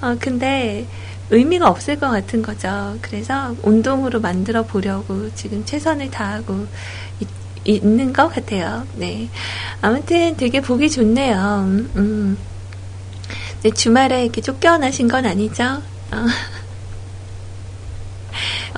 어, 0.02 0.16
근데 0.20 0.88
의미가 1.30 1.70
없을 1.70 2.00
것 2.00 2.10
같은 2.10 2.42
거죠. 2.42 2.98
그래서 3.02 3.56
운동으로 3.64 4.20
만들어 4.22 4.64
보려고 4.64 5.34
지금 5.34 5.66
최선을 5.66 6.12
다하고 6.12 6.68
있, 7.20 7.28
있는 7.66 8.14
것 8.14 8.30
같아요. 8.30 8.86
네. 8.96 9.30
아무튼 9.82 10.38
되게 10.38 10.62
보기 10.62 10.90
좋네요. 10.90 11.38
음. 11.96 12.38
네, 13.64 13.72
주말에 13.72 14.24
이렇게 14.26 14.42
쫓겨나신 14.42 15.08
건 15.08 15.26
아니죠? 15.26 15.82
어. 16.12 16.26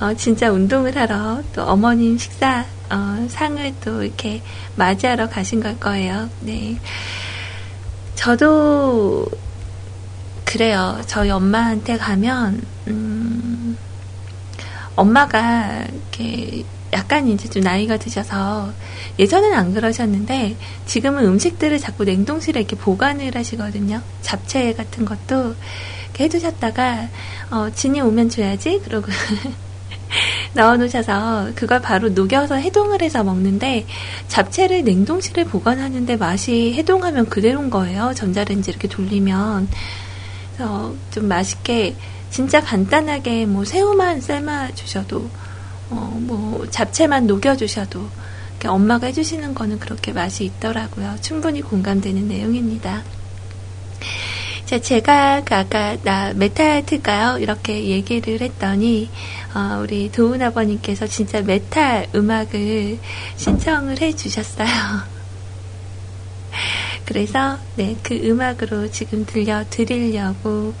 어, 0.00 0.14
진짜 0.14 0.50
운동을 0.50 0.96
하러 0.96 1.42
또 1.52 1.62
어머님 1.64 2.16
식사 2.16 2.64
어, 2.90 3.26
상을 3.28 3.74
또 3.84 4.02
이렇게 4.02 4.40
맞이하러 4.76 5.28
가신 5.28 5.60
걸 5.60 5.78
거예요. 5.78 6.30
네. 6.40 6.78
저도 8.14 9.26
그래요. 10.48 10.98
저희 11.06 11.28
엄마한테 11.28 11.98
가면 11.98 12.62
음, 12.86 13.76
엄마가 14.96 15.84
이렇게 15.84 16.64
약간 16.94 17.28
이제 17.28 17.50
좀 17.50 17.62
나이가 17.62 17.98
드셔서 17.98 18.72
예전엔 19.18 19.52
안 19.52 19.74
그러셨는데 19.74 20.56
지금은 20.86 21.26
음식들을 21.26 21.78
자꾸 21.78 22.04
냉동실에 22.04 22.60
이렇게 22.60 22.76
보관을 22.76 23.36
하시거든요. 23.36 24.00
잡채 24.22 24.72
같은 24.72 25.04
것도 25.04 25.54
이렇게 26.04 26.24
해두셨다가 26.24 27.08
어, 27.50 27.68
진이 27.74 28.00
오면 28.00 28.30
줘야지. 28.30 28.80
그러고 28.84 29.08
넣어놓으셔서 30.56 31.50
그걸 31.56 31.82
바로 31.82 32.08
녹여서 32.08 32.54
해동을 32.54 33.02
해서 33.02 33.22
먹는데 33.22 33.86
잡채를 34.28 34.82
냉동실에 34.84 35.44
보관하는데 35.44 36.16
맛이 36.16 36.72
해동하면 36.72 37.28
그대로인 37.28 37.68
거예요. 37.68 38.14
전자레인지 38.14 38.70
이렇게 38.70 38.88
돌리면. 38.88 39.68
그래서 40.58 40.92
좀 41.12 41.28
맛있게 41.28 41.94
진짜 42.30 42.60
간단하게 42.60 43.46
뭐 43.46 43.64
새우만 43.64 44.20
삶아 44.20 44.72
주셔도 44.74 45.30
어, 45.88 46.18
뭐 46.20 46.66
잡채만 46.68 47.28
녹여 47.28 47.56
주셔도 47.56 48.08
엄마가 48.66 49.06
해주시는 49.06 49.54
거는 49.54 49.78
그렇게 49.78 50.12
맛이 50.12 50.44
있더라고요. 50.44 51.16
충분히 51.20 51.62
공감되는 51.62 52.26
내용입니다. 52.26 53.04
자, 54.66 54.80
제가 54.80 55.42
그 55.44 55.54
아까 55.54 55.96
나 56.02 56.32
메탈 56.34 56.84
틀까요? 56.84 57.38
이렇게 57.38 57.84
얘기를 57.84 58.40
했더니 58.40 59.08
어, 59.54 59.80
우리 59.80 60.10
도훈 60.10 60.42
아버님께서 60.42 61.06
진짜 61.06 61.40
메탈 61.40 62.08
음악을 62.16 62.98
신청을 63.36 64.00
해 64.00 64.12
주셨어요. 64.12 64.66
그래서 67.08 67.56
네, 67.76 67.96
그 68.02 68.14
음악으로 68.14 68.90
지금 68.90 69.24
들려 69.24 69.64
드리려고 69.70 70.74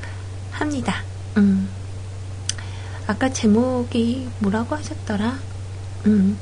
합니다. 0.50 1.02
음. 1.38 1.70
아까 3.06 3.32
제목이 3.32 4.28
뭐라고 4.40 4.76
하셨더라? 4.76 5.38
음. 6.04 6.38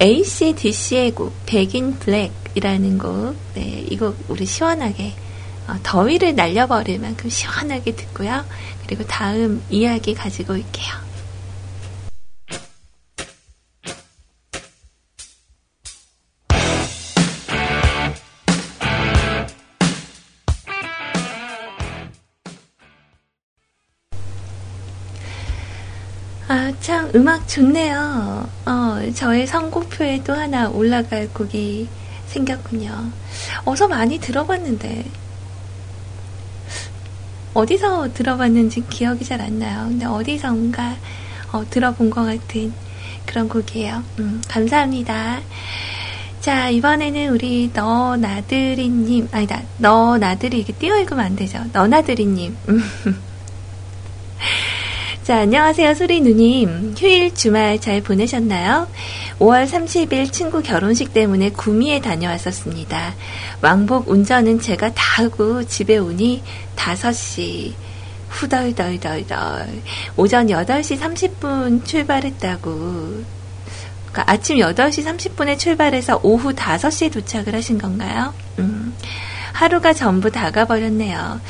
ACDC의 0.00 1.10
곡, 1.10 1.34
백인 1.44 1.98
블랙이라는 1.98 2.96
곡. 2.96 3.36
네, 3.54 3.84
이 3.90 3.98
곡 3.98 4.16
우리 4.28 4.46
시원하게 4.46 5.12
어, 5.68 5.74
더위를 5.82 6.34
날려버릴 6.34 6.98
만큼 6.98 7.28
시원하게 7.28 7.94
듣고요. 7.96 8.46
그리고 8.86 9.04
다음 9.04 9.62
이야기 9.68 10.14
가지고 10.14 10.54
올게요. 10.54 11.05
참, 27.06 27.10
음악 27.14 27.46
좋네요. 27.48 28.48
어, 28.66 29.12
저의 29.14 29.46
선곡표에 29.46 30.22
또 30.24 30.32
하나 30.34 30.68
올라갈 30.68 31.28
곡이 31.28 31.88
생겼군요. 32.26 33.10
어서 33.64 33.86
많이 33.88 34.18
들어봤는데, 34.18 35.04
어디서 37.54 38.12
들어봤는지 38.12 38.84
기억이 38.88 39.24
잘 39.24 39.40
안 39.40 39.58
나요. 39.58 39.86
근데 39.88 40.04
어디선가 40.06 40.96
어, 41.52 41.64
들어본 41.70 42.10
것 42.10 42.24
같은 42.24 42.72
그런 43.24 43.48
곡이에요. 43.48 44.02
음, 44.18 44.42
감사합니다. 44.48 45.40
자, 46.40 46.68
이번에는 46.70 47.28
우리 47.30 47.70
너 47.72 48.16
나들이님, 48.16 49.28
아니다, 49.32 49.62
너 49.78 50.18
나들이 50.18 50.58
이렇게 50.58 50.72
띄어 50.72 50.96
읽으면 50.98 51.24
안 51.24 51.36
되죠. 51.36 51.60
너 51.72 51.86
나들이님. 51.86 52.56
자, 55.26 55.38
안녕하세요, 55.38 55.94
소리 55.94 56.20
누님. 56.20 56.94
휴일 56.96 57.34
주말 57.34 57.80
잘 57.80 58.00
보내셨나요? 58.00 58.86
5월 59.40 59.68
30일 59.68 60.30
친구 60.30 60.62
결혼식 60.62 61.12
때문에 61.12 61.50
구미에 61.50 62.00
다녀왔었습니다. 62.00 63.12
왕복 63.60 64.08
운전은 64.08 64.60
제가 64.60 64.94
다 64.94 65.24
하고 65.24 65.64
집에 65.64 65.98
오니 65.98 66.44
5시. 66.76 67.72
후덜덜덜덜. 68.28 69.66
오전 70.16 70.46
8시 70.46 70.96
30분 70.96 71.84
출발했다고. 71.84 73.24
그러니까 74.12 74.32
아침 74.32 74.58
8시 74.58 75.04
30분에 75.04 75.58
출발해서 75.58 76.20
오후 76.22 76.52
5시에 76.52 77.12
도착을 77.12 77.52
하신 77.52 77.78
건가요? 77.78 78.32
음, 78.60 78.94
하루가 79.52 79.92
전부 79.92 80.30
다 80.30 80.52
가버렸네요. 80.52 81.40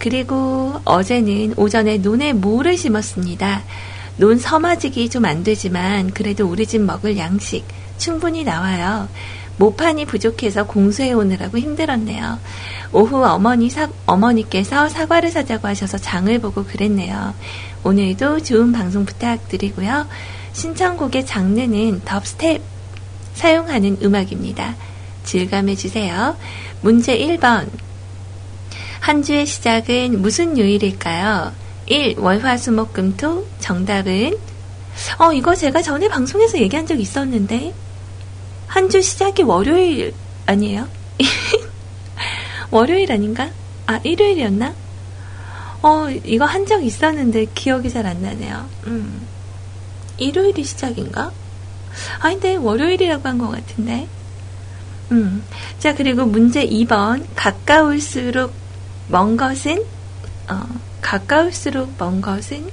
그리고 0.00 0.80
어제는 0.84 1.54
오전에 1.56 1.98
논에 1.98 2.32
모를 2.32 2.76
심었습니다. 2.76 3.62
논 4.16 4.38
서마지기 4.38 5.08
좀 5.10 5.24
안 5.26 5.44
되지만 5.44 6.10
그래도 6.10 6.46
우리 6.46 6.66
집 6.66 6.80
먹을 6.80 7.16
양식 7.18 7.64
충분히 7.98 8.42
나와요. 8.42 9.08
모판이 9.58 10.06
부족해서 10.06 10.66
공수해 10.66 11.12
오느라고 11.12 11.58
힘들었네요. 11.58 12.38
오후 12.92 13.22
어머니 13.22 13.68
사, 13.68 13.90
어머니께서 14.06 14.88
사과를 14.88 15.30
사자고 15.30 15.68
하셔서 15.68 15.98
장을 15.98 16.36
보고 16.38 16.64
그랬네요. 16.64 17.34
오늘도 17.84 18.42
좋은 18.42 18.72
방송 18.72 19.04
부탁드리고요. 19.04 20.06
신청곡의 20.54 21.26
장르는 21.26 22.00
덥스텝 22.06 22.62
사용하는 23.34 23.98
음악입니다. 24.02 24.76
질감해 25.24 25.76
주세요. 25.76 26.36
문제 26.80 27.18
1번. 27.18 27.68
한 29.00 29.22
주의 29.22 29.46
시작은 29.46 30.20
무슨 30.20 30.58
요일일까요? 30.58 31.52
1. 31.86 32.16
월화수목금토 32.18 33.46
정답은 33.58 34.36
어 35.18 35.32
이거 35.32 35.54
제가 35.54 35.82
전에 35.82 36.08
방송에서 36.08 36.58
얘기한 36.58 36.86
적 36.86 37.00
있었는데 37.00 37.72
한 38.66 38.88
주 38.88 39.02
시작이 39.02 39.42
월요일 39.42 40.14
아니에요? 40.46 40.86
월요일 42.70 43.10
아닌가? 43.10 43.50
아 43.86 43.98
일요일이었나? 44.04 44.74
어 45.82 46.08
이거 46.24 46.44
한 46.44 46.66
적 46.66 46.84
있었는데 46.84 47.46
기억이 47.54 47.90
잘 47.90 48.06
안 48.06 48.22
나네요. 48.22 48.68
음. 48.86 49.26
일요일이 50.18 50.62
시작인가? 50.62 51.32
아 52.20 52.28
근데 52.30 52.54
월요일이라고 52.56 53.28
한 53.28 53.38
것 53.38 53.48
같은데. 53.50 54.06
음. 55.10 55.42
자 55.80 55.94
그리고 55.94 56.26
문제 56.26 56.64
2번 56.64 57.24
가까울수록 57.34 58.52
먼 59.10 59.36
것은 59.36 59.84
어, 60.48 60.66
가까울수록 61.02 61.94
먼 61.98 62.20
것은 62.20 62.70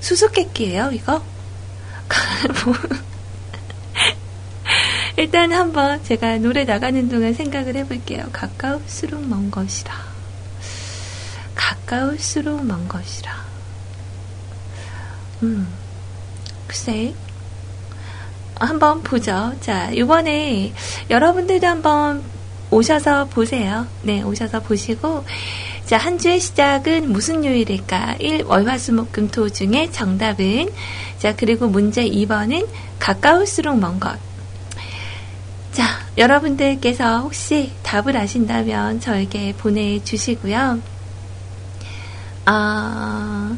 수수께끼예요, 0.00 0.90
이거? 0.92 1.22
뭐. 2.64 2.74
일단 5.16 5.52
한번 5.52 6.02
제가 6.04 6.38
노래 6.38 6.64
나가는 6.64 7.08
동안 7.08 7.34
생각을 7.34 7.76
해볼게요. 7.76 8.28
가까울수록 8.32 9.26
먼 9.26 9.50
것이라. 9.50 9.92
가까울수록 11.54 12.64
먼 12.64 12.88
것이라. 12.88 13.44
음, 15.42 15.68
글쎄. 16.66 17.14
한번 18.56 19.02
보죠. 19.02 19.54
자, 19.60 19.90
이번에 19.90 20.72
여러분들도 21.10 21.66
한번 21.66 22.22
오셔서 22.72 23.26
보세요. 23.26 23.86
네, 24.02 24.22
오셔서 24.22 24.60
보시고, 24.60 25.24
자, 25.84 25.98
한 25.98 26.18
주의 26.18 26.40
시작은 26.40 27.12
무슨 27.12 27.44
요일일까? 27.44 28.16
1. 28.18 28.44
월화수목금토 28.44 29.50
중에 29.50 29.90
정답은, 29.92 30.70
자, 31.18 31.36
그리고 31.36 31.68
문제 31.68 32.02
2번은 32.08 32.66
가까울수록 32.98 33.78
먼 33.78 34.00
것. 34.00 34.18
자, 35.72 35.84
여러분들께서 36.16 37.20
혹시 37.20 37.72
답을 37.82 38.16
아신다면 38.16 39.00
저에게 39.00 39.52
보내주시고요. 39.58 40.80
어, 42.46 43.56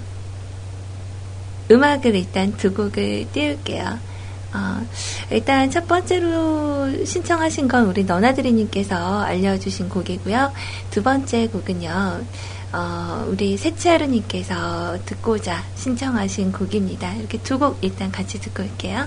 음악을 1.70 2.16
일단 2.16 2.52
두 2.56 2.74
곡을 2.74 3.28
띄울게요. 3.32 4.13
어, 4.55 4.86
일단 5.30 5.70
첫 5.70 5.86
번째로 5.88 7.05
신청하신 7.05 7.68
건 7.68 7.86
우리 7.86 8.05
너나드리님께서 8.05 9.20
알려주신 9.22 9.88
곡이고요. 9.88 10.52
두 10.90 11.02
번째 11.02 11.48
곡은요. 11.48 12.24
어, 12.72 13.26
우리 13.28 13.57
세치하루님께서 13.57 14.98
듣고자 15.05 15.62
신청하신 15.76 16.52
곡입니다. 16.52 17.14
이렇게 17.14 17.38
두 17.38 17.59
곡 17.59 17.78
일단 17.82 18.11
같이 18.11 18.40
듣고 18.40 18.62
올게요. 18.62 19.07